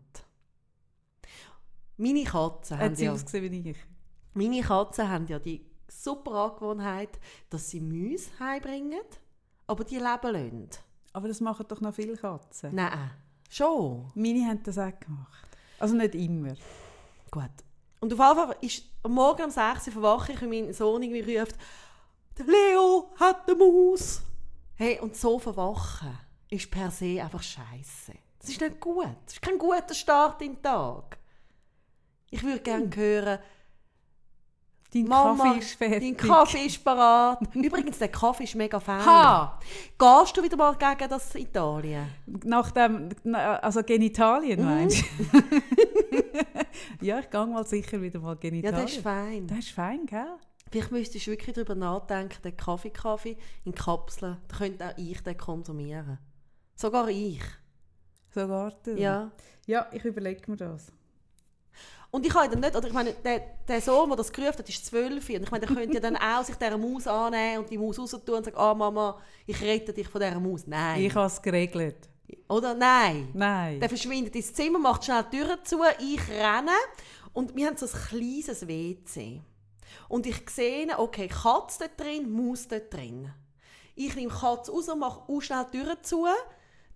[1.99, 3.77] Meine Katzen, haben Hat sie ja, ausgesehen wie ich?
[4.35, 7.19] meine Katzen haben ja die super Angewohnheit,
[7.51, 9.01] dass sie Mäuse heimbringen,
[9.67, 10.69] aber die leben lassen.
[11.13, 12.75] Aber das machen doch noch viele Katzen.
[12.75, 13.11] Nein,
[13.49, 14.11] schon.
[14.15, 15.49] Meine haben das auch gemacht.
[15.79, 16.55] Also nicht immer.
[17.31, 17.51] Gut.
[18.01, 21.03] Und auf jeden Fall ist am Morgen um 6 Uhr verwache ich und mein Sohn
[21.03, 21.57] irgendwie ruft,
[22.39, 24.23] «Der Leo hat eine Maus!»
[24.75, 26.19] Hey, und so verwachen
[26.51, 28.13] ist per se einfach scheiße.
[28.39, 29.09] Das ist nicht gut.
[29.25, 31.19] Das ist kein guter Start in den Tag.
[32.31, 33.39] Ich würde gerne hören,
[35.03, 36.19] Dein Mama, Kaffee ist fertig.
[36.19, 37.41] dein Kaffee ist parat.
[37.55, 39.05] Übrigens, der Kaffee ist mega fein.
[39.05, 39.59] Ha!
[39.99, 42.07] Gehst du wieder mal gegen das Italien?
[42.45, 44.65] Nach dem, also Genitalien Mhm.
[44.67, 45.07] meinst du?
[47.07, 48.83] ja, ich gehe mal sicher wieder mal Ja, Genitalien.
[48.83, 49.47] das ist fein.
[49.47, 50.37] Das ist fein, gell?
[50.71, 55.37] Vielleicht müsstest du wirklich darüber nachdenken, den Kaffee-Kaffee in Kapseln, da könnte auch ich den
[55.37, 56.19] konsumieren.
[56.75, 57.41] Sogar ich.
[58.35, 58.97] Sogar du.
[58.99, 59.31] Ja.
[59.67, 60.93] Ja, ich überlege mir das.
[62.17, 64.67] Und ich habe dann nicht, oder ich meine, der, der Sohn, der das gerufen hat,
[64.67, 65.29] ist zwölf.
[65.29, 67.99] Und ich meine, der könnte ja dann auch sich dieser Maus annehmen und die Maus
[67.99, 70.67] raus tun und sagen, ah Mama, ich rette dich von dieser Maus.
[70.67, 71.03] Nein.
[71.03, 72.09] Ich habe es geregelt.
[72.49, 72.73] Oder?
[72.73, 73.29] Nein.
[73.35, 73.81] Nein.
[73.81, 76.71] Der verschwindet ins Zimmer, macht schnell die Tür zu, ich renne
[77.35, 79.43] und wir haben so ein kleines WC.
[80.09, 83.31] Und ich sehe, okay, Katze dort drin, Maus dort drin.
[83.95, 86.25] Ich nehme die Katze raus und mache auch schnell die Tür zu,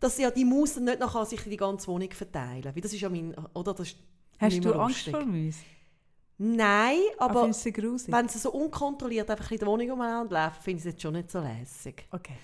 [0.00, 2.74] dass ja die Maus dann nicht nachher sich in die ganze Wohnung verteilen.
[2.74, 3.96] Weil das ist ja mein, oder das ist
[4.40, 5.14] Hast du Angst lustig.
[5.14, 5.64] vor Mäusen?
[6.42, 10.78] Nein, Aber du sie wenn sie so unkontrolliert einfach in der Wohnung umeinander laufen, finde
[10.78, 12.06] ich es jetzt schon nicht so lässig.
[12.10, 12.36] Okay.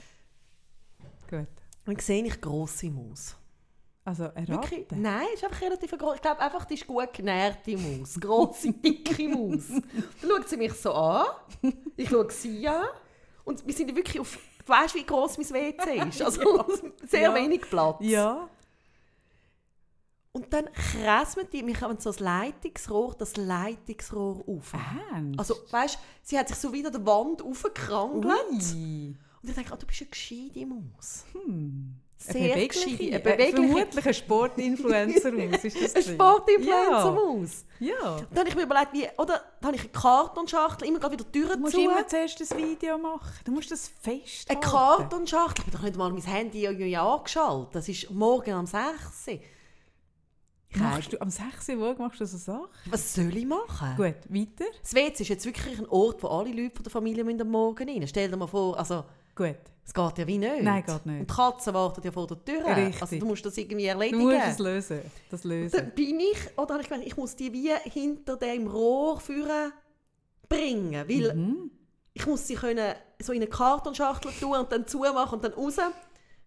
[1.30, 1.48] Gut.
[1.86, 3.36] Dann sehe ich grosse Maus.
[4.04, 4.86] Also eine Wirklich?
[4.92, 6.16] Nein, ist einfach relativ groß.
[6.16, 8.20] Ich glaube einfach, die ist gut genährte Maus.
[8.20, 9.66] Grosse, dicke Maus.
[10.20, 11.26] Dann schaut sie mich so an.
[11.96, 12.84] Ich schaue sie an.
[13.44, 14.38] Und wir sind wirklich auf...
[14.64, 16.22] Du weißt, wie groß mein WC ist.
[16.22, 16.64] Also
[17.06, 17.34] sehr Ja.
[17.34, 17.96] wenig Platz.
[18.00, 18.48] Ja.
[20.36, 24.74] Und dann kräsmen die, wir haben so das Leitungsrohr, das Leitungsrohr auf.
[25.14, 25.38] Ernst?
[25.38, 28.26] Also, weißt sie hat sich so wieder der Wand aufgekrangelt.
[28.74, 29.16] Ui.
[29.42, 31.24] Und ich denke, ah, du bist eine gescheite Maus.
[31.32, 31.94] Hm.
[32.18, 35.64] Sehr eine Äh, bewegliche, vermutlich ein Sportinfluencer aus.
[35.64, 36.14] Ist das eine?
[36.16, 37.64] Sportinfluencer-Maus.
[37.80, 37.88] Ja.
[37.88, 38.16] ja.
[38.30, 41.32] Dann habe ich mir überlegt, wie, oder, dann habe ich eine Kartonschachtel, immer wieder die
[41.32, 41.80] Türen Du musst zu.
[41.80, 43.32] immer zuerst ein Video machen.
[43.44, 44.60] Du musst das Eine festhalten.
[44.60, 45.64] Kartonschachtel.
[45.66, 47.74] Ich habe doch nicht mal mein Handy irgendwie angeschaltet.
[47.74, 48.82] Das ist morgen am 6.
[49.28, 49.38] Uhr.
[50.78, 52.66] Machst du am 6 Uhr machst du so Sachen?
[52.86, 53.94] Was soll ich machen?
[53.96, 54.64] Gut, weiter.
[54.82, 57.48] Das WC ist jetzt wirklich ein Ort, wo alle Leute von der Familie müssen am
[57.50, 59.04] Morgen rein Stell dir mal vor, also,
[59.34, 59.56] Gut.
[59.84, 60.62] es geht ja wie nicht.
[60.62, 61.20] Nein, geht nicht.
[61.20, 62.64] Und die Katzen warten ja vor der Tür.
[62.76, 63.02] Richtig.
[63.02, 64.22] Also du musst das irgendwie Du erledigen.
[64.22, 65.00] musst es lösen.
[65.30, 65.92] Das Dann lösen.
[65.94, 69.72] bin ich, oder habe ich gemeint, ich muss die wie hinter dem Rohr führen
[70.48, 71.70] bringen, weil Mhm.
[72.14, 75.76] ich muss sie können so in eine Kartonschachtel tun und dann zumachen und dann raus.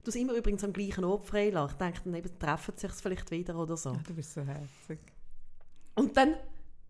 [0.10, 1.76] Du sie immer übrigens am gleichen Ort freilassen.
[1.80, 3.92] Ich denke, dann eben treffen sie sich vielleicht wieder oder so.
[3.92, 5.00] Ah, Du bist so herzig.
[5.94, 6.34] Und dann,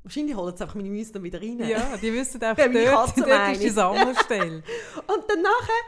[0.03, 1.59] wahrscheinlich holen sie einfach meine Mäuse dann wieder rein.
[1.67, 3.69] Ja, die wissen einfach, dort, dort ist die.
[3.71, 4.63] Sammelstelle.
[5.07, 5.83] Und dann nachher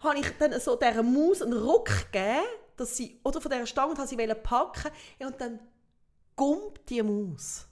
[0.00, 2.42] habe ich dann so dieser Maus einen Ruck gegeben,
[2.76, 4.90] dass sie, oder von dieser Stange, und sie packen
[5.20, 5.60] ja, und dann
[6.34, 7.68] gummt die Maus.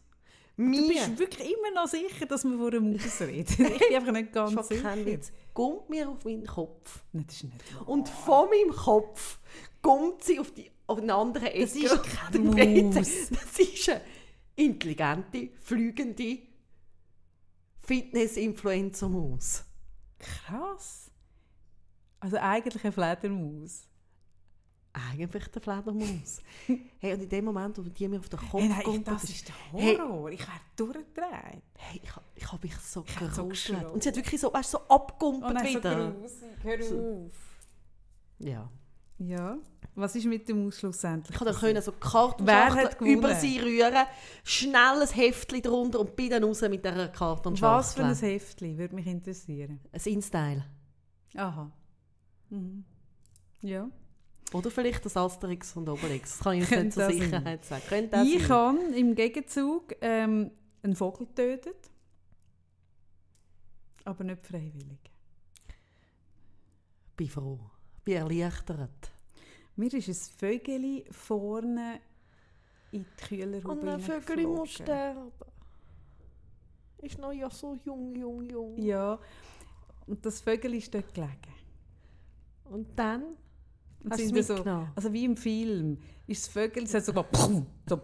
[0.56, 3.66] Du Mir, bist wirklich immer noch sicher, dass wir vor einer Maus reden.
[3.74, 5.06] Ich bin einfach nicht ganz kein sicher.
[5.06, 7.02] Witz, gummt mir auf meinen Kopf.
[7.12, 7.88] Nein, das ist nicht wahr.
[7.88, 9.40] Und von meinem Kopf
[9.82, 11.58] gummt sie auf, die, auf eine andere Ecke.
[11.64, 12.94] Das ist keine Maus.
[12.94, 14.00] Das ist eine
[14.54, 16.38] intelligente, fliegende
[17.80, 19.64] Fitness-Influencer-Maus.
[20.20, 21.10] Krass.
[22.20, 23.87] Also eigentlich eine Fledermaus.
[25.12, 26.40] Eigentlich der Fledermaus.
[26.98, 29.24] hey, und in dem Moment, wo die mir auf den Kopf Hey, nein, gumpt, das
[29.24, 29.96] ist der Hey.
[29.96, 30.30] Horror.
[30.30, 31.62] Ich wäre durchgedreht.
[31.76, 33.48] Hey, ich, ich habe mich so so geruschelt.
[33.50, 33.86] geschrien.
[33.86, 36.10] und sie hat wirklich so, weißt, so abgumpelt Oh nein, so wieder.
[36.12, 36.48] grusig.
[36.62, 36.78] Hör
[37.26, 37.32] auf.
[38.38, 38.70] ja.
[39.20, 39.58] Ja.
[39.96, 41.32] Was ist mit dem Maus schlussendlich?
[41.32, 44.06] Ich konnte können so Kartonschachtel über sie rühren,
[44.44, 47.78] schnell ein Heftchen drunter und bin dann raus mit dieser Kartonschachtel.
[47.78, 49.80] Was für ein Heftchen, würde mich interessieren.
[49.90, 50.64] Ein InStyle.
[51.34, 51.68] Aha.
[52.50, 52.84] Mhm.
[53.62, 53.88] Ja.
[54.52, 56.38] Oder vielleicht das Asterix und Obelix.
[56.38, 57.22] Das kann ich jetzt nicht zur das sein.
[57.22, 57.82] Sicherheit sagen.
[57.88, 60.50] Könnte das Ich habe im Gegenzug ähm,
[60.82, 61.90] einen Vogel getötet.
[64.04, 65.10] Aber nicht freiwillig.
[67.16, 67.60] bin froh.
[68.04, 69.12] Bin erleichtert.
[69.76, 72.00] Mir ist ein Vögel vorne
[72.90, 75.30] in die Kühlerhaube Und ein Vögel muss sterben.
[77.02, 78.78] Ist noch ja so jung, jung, jung.
[78.78, 79.18] Ja.
[80.06, 81.54] Und das Vögel ist dort gelegen.
[82.64, 83.36] Und dann
[84.04, 87.12] Und hast sind so, also wie im Film, ist das Vögel, es hat so,
[87.86, 88.00] so,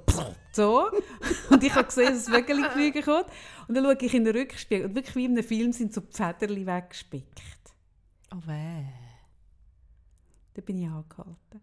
[0.52, 0.90] so.
[1.50, 3.26] Und ich habe gesehen, dass das Vögel geflogen kommt.
[3.68, 4.86] Und dann schaue ich in den Rückspiegel.
[4.86, 7.42] Und wirklich wie in einem Film sind so die Federchen weggespickt.
[8.32, 8.84] Oh weh.
[10.54, 11.60] Da bin ich angehalten.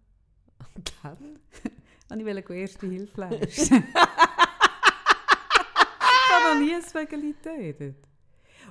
[0.76, 1.40] Und dann?
[2.10, 3.84] Und ich wollte erste Hilfe leisten.
[3.94, 4.02] ich
[6.32, 7.98] habe noch nie ein Vögel getötet.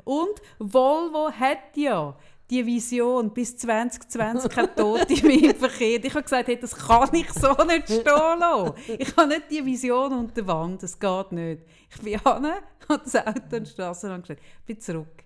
[0.04, 2.16] Und Volvo hat ja
[2.50, 6.04] die Vision, bis 2020 kein Tote mehr im Verkehr.
[6.04, 8.74] Ich habe gesagt, hey, das kann ich so nicht stehen lassen.
[8.98, 11.62] Ich habe nicht die Vision unter der Wand, das geht nicht.
[11.90, 15.24] Ich bin hin, habe das Auto an die Straße angestellt, bin zurück.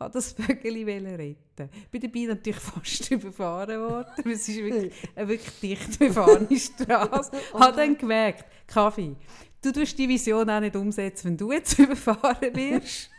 [0.00, 1.70] habe das Vögel retten.
[1.90, 4.30] Bin dabei natürlich fast überfahren worden.
[4.30, 7.30] Es ist wirklich eine wirklich dicht befahrene Straße.
[7.54, 9.16] habe dann gemerkt, Kaffee,
[9.62, 13.10] du tust die Vision auch nicht umsetzen, wenn du jetzt überfahren wirst.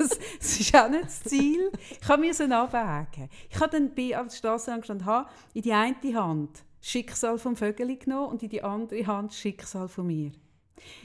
[0.00, 1.70] Das, das ist auch nicht das Ziel.
[2.00, 3.28] Ich musste abwägen.
[3.48, 7.38] Ich habe dann bei auf der Straße angestanden, habe in die eine Hand das Schicksal
[7.38, 10.32] vom Vögel genommen und in die andere Hand das Schicksal von mir.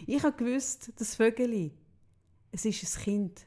[0.07, 1.71] Ich habe gewusst, das Vögel,
[2.51, 3.45] es ist ein Kind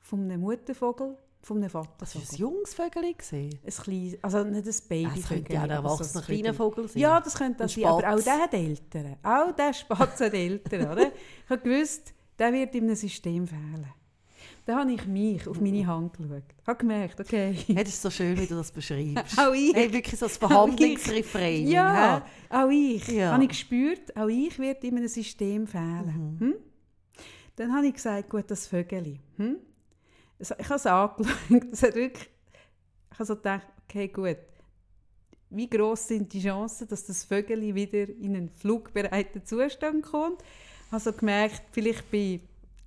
[0.00, 3.14] von einem Muttervogel, von einem Das war ein junges Vögel.
[3.14, 3.50] gewesen.
[3.64, 5.20] Ein kleines, also nicht ein Babyvögel.
[5.22, 6.54] Es könnte ja ein so erwachsener ein kleiner.
[6.54, 7.02] Vogel sein.
[7.02, 9.16] Ja, das könnte das Ein sein, aber auch der hat Eltern.
[9.22, 11.12] Auch der Spatz hat Eltern, oder?
[11.44, 13.86] Ich habe gewusst, der wird in einem System fehlen.
[14.66, 16.42] Dann habe ich mich auf meine Hand geschaut.
[16.62, 19.38] Ich habe gemerkt, okay, Hey, das ist so schön, wie du das beschreibst.
[19.38, 21.66] auch ich, Hey, wirklich so das Verhandlungsrefrain.
[21.66, 22.56] ja, hä?
[22.56, 23.32] auch ich, Ja.
[23.32, 26.36] habe ich gespürt, auch ich werde in einem System fehlen.
[26.40, 26.54] Hm?
[27.56, 29.18] Dann habe ich gesagt, gut, das Vögel.
[29.36, 29.56] Hm?
[30.38, 31.26] Ich habe es angeschaut,
[31.72, 32.28] es hat wirklich,
[33.12, 34.38] ich habe so gedacht, okay, gut,
[35.50, 40.42] wie groß sind die Chancen, dass das Vögel wieder in einen flugbereiten Zustand kommt?
[40.86, 42.40] Ich habe so gemerkt, vielleicht bei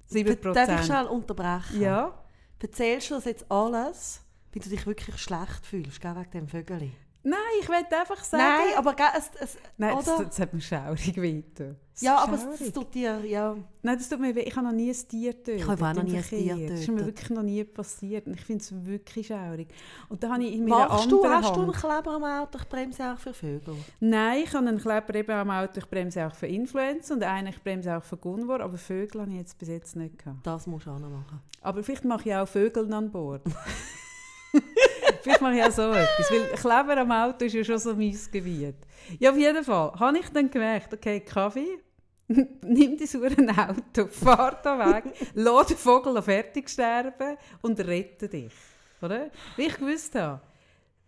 [0.08, 1.82] 7 Darf ich schnell unterbrechen?
[1.82, 2.14] Ja,
[2.60, 6.92] Erzählst du das jetzt alles, weil du dich wirklich schlecht fühlst, gell, wegen dem Vögel?
[7.30, 8.44] Nein, ich will einfach sagen...
[8.44, 10.26] Nein, aber es, es, Nein, das, oder?
[10.26, 11.54] das hat mir schaurig.
[11.56, 12.74] Das ja, ist aber es, schaurig.
[12.74, 13.56] tut dir, ja...
[13.82, 14.42] Nein, das tut mir weh.
[14.42, 15.62] Ich habe noch nie ein Tier getötet.
[15.62, 16.24] Ich habe auch noch nie ein.
[16.24, 17.06] Tier Das ist mir getötet.
[17.06, 18.28] wirklich noch nie passiert.
[18.28, 19.68] Und ich finde es wirklich schaurig.
[20.10, 21.78] Und da habe ich in meiner Machst du, anderen hast du einen Hand...
[21.78, 23.76] Kleber am Auto, ich bremse auch für Vögel?
[24.00, 25.80] Nein, ich habe einen Kleber eben am Auto.
[25.80, 28.62] Ich bremse auch für Influencer und einen ich bremse auch für Gunvor.
[28.62, 30.46] Aber Vögel habe ich jetzt bis jetzt nicht gehabt.
[30.46, 31.42] Das musst du auch noch machen.
[31.62, 33.42] Aber vielleicht mache ich auch Vögel an Bord.
[35.28, 36.32] vielleicht mache ich auch so etwas.
[36.32, 38.76] Weil Kleber am Auto ist ja schon so mein Gebiet.
[39.20, 41.80] Ja, auf jeden Fall habe ich dann gemerkt, okay, Kaffee,
[42.28, 48.54] nimm dein sauren Auto, fahr da weg, lass den Vogel fertig sterben und rette dich.
[49.02, 49.30] Oder?
[49.56, 50.42] Wie ich gewusst habe,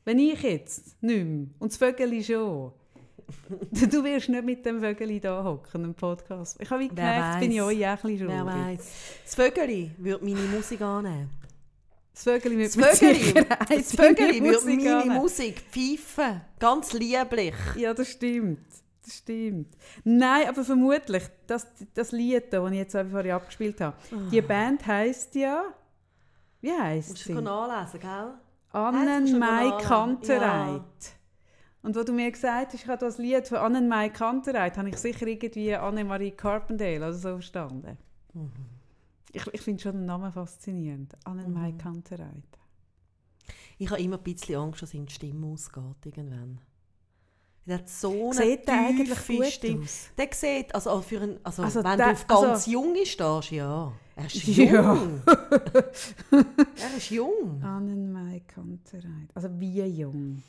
[0.05, 2.71] wenn ich jetzt nicht mehr, und das Vögel schon,
[3.71, 6.57] du wirst nicht mit dem Vögel da hocken im Podcast.
[6.59, 7.67] Ich habe wie gemerkt, bin ich weiss.
[7.67, 8.45] euch auch ein bisschen schuldig.
[8.45, 8.91] weiß.
[9.25, 11.38] Das Vögeli würde meine Musik annehmen.
[12.19, 15.13] Das Vögel mit Das das Vögeli würde Musik meine.
[15.13, 16.41] Musik pfeifen.
[16.59, 17.55] Ganz lieblich.
[17.77, 18.67] Ja, das stimmt.
[19.05, 19.77] Das stimmt.
[20.03, 23.95] Nein, aber vermutlich, das, das Lied, das ich jetzt vorhin abgespielt habe,
[24.31, 25.63] die Band heisst ja,
[26.59, 27.33] wie heisst Musst sie?
[27.33, 28.33] du nachlesen, gell?
[28.73, 29.81] Musst Annen Mai.
[29.81, 30.81] Kantereit.
[31.81, 34.89] Und wo du mir gesagt hast, ich habe das Lied von Annen Mai Kantereit, habe
[34.89, 37.97] ich sicher irgendwie Annemarie Carpendale oder so verstanden.
[38.33, 38.51] Mhm.
[39.31, 41.15] Ich, ich finde schon den Namen faszinierend.
[41.25, 42.43] Annen Mai Kantereit.
[43.77, 46.59] Ich habe immer ein bisschen Angst, dass ihm die Stimme ausgeht irgendwann.
[47.65, 49.83] Er hat so eine Sieht der eigentlich gut Stimme.
[49.83, 50.09] aus?
[50.17, 53.51] Der sieht, also, für ein, also, Also wenn der- du auf ganz also- Junge stehst,
[53.51, 53.91] ja.
[54.15, 54.93] Er ist Ja.
[54.95, 55.21] jung.
[56.31, 57.61] er ist jung.
[57.63, 59.29] Annen Mai Kantereit.
[59.35, 60.41] Also wie jung?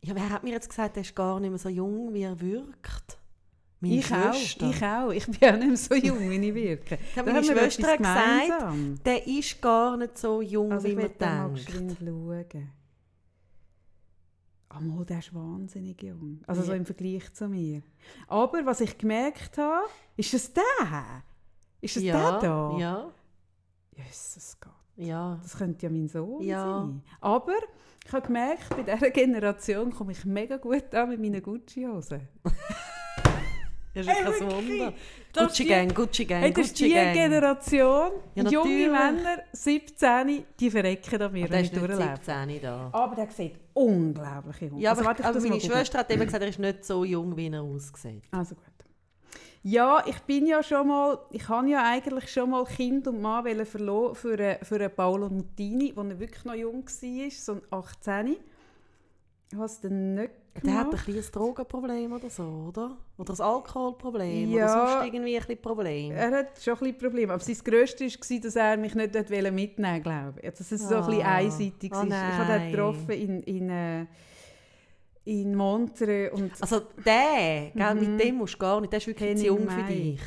[0.00, 2.40] Ja, wer hat mir jetzt gesagt, er ist gar nicht mehr so jung, wie er
[2.40, 3.18] wirkt?
[3.82, 4.70] Meine Ich auch, Schwester.
[4.70, 5.10] ich auch.
[5.10, 6.98] Ich bin auch nicht mehr so jung, wie ich wirke.
[7.10, 10.90] Ich habe Da meine Schwester etwas gesagt, der ist gar nicht so jung, Also wie
[10.90, 11.66] ich man will da mal denkt.
[11.66, 12.70] geschwind schauen.
[14.68, 16.40] Amol, der ist wahnsinnig jung.
[16.46, 16.78] Also so Ja.
[16.78, 17.82] im Vergleich zu mir.
[18.28, 19.84] Aber was ich gemerkt habe,
[20.16, 20.62] ist es der?
[21.80, 22.76] Ist es ja, der da?
[22.78, 23.10] Ja.
[23.96, 24.72] Jesus Gott.
[24.96, 25.38] Ja.
[25.42, 26.80] Das könnte ja mein Sohn Ja.
[26.86, 27.02] sein.
[27.20, 27.52] Aber
[28.06, 32.28] ich habe gemerkt, bei dieser Generation komme ich mega gut an mit meinen Gucci-Hosen.
[33.94, 34.50] Das ist Hey, kein?
[34.50, 34.92] Wunder.
[35.34, 37.12] Gucci die- Gang, Gucci Gang, Hey, Gucci die Gang.
[37.14, 38.88] Generation, Ja, junge.
[38.90, 42.02] Männer, 17, die verrecken an mir, Und wenn ich durchlaufe.
[42.24, 42.88] 17 da.
[42.92, 45.60] Aber der sieht unglaublich jung Ja, Also aber, ich aber das meine.
[45.60, 48.22] Schwester hat immer gesagt, er ist nicht so jung, wie er aussieht.
[48.30, 48.64] Also gut.
[49.64, 53.64] Ja, ich bin ja schon mal, ich habe ja eigentlich schon mal Kind und Mann
[53.64, 57.62] verloren für, einen- für einen Paolo Nutini, als er wirklich noch jung war, so ein
[57.70, 58.36] 18.
[59.50, 60.32] Ich habe es dann nicht
[60.64, 61.04] Der hat ein gemacht.
[61.06, 62.96] kleines Drogenproblem oder so, oder?
[63.16, 64.64] Oder ein Alkoholproblem Ja.
[64.64, 66.12] oder sonst irgendwie ein Problem.
[66.12, 67.32] Er hat schon ein bisschen Probleme.
[67.32, 70.50] Aber sein Grösstes war, dass er mich nicht mitnehmen wollte, glaube ich.
[70.50, 71.34] Das ist so ein bisschen Ah.
[71.36, 71.90] einseitig.
[71.92, 72.04] Oh war.
[72.06, 74.06] ich habe ihn getroffen in, in, äh,
[75.24, 78.00] in Montreux und Also der, gell, Mhm.
[78.16, 80.20] mit dem musst du gar nicht, der ist wirklich zu jung für dich.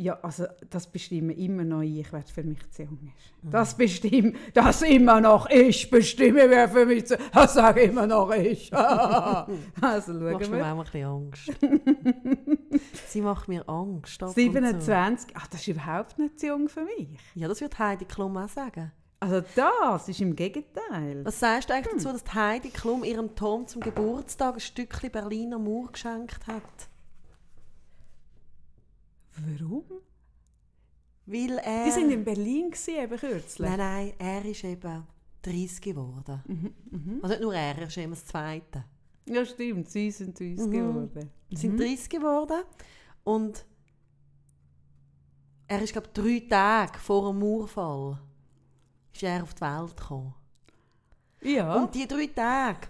[0.00, 3.44] Ja, also das bestimmen immer noch ich, wer für mich zu jung ist.
[3.44, 3.50] Mhm.
[3.50, 8.30] Das bestimmt, das immer noch ich bestimme, wer für mich zu Das sage immer noch
[8.30, 8.72] ich.
[8.74, 10.74] also schauen machst mir wir.
[10.74, 11.50] manchmal ein bisschen Angst.
[13.08, 14.22] Sie macht mir Angst.
[14.22, 14.40] ab und zu.
[14.40, 17.08] 27, ach, das ist überhaupt nicht zu jung für mich.
[17.34, 18.92] Ja, das wird Heidi Klum auch sagen.
[19.20, 21.24] Also das ist im Gegenteil.
[21.24, 21.98] Was sagst du eigentlich Hm.
[22.04, 26.62] dazu, dass Heidi Klum ihrem Tom zum Geburtstag ein Stückchen Berliner Mauer geschenkt hat?
[29.46, 29.84] Warum?
[31.26, 31.84] Weil er...
[31.84, 33.68] Die sind in Berlin gewesen, eben kürzlich.
[33.68, 35.06] Nein, nein, er ist eben
[35.42, 36.42] 30 geworden.
[36.90, 38.84] Mhm, Also nicht nur er, er ist immer das Zweite.
[39.26, 40.70] Ja, stimmt, sie sind uns Mhm.
[40.70, 41.30] geworden.
[41.50, 42.62] Sie sind 30 geworden
[43.24, 43.64] und
[45.66, 48.18] er ist, glaube drei Tage vor dem Mauerfall
[49.12, 50.34] ist er auf die Welt gekommen.
[51.42, 52.88] Ja, Und die drei Tage...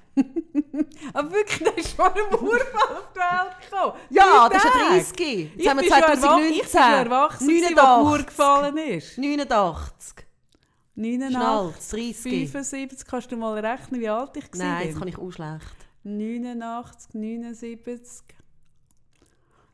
[1.13, 3.93] aber wirklich, der ist vor dem Urfall auf die Welt gekommen.
[4.11, 4.89] Ja, das ist ja Tage.
[4.91, 5.51] 30.
[5.57, 6.81] Jetzt haben wir bin schon erwach- Ich bin 2019.
[7.07, 9.19] erwachsen, wo die Mauer gefallen ist.
[9.19, 10.25] 89.
[10.95, 12.51] 89, Schnell, 30.
[12.51, 14.59] 75, kannst du mal rechnen, wie alt ich war?
[14.67, 15.77] Nein, das kann ich auch schlecht.
[16.03, 18.23] 89, 79.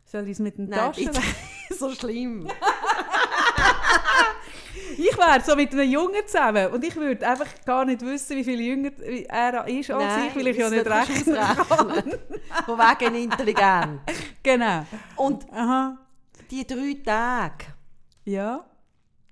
[0.04, 1.10] Soll ich es mit den Taschen
[1.70, 2.46] so schlimm.
[4.98, 8.44] Ich wäre so mit einem Jungen zusammen und ich würde einfach gar nicht wissen, wie
[8.44, 8.90] viel jünger
[9.28, 11.64] er ist als Nein, ich, weil ich ja nicht rechnen kann.
[12.66, 14.00] Von wegen intelligent.
[14.42, 14.86] Genau.
[15.16, 15.98] Und Aha.
[16.50, 17.66] die drei Tage,
[18.24, 18.64] Ja.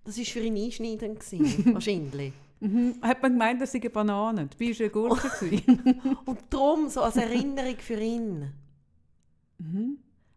[0.04, 1.20] das war für ihn einschneidend.
[1.20, 2.32] gewesen, wahrscheinlich.
[2.60, 2.94] Mhm.
[3.02, 4.46] Hat man gemeint, das sei eine Banane.
[4.46, 5.30] Du bist eine Gurke.
[6.26, 8.52] Und darum, so als Erinnerung für ihn,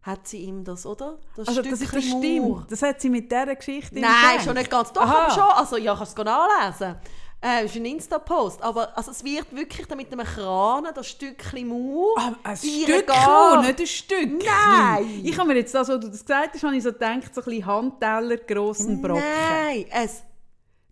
[0.05, 1.17] hat sie ihm das, oder?
[1.35, 2.19] Das also das, Stückchen das Mauer.
[2.21, 2.71] stimmt.
[2.71, 4.45] Das hat sie mit dieser Geschichte Nein, gedacht.
[4.45, 4.93] schon nicht ganz.
[4.93, 5.25] Doch, Aha.
[5.25, 5.43] aber schon.
[5.43, 6.95] Also, ja, kannst du es nachlesen.
[7.41, 8.61] Äh, ist ein Insta-Post.
[8.61, 12.15] Aber also, es wird wirklich mit einem Kran das Stückchen Mauer.
[12.19, 13.65] Ah, ein Stück, Garten.
[13.65, 14.43] nicht ein Stück.
[14.45, 15.21] Nein.
[15.23, 17.41] Ich habe mir jetzt, das, was du das gesagt hast, habe ich so gedacht, so
[17.41, 19.23] ein bisschen Handteller, grossen Brocken.
[19.23, 20.21] Nein, es.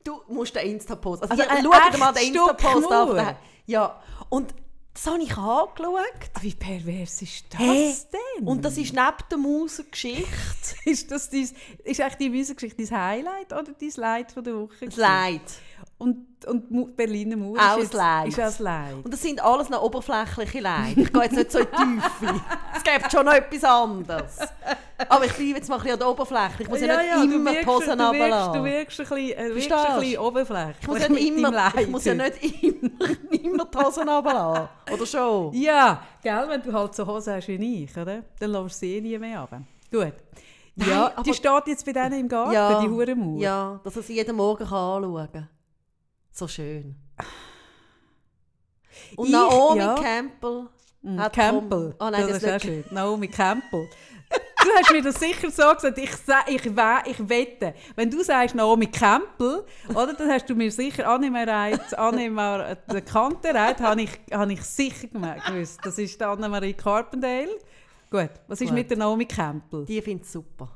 [0.04, 1.22] Du musst den Insta-Post.
[1.30, 3.08] Also, Also schaut dir mal den Insta-Post an.
[3.10, 3.38] Mauer.
[3.68, 4.02] Ja.
[4.30, 4.54] Und
[4.94, 6.30] das habe ich angeschaut.
[6.34, 7.94] Ah, Wie pervers ist das Hä?
[8.38, 8.48] denn?
[8.48, 10.28] Und das ist neben der Mausgeschichte
[10.86, 11.50] ist das dein,
[11.84, 14.86] ist eigentlich die Musikgeschichte dein Highlight oder dein Leid von der Woche?
[14.86, 14.96] das?
[14.96, 15.42] Leid.
[15.98, 18.28] Und, und Berliner Mauer Auch ist, Leid.
[18.28, 18.96] ist auch das Leid.
[19.04, 20.98] Und das sind alles noch oberflächliche Leid.
[20.98, 21.78] Ich gehe jetzt nicht so in die
[22.22, 22.42] Tiefe.
[22.76, 24.40] Es gibt schon noch etwas anderes.
[25.08, 26.64] Aber ich bleibe jetzt mal ein bisschen an der Oberfläche.
[26.64, 28.64] Ich muss ja, nicht du immer die Hosen du wirkst, du runterlassen.
[28.66, 30.78] wirkst ein bisschen, äh, wirkst ein bisschen oberflächlich.
[30.82, 32.90] Ich muss ja nicht immer, ich muss ja nicht immer,
[33.32, 34.68] immer die Hosen runterlassen.
[34.92, 35.54] Oder schon?
[35.54, 38.24] Ja, gell, wenn du halt so Hosen hast wie ich, oder?
[38.40, 39.62] Dann lässt du sie eh nie mehr runter.
[39.92, 40.14] Gut.
[40.76, 43.40] Nein, Ja, die steht jetzt bei denen im Garten, Ja, die Hurenmauer.
[43.40, 45.50] ja, dass er sie jeden Morgen kann anschauen kann.
[46.34, 46.96] So schön.
[49.16, 49.96] Und Ich- Naomi ja.
[49.96, 50.68] Campbell
[51.04, 51.94] Mm, hat Campbell.
[52.00, 52.86] Oh nein, das, ist auch ist schön.
[52.92, 53.90] Naomi Campbell.
[54.30, 55.98] Du hast mir das sicher so gesagt.
[56.00, 56.10] Ich,
[56.56, 61.94] ich, ich wette, wenn du sagst Naomi Campbell, oder, dann hast du mir sicher Annemareit,
[62.00, 65.82] Annemar, der Kantereit, habe ich, habe ich sicher gemerkt, gewusst.
[65.84, 67.60] Das ist die Annemarie Carpendale.
[68.10, 68.76] Gut, was ist Gut.
[68.76, 69.84] mit der Naomi Campbell?
[69.86, 70.70] Die findet es super.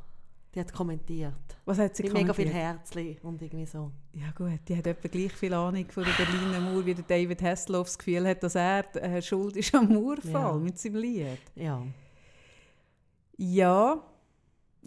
[0.56, 1.34] Die hat kommentiert.
[1.66, 2.78] Was hat sie Die mega viel kommentiert?
[2.78, 3.92] Herzli und irgendwie so.
[4.14, 7.42] Ja gut, die hat etwa gleich viel Ahnung von der Berliner Mauer, wie der David
[7.42, 10.54] Hasselhoff das Gefühl hat, dass er äh, schuld ist am Mauerfall Ja.
[10.54, 11.38] mit seinem Lied.
[11.56, 11.84] Ja.
[13.38, 14.04] Ja,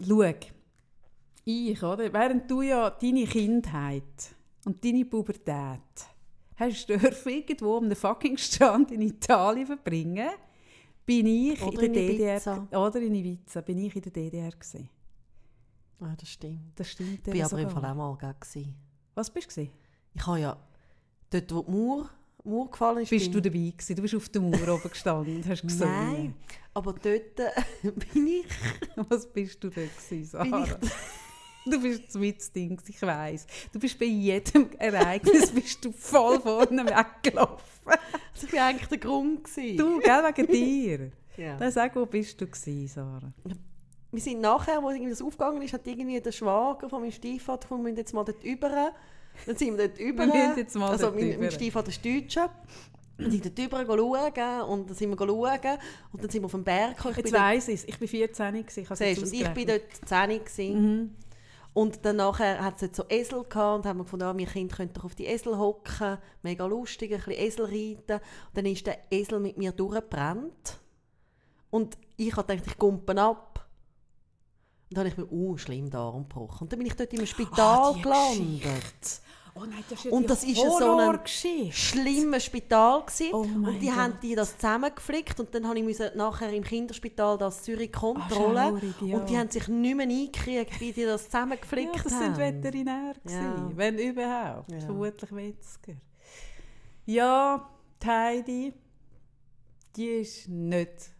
[0.07, 0.23] schau.
[1.45, 2.11] Ich, oder?
[2.13, 4.03] Während du ja deine Kindheit
[4.65, 5.79] und deine Pubertät
[6.55, 10.29] hast dürfen irgendwo um den fucking Strand in Italien verbringen,
[11.05, 12.67] bin ich Oder in der in DDR Ibiza.
[12.77, 14.89] oder in Ibiza, bin ich in der DDR gewesen.
[16.01, 16.59] Ah, das stimmt.
[16.75, 17.69] Das stimmt Ich war aber im.
[17.69, 18.75] Fall auch mal gegen.
[19.15, 19.61] Was bist du?
[20.13, 20.57] Ich habe ja
[21.29, 22.09] dort, wo die Mauer,
[22.43, 23.09] Mauer gefallen ist.
[23.09, 23.95] Bist bin- du dabei gewesen?
[23.95, 25.93] Du bist auf der Mauer oben gestanden hast gesungen.
[26.11, 26.35] Nein,
[26.73, 27.51] aber dort äh,
[27.91, 28.45] bin ich,
[29.09, 30.79] Was bist du dort gewesen, Sarah?
[31.63, 33.45] Du bist mit Ding, ich weiss.
[33.71, 37.93] Du bist bei jedem Ereignis bist du voll vorne weggelaufen.
[38.35, 39.43] Ich war eigentlich der Grund.
[39.43, 39.77] Gewesen.
[39.77, 41.11] Du, gell, wegen dir.
[41.37, 41.57] Ja.
[41.57, 43.31] Dann sag, wo bist du gewesen, Sarah?
[44.11, 47.61] Wir sind nachher, wo irgendwie das aufgegangen ist, hat irgendwie der Schwager von meinem Stiefvater
[47.61, 48.91] gefunden, wir müssen jetzt mal dort rüber.
[49.45, 50.25] Dann sind wir dort rüber.
[50.75, 52.49] mal also mein, mein Stiefvater ist Deutscher.
[53.17, 55.77] Und sind dort rüber schauen und dann sind wir schauen
[56.11, 56.97] und dann sind wir auf dem Berg.
[57.11, 57.83] Ich Jetzt weiss ich es.
[57.87, 58.79] Ich bin 14 gewesen.
[58.81, 59.91] Ich habe es jetzt und ich bin ausgerechnet.
[60.01, 61.15] dort 10 gewesen.
[61.73, 64.75] Und dann nachher hat es so Esel gehabt und haben wir gefunden, ah, wir Kinder
[64.75, 68.15] können doch auf die Esel hocken, mega lustig, ein bisschen Esel reiten.
[68.15, 70.79] Und dann ist der Esel mit mir durchgebrannt.
[71.69, 73.50] Und ich habe gedacht, ich kumpen ab.
[74.91, 76.63] Und dann habe ich mir, uh, schlimm Darm gebrochen.
[76.65, 79.21] Und dann bin ich dort im Spital Ah, die gelandet.
[79.55, 81.19] Oh nein, das ja Und das ist ja so ein
[81.71, 83.29] schlimmes Spital gewesen.
[83.33, 83.95] Oh und die Gott.
[83.95, 88.69] haben die das zusammengeflickt und dann habe ich nachher im Kinderspital das Zürich Kontrolle Ah,
[88.69, 89.17] schaurig, ja.
[89.17, 92.35] und die haben sich nicht mehr eingekriegt, wie die das zusammengeflickt Ja, das haben.
[92.35, 93.39] sind Veterinäre, Ja.
[93.53, 94.71] gewesen, wenn überhaupt.
[94.83, 95.93] Vermutlich Metzger.
[97.05, 97.69] Ja,
[98.03, 98.73] die Heidi,
[99.95, 101.11] die ist nicht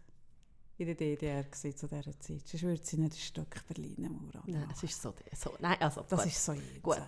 [0.82, 2.46] in der DDR gewesen zu dieser Zeit.
[2.46, 4.74] Sonst würde sie nicht ein Stück Berliner Mauer Nein, anmachen.
[4.76, 6.28] es ist so, so nein, also Das gut.
[6.32, 6.82] ist so jenseits.
[6.82, 6.98] Gut.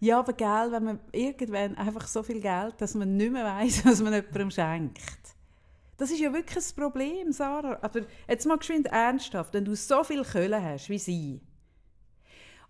[0.00, 3.84] Ja, aber gell, wenn man irgendwann einfach so viel Geld, dass man nicht mehr weiss,
[3.84, 5.00] was man jemandem schenkt.
[5.96, 7.78] Das ist ja wirklich ein Problem, Sarah.
[7.80, 11.40] Aber jetzt mal geschwind ernsthaft, wenn du so viel Kohle hast wie sie.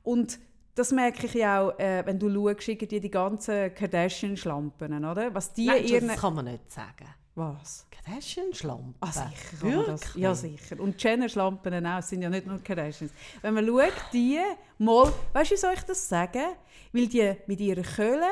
[0.04, 0.38] Und
[0.76, 5.34] das merke ich ja auch, äh, wenn du schaust, irgendwie die ganzen Kardashian-Schlampen, oder?
[5.34, 6.06] Was die Nein, ihren...
[6.08, 7.08] das kann man nicht sagen.
[7.36, 7.84] Was?
[7.90, 8.94] Kardashian-Schlampe.
[9.00, 9.60] Ah, sicher.
[9.60, 10.14] Wirklich?
[10.14, 10.80] ja, sicher.
[10.80, 13.12] Und Jenner-Schlampen auch, es sind ja nicht nur Kardashians.
[13.42, 14.40] Wenn man schaut, die
[14.78, 16.46] mal, weißt du, wie soll ich das sagen?
[16.92, 18.26] Weil die mit ihrer Köhle,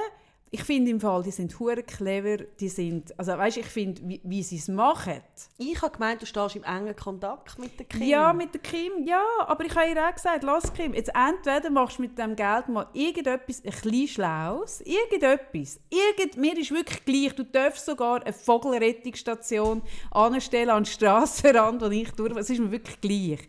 [0.55, 4.21] ich finde im Fall, die sind hure clever, die sind, also weißt ich finde, wie,
[4.23, 5.21] wie sie es machen.
[5.59, 8.03] Ich habe gemeint, du stehst im engen Kontakt mit der Kim.
[8.03, 11.71] Ja, mit der Kim, ja, aber ich habe ihr auch gesagt, lass Kim, jetzt entweder
[11.71, 17.05] machst du mit dem Geld mal irgendetwas ein bisschen Schlaues, irgendetwas, irgend, mir ist wirklich
[17.05, 19.83] gleich, du darfst sogar eine Vogelrettungsstation
[20.13, 23.49] anstellen an den Strassenrand, wo ich durch, es ist mir wirklich gleich.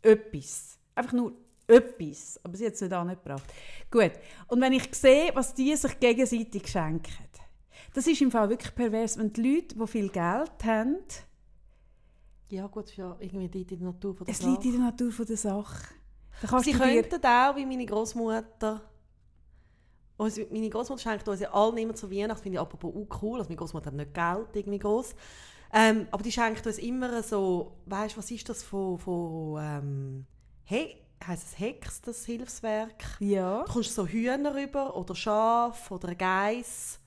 [0.00, 0.78] Etwas.
[0.94, 1.34] Einfach nur
[1.68, 2.40] etwas.
[2.42, 3.44] Aber sie hat es nicht angebracht.
[3.90, 4.12] Gut.
[4.48, 7.12] Und wenn ich sehe, was die sich gegenseitig schenken,
[7.94, 10.98] das ist im Fall wirklich pervers, wenn die Leute, die viel Geld haben,
[12.50, 14.50] Ja gut, es ist ja irgendwie die, die Natur von der es Sache.
[14.50, 15.88] liegt in der Natur von der Sache.
[16.62, 18.80] Sie könnten auch, wie meine Großmutter.
[20.18, 23.38] Meine Großmutter schenkt uns ja allen immer zu Weihnachten, finde ich apropos auch cool.
[23.38, 25.14] Also meine Großmutter hat nicht Geld irgendwie groß.
[25.72, 30.26] Ähm, aber die schenkt uns immer so, weißt du, was ist das von, von ähm,
[30.64, 30.96] hey,
[31.26, 33.04] heisst es Hex, das Hilfswerk?
[33.20, 33.64] Ja.
[33.64, 37.00] Du kommst so Hühner rüber oder Schaf oder ein Geiss.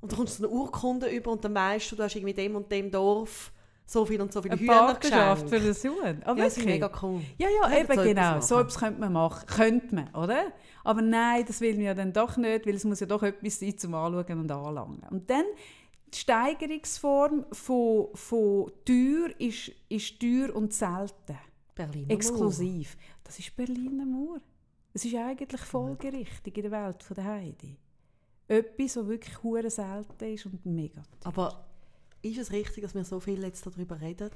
[0.00, 2.34] Und dann kommst du so eine Urkunde über und dann weißt du, du hast irgendwie
[2.34, 3.52] dem und dem Dorf
[3.90, 6.22] so viel und so viele Eine Hühner Partnerschaft für das Huhn.
[6.24, 7.22] Oh, Ja, das ist mega cool.
[7.38, 8.22] Ja, ja, eben so etwas genau.
[8.22, 8.42] machen.
[8.42, 9.46] So etwas könnte man machen.
[9.46, 10.52] Könnte man, oder?
[10.84, 13.58] Aber nein, das will man ja dann doch nicht, weil es muss ja doch etwas
[13.58, 15.02] sein zum Anschauen und Anlangen.
[15.10, 15.44] Und dann
[16.14, 21.36] die Steigerungsform von, von teuer ist, ist teuer und selten.
[21.74, 22.14] Berliner Mauer.
[22.16, 22.96] Exklusiv.
[23.24, 24.40] Das ist Berliner Mauer.
[24.92, 27.76] Es ist eigentlich folgerichtig in der Welt von der Heidi.
[28.48, 31.02] Etwas, was wirklich hure selten ist und mega.
[31.24, 31.64] Aber
[32.22, 34.30] ist es richtig, dass wir so viel jetzt darüber reden?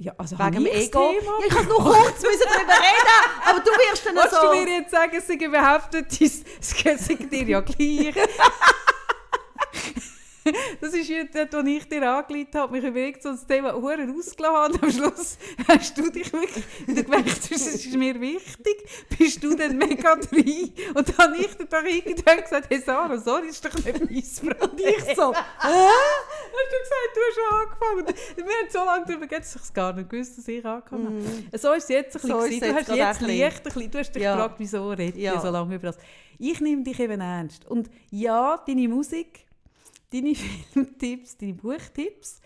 [0.00, 1.10] Ja, also Wegen dem Ego?
[1.10, 4.40] Thema Ja, ich kann nur kurz müssen darüber reden, aber du wirst dann Willst so...
[4.40, 6.74] du mir jetzt sagen, es sei überhaupt nicht dein- es
[7.08, 8.14] geht dir ja gleich?
[10.80, 14.14] Das ist ja dort, wo ich dir angelegt habe, mich überlegt, so das Thema Huren
[14.16, 14.72] ausgelassen habe.
[14.74, 15.38] Und am Schluss
[15.68, 18.76] hast du dich wirklich, du gemerkt es ist mir wichtig,
[19.18, 20.72] bist du dann mega drin.
[20.94, 24.56] Und dann habe ich dir doch irgendwann gesagt, hey Sarah, sorry, ist doch nicht mein
[24.58, 24.70] Problem.
[24.70, 25.38] Und ich so, hä?
[26.58, 28.14] Hast du gesagt, du hast schon angefangen?
[28.36, 31.24] Wir haben so lange darüber geredet, dass ich es gar nicht gewusst, dass ich angefangen
[31.50, 31.58] habe.
[31.58, 32.60] So ist es jetzt ein So bisschen.
[32.60, 33.38] du jetzt hast jetzt ein bisschen.
[33.38, 34.34] leicht ein bisschen, du hast dich Ja.
[34.34, 35.40] gefragt, wieso rede ich Ja.
[35.40, 35.98] so lange über das.
[36.38, 37.66] Ich nehme dich eben ernst.
[37.66, 39.46] Und ja, deine Musik,
[40.12, 40.34] deine
[40.72, 42.40] Filmtipps, deine Buchtipps,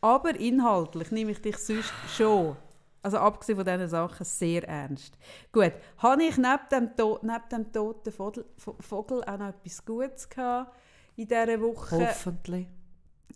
[0.00, 2.56] aber inhaltlich nehme ich dich sonst schon,
[3.02, 5.16] also abgesehen von diesen Sachen, sehr ernst.
[5.52, 9.84] Gut, habe ich neben dem, to neben dem toten Vogel, Vo- Vogel auch noch etwas
[9.84, 10.72] Gutes gehabt
[11.16, 11.96] in dieser Woche?
[11.98, 12.66] Hoffentlich.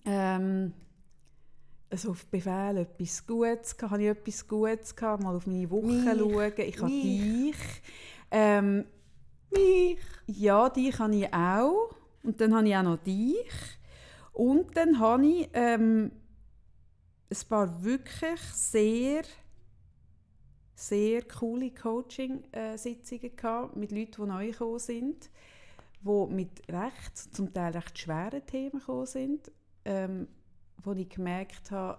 [0.05, 0.73] Ähm,
[1.91, 3.93] also auf Befehl etwas Gutes gehabt.
[3.93, 5.23] Habe ich etwas Gutes gehabt?
[5.23, 6.05] Mal auf meine Woche Mich.
[6.05, 6.53] schauen.
[6.57, 7.57] Ich habe dich.
[8.31, 8.85] Ähm,
[9.51, 9.99] Mich.
[10.27, 11.91] ja, dich habe ich auch.
[12.23, 13.51] Und dann habe ich auch noch dich.
[14.33, 16.11] Und dann habe ich ähm,
[17.31, 19.23] ein paar wirklich sehr,
[20.75, 25.31] sehr coole Coaching-Sitzungen mit Leuten, die neu gekommen sind,
[26.01, 29.51] die mit recht, zum Teil recht schweren Themen gekommen sind,
[29.85, 30.29] ähm,
[30.83, 31.99] wo ich gemerkt habe,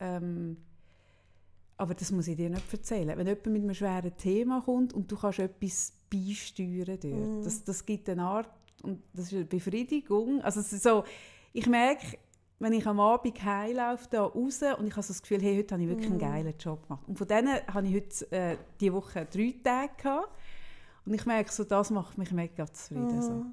[0.00, 0.56] ähm,
[1.78, 3.16] Aber das muss ich dir nicht erzählen.
[3.18, 7.42] Wenn jemand mit einem schweren Thema kommt und du kannst etwas beisteuern dort, Mhm.
[7.42, 8.48] das, das gibt eine Art,
[8.82, 10.40] und das ist eine Befriedigung.
[10.42, 11.04] Also es ist so,
[11.52, 12.18] ich merke,
[12.58, 15.74] wenn ich am Abend heimlaufe, da raus und ich habe so das Gefühl, hey, heute
[15.74, 16.20] habe ich wirklich Mhm.
[16.20, 17.02] einen geilen Job gemacht.
[17.08, 20.28] Und von denen habe ich heute äh, diese Woche drei Tage gehabt.
[21.04, 23.20] Und ich merke, so, das macht mich mega zufrieden.
[23.20, 23.32] So.
[23.32, 23.52] Mhm.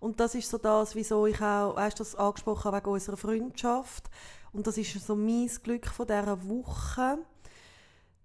[0.00, 3.16] Und das ist so das, wieso ich auch, weißt du, das angesprochen habe wegen unserer
[3.16, 4.10] Freundschaft.
[4.52, 7.18] Und das ist so mein Glück von dieser Woche,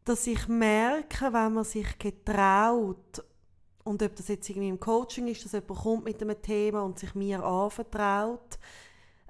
[0.06, 3.24] dass ich merke, wenn man sich getraut,
[3.84, 7.00] und ob das jetzt irgendwie im Coaching ist, dass jemand kommt mit einem Thema und
[7.00, 8.60] sich mir anvertraut,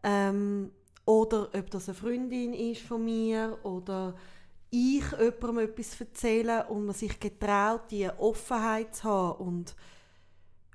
[0.03, 0.71] ähm,
[1.05, 4.15] oder ob das eine Freundin ist von mir, oder
[4.69, 9.75] ich jemandem etwas erzähle und man sich getraut, diese Offenheit zu haben und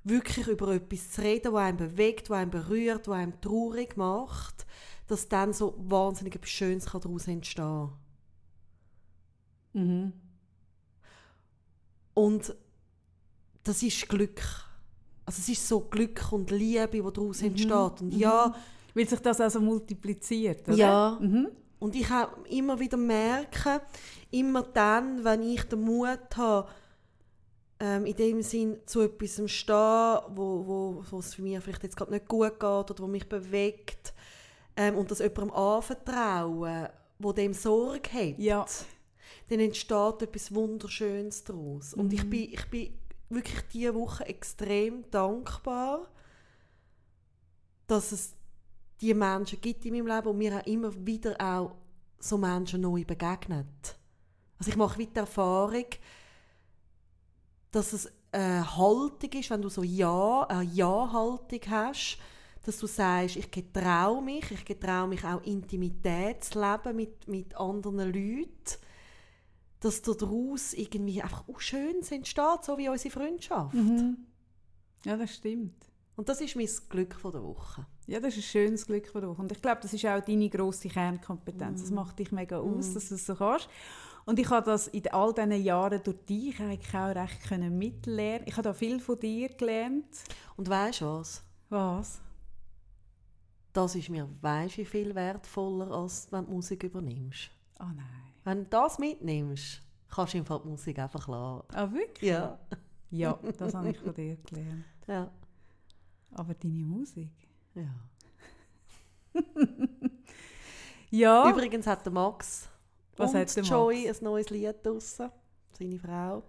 [0.03, 4.65] wirklich über etwas zu reden, was einen bewegt, was einen berührt, was einen traurig macht,
[5.07, 7.89] dass dann so wahnsinnig etwas Schönes kann daraus entstehen
[9.73, 10.13] Mhm.
[12.15, 12.55] Und
[13.63, 14.41] das ist Glück.
[15.25, 18.01] Also es ist so Glück und Liebe, die daraus entsteht.
[18.01, 18.53] Und ja,
[18.95, 20.77] Weil sich das also multipliziert, oder?
[20.77, 21.17] Ja.
[21.21, 21.49] Mhm.
[21.77, 23.81] Und ich auch immer wieder merke,
[24.31, 26.67] immer dann, wenn ich den Mut habe,
[27.79, 31.83] ähm, in dem Sinn zu etwas zu stehen, wo, wo, wo es für mich vielleicht
[31.83, 34.13] jetzt gerade nicht gut geht oder wo mich bewegt
[34.75, 36.87] ähm, und das jemandem anvertrauen,
[37.19, 38.65] wo dem Sorge hat, Ja.
[39.47, 41.93] dann entsteht etwas Wunderschönes daraus.
[41.93, 42.93] Und ich bin, ich bin
[43.29, 46.07] wirklich diese Woche extrem dankbar,
[47.87, 48.35] dass es
[49.01, 51.75] die Menschen gibt in meinem Leben und mir auch immer wieder auch
[52.19, 53.97] so Menschen neu begegnet.
[54.57, 55.85] Also ich mache wieder Erfahrung,
[57.71, 62.17] dass es eine Haltung ist, wenn du so Ja, eine Ja-Haltung hast,
[62.65, 67.55] dass du sagst, ich getraue mich, ich getraue mich auch Intimität zu leben mit, mit
[67.55, 68.81] anderen Leuten,
[69.79, 73.73] dass daraus irgendwie einfach auch Schönes entsteht, so wie unsere Freundschaft.
[73.73, 74.17] Mhm.
[75.05, 75.89] Ja, das stimmt.
[76.15, 77.85] Und das ist mein Glück von der Woche.
[78.05, 79.39] Ja, das ist ein schönes Glück von dir.
[79.39, 81.81] Und ich glaube, das ist auch deine grosse Kernkompetenz.
[81.81, 83.69] Das macht dich mega aus, dass du es so kannst.
[84.25, 88.45] Und ich habe das in all diesen Jahren durch dich eigentlich auch recht können mitlernen.
[88.47, 90.09] Ich habe da viel von dir gelernt.
[90.57, 91.41] Und weißt du was?
[91.69, 92.19] Was?
[93.71, 97.49] Das ist mir weißt wie viel wertvoller, als wenn du Musik übernimmst.
[97.79, 98.28] Oh nein.
[98.43, 101.63] Wenn du das mitnimmst, kannst du im Fall die Musik einfach lassen.
[101.73, 102.29] Ah, wirklich?
[102.29, 102.57] Ja.
[103.11, 104.85] Ja, das habe ich von dir gelernt.
[105.07, 105.31] Ja.
[106.31, 107.31] Aber deine Musik?
[107.75, 107.89] ja.
[111.11, 111.49] Ja.
[111.49, 112.69] Übrigens hat der Max
[113.17, 114.19] Was und hat der Joy Max?
[114.19, 115.31] ein neues Lied draussen.
[115.71, 116.43] Seine Frau.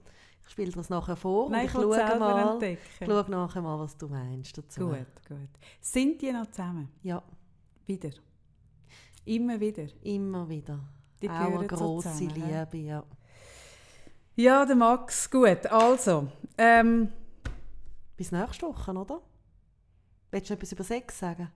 [0.44, 3.06] Ich spiele das nachher vor Nein, und ich schaue mal, entdecken.
[3.06, 4.88] schaue nachher mal, was du meinst dazu.
[4.88, 5.48] Gut, gut.
[5.80, 6.90] Sind die noch zusammen?
[7.02, 7.22] Ja,
[7.86, 8.10] Wieder?
[9.24, 9.86] Immer wieder?
[10.02, 10.80] immer wieder.
[11.22, 12.28] Die Auch eine so grosse hä?
[12.34, 13.04] Liebe, ja.
[14.36, 15.30] Ja, der Max.
[15.30, 16.28] Gut, also.
[16.56, 17.08] Ähm,
[18.16, 19.20] Bis nächste Woche, oder?
[20.30, 21.50] Willst du etwas über Sex sagen?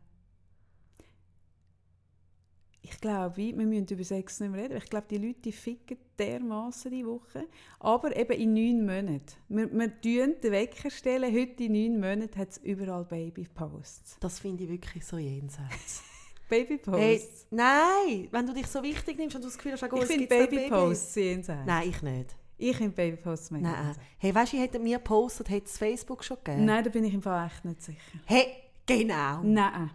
[2.84, 4.76] ich glaube, wir müssen über Sex nicht mehr reden.
[4.76, 7.48] Ich glaube, die Leute die ficken dermaßen die Woche.
[7.80, 9.32] Aber eben in neun Monaten.
[9.48, 11.34] Wir, wir tun den Wecker stellen.
[11.34, 14.18] Heute in neun Monaten hat es überall Babyposts.
[14.20, 16.02] Das finde ich wirklich so jenseits.
[16.48, 16.98] Babyposts?
[17.00, 20.04] hey, nein, wenn du dich so wichtig nimmst und du das Gefühl hast, oh, ich
[20.06, 21.66] finde Babyposts jenseits.
[21.66, 22.36] Nein, ich nicht.
[22.56, 23.96] Ich finde Babyposts mega Nein.
[24.18, 26.64] Hey, weißt du, hätten mir gepostet, hätte es Facebook schon gegeben?
[26.64, 27.98] Nein, da bin ich im Fall echt nicht sicher.
[28.26, 28.46] Hey,
[28.86, 29.42] genau.
[29.42, 29.90] Nein.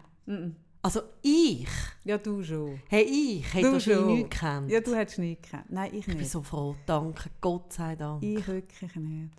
[0.82, 1.68] Also ich,
[2.06, 2.80] Ja, du schon.
[2.88, 4.14] hey, ich hätte Du wahrscheinlich schon.
[4.14, 4.72] nichts gekannt.
[4.72, 5.66] Ja, du hättest nicht gekannt.
[5.70, 6.32] Nein, ich ich bin nicht.
[6.32, 8.24] so froh, danke, Gott sei Dank.
[8.24, 9.34] Ich wirklich nicht.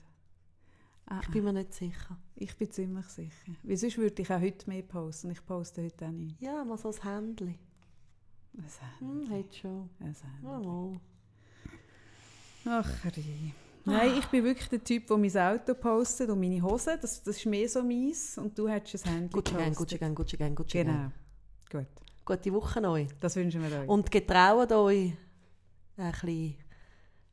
[1.12, 2.16] Ah, Ich bin mir nicht sicher.
[2.36, 3.52] Ich bin ziemlich sicher.
[3.64, 5.30] Weil sonst würde ich auch heute mehr posten.
[5.30, 6.40] Ich poste heute auch nicht.
[6.40, 7.58] Ja, mal so ein Händchen.
[8.52, 9.90] Was Hm, hätte schon.
[9.98, 11.00] was Ja, mal.
[12.66, 13.52] Ach, Rie.
[13.84, 16.98] Nein, ich bin wirklich der Typ, der mein Auto postet und meine Hosen.
[17.00, 18.36] Das, das ist mehr so meins.
[18.38, 21.12] Und du hättest ein Handy Gucci Gang, Gucci Gang, Gucci Gang, Gucci Gang.
[21.70, 21.82] Genau.
[21.84, 21.88] Gut.
[22.24, 23.08] Gute Woche euch.
[23.18, 23.88] Das wünschen wir euch.
[23.88, 25.12] Und getraut euch,
[25.96, 26.54] ein bisschen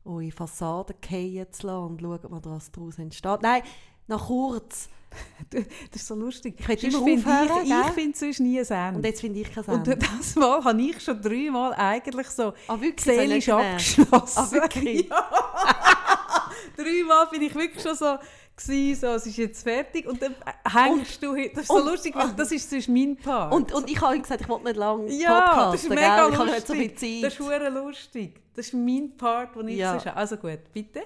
[0.08, 3.42] eure Fassade fallen zu lassen und schaut mal, was daraus entsteht.
[3.42, 3.62] Nein,
[4.06, 4.88] noch kurz.
[5.50, 5.64] das
[5.94, 6.56] ist so lustig.
[6.60, 8.96] Ich Sonst immer finde aufhören, ich, ich finde sonst nie ein Ende.
[8.98, 9.96] Und jetzt finde ich kein Und Ende.
[9.96, 13.16] durch das Mal habe ich schon dreimal eigentlich so Ah, wirklich?
[13.16, 14.38] Seelisch abgeschlossen.
[14.38, 15.08] Ah, wirklich?
[15.10, 15.30] Ja.
[16.76, 18.16] Dreimal bin ich wirklich schon so,
[18.58, 20.34] gewesen, so, es ist jetzt fertig und dann
[20.70, 21.50] hängst du hin.
[21.54, 23.52] Das ist so und- lustig, weil das ist sonst mein Part.
[23.54, 26.00] Und, und ich habe ihm gesagt, ich wollte nicht lange ja, podcasten, das ist mega
[26.16, 26.32] gell?
[26.32, 26.38] Ich lustig.
[26.38, 27.24] habe nicht so viel Zeit.
[27.24, 27.32] Das
[27.68, 28.40] ist lustig.
[28.54, 29.94] Das ist mein Part, den ich Ja.
[29.94, 30.16] habe.
[30.16, 31.02] Also gut, bitte.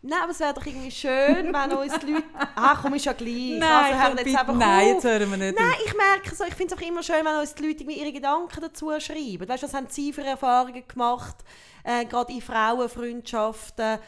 [0.00, 2.24] Nein, aber es wäre doch irgendwie schön, wenn uns die Leute...
[2.54, 3.56] Ah, komm, ist ja gleich.
[3.58, 4.38] Nein, also, komm, hören jetzt bitte.
[4.40, 4.92] einfach Nein, auf.
[4.94, 5.84] jetzt hören wir nicht Nein, auf.
[5.86, 8.12] ich merke so, ich finde es auch immer schön, wenn uns die Leute irgendwie ihre
[8.12, 9.48] Gedanken dazu schreiben.
[9.48, 11.36] Weißt du, was haben sie für Erfahrungen gemacht?
[11.84, 13.98] äh, gerade in Frauenfreundschaften,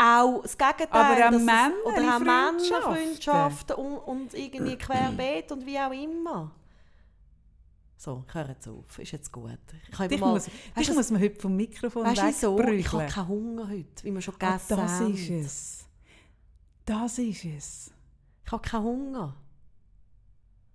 [0.00, 0.88] auch das Gegenteil.
[0.90, 2.24] Aber auch es- Männer Oder auch Freundschaften.
[2.92, 6.50] Männerfreundschaften und, und irgendwie querbeet und wie auch immer.
[7.96, 8.98] So, ich höre jetzt auf.
[8.98, 9.58] Ist jetzt gut.
[9.90, 12.58] Ich Dich mal, muss, dich du, muss man heute vom Mikrofon weißt wieso?
[12.60, 15.14] Ich habe keinen Hunger heute, wie wir schon Ah, gegessen das haben.
[15.14, 15.84] ist es.
[16.86, 17.92] Das ist es.
[18.46, 19.36] Ich habe keinen Hunger.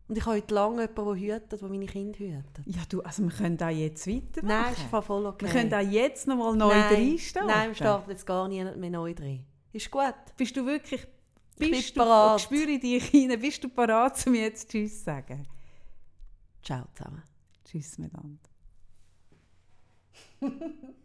[0.07, 2.65] Und ich habe heute lange jemanden, der hütet, der meine Kinder hütet.
[2.65, 4.47] Ja, du, also wir können da jetzt weitermachen.
[4.47, 5.45] Nein, ist voll okay.
[5.45, 7.19] Wir können da jetzt noch mal neu Nein.
[7.47, 9.43] Nein, wir starten jetzt gar niemand mehr neu drin.
[9.73, 10.13] Ist gut.
[10.37, 11.07] Bist du wirklich...
[11.57, 12.41] Ich bin Bist du, bereit.
[12.41, 15.47] spüre dich rein, bist du bereit, um jetzt Tschüss zu sagen?
[16.61, 17.23] Ciao zusammen.
[17.63, 18.39] Tschüss miteinander.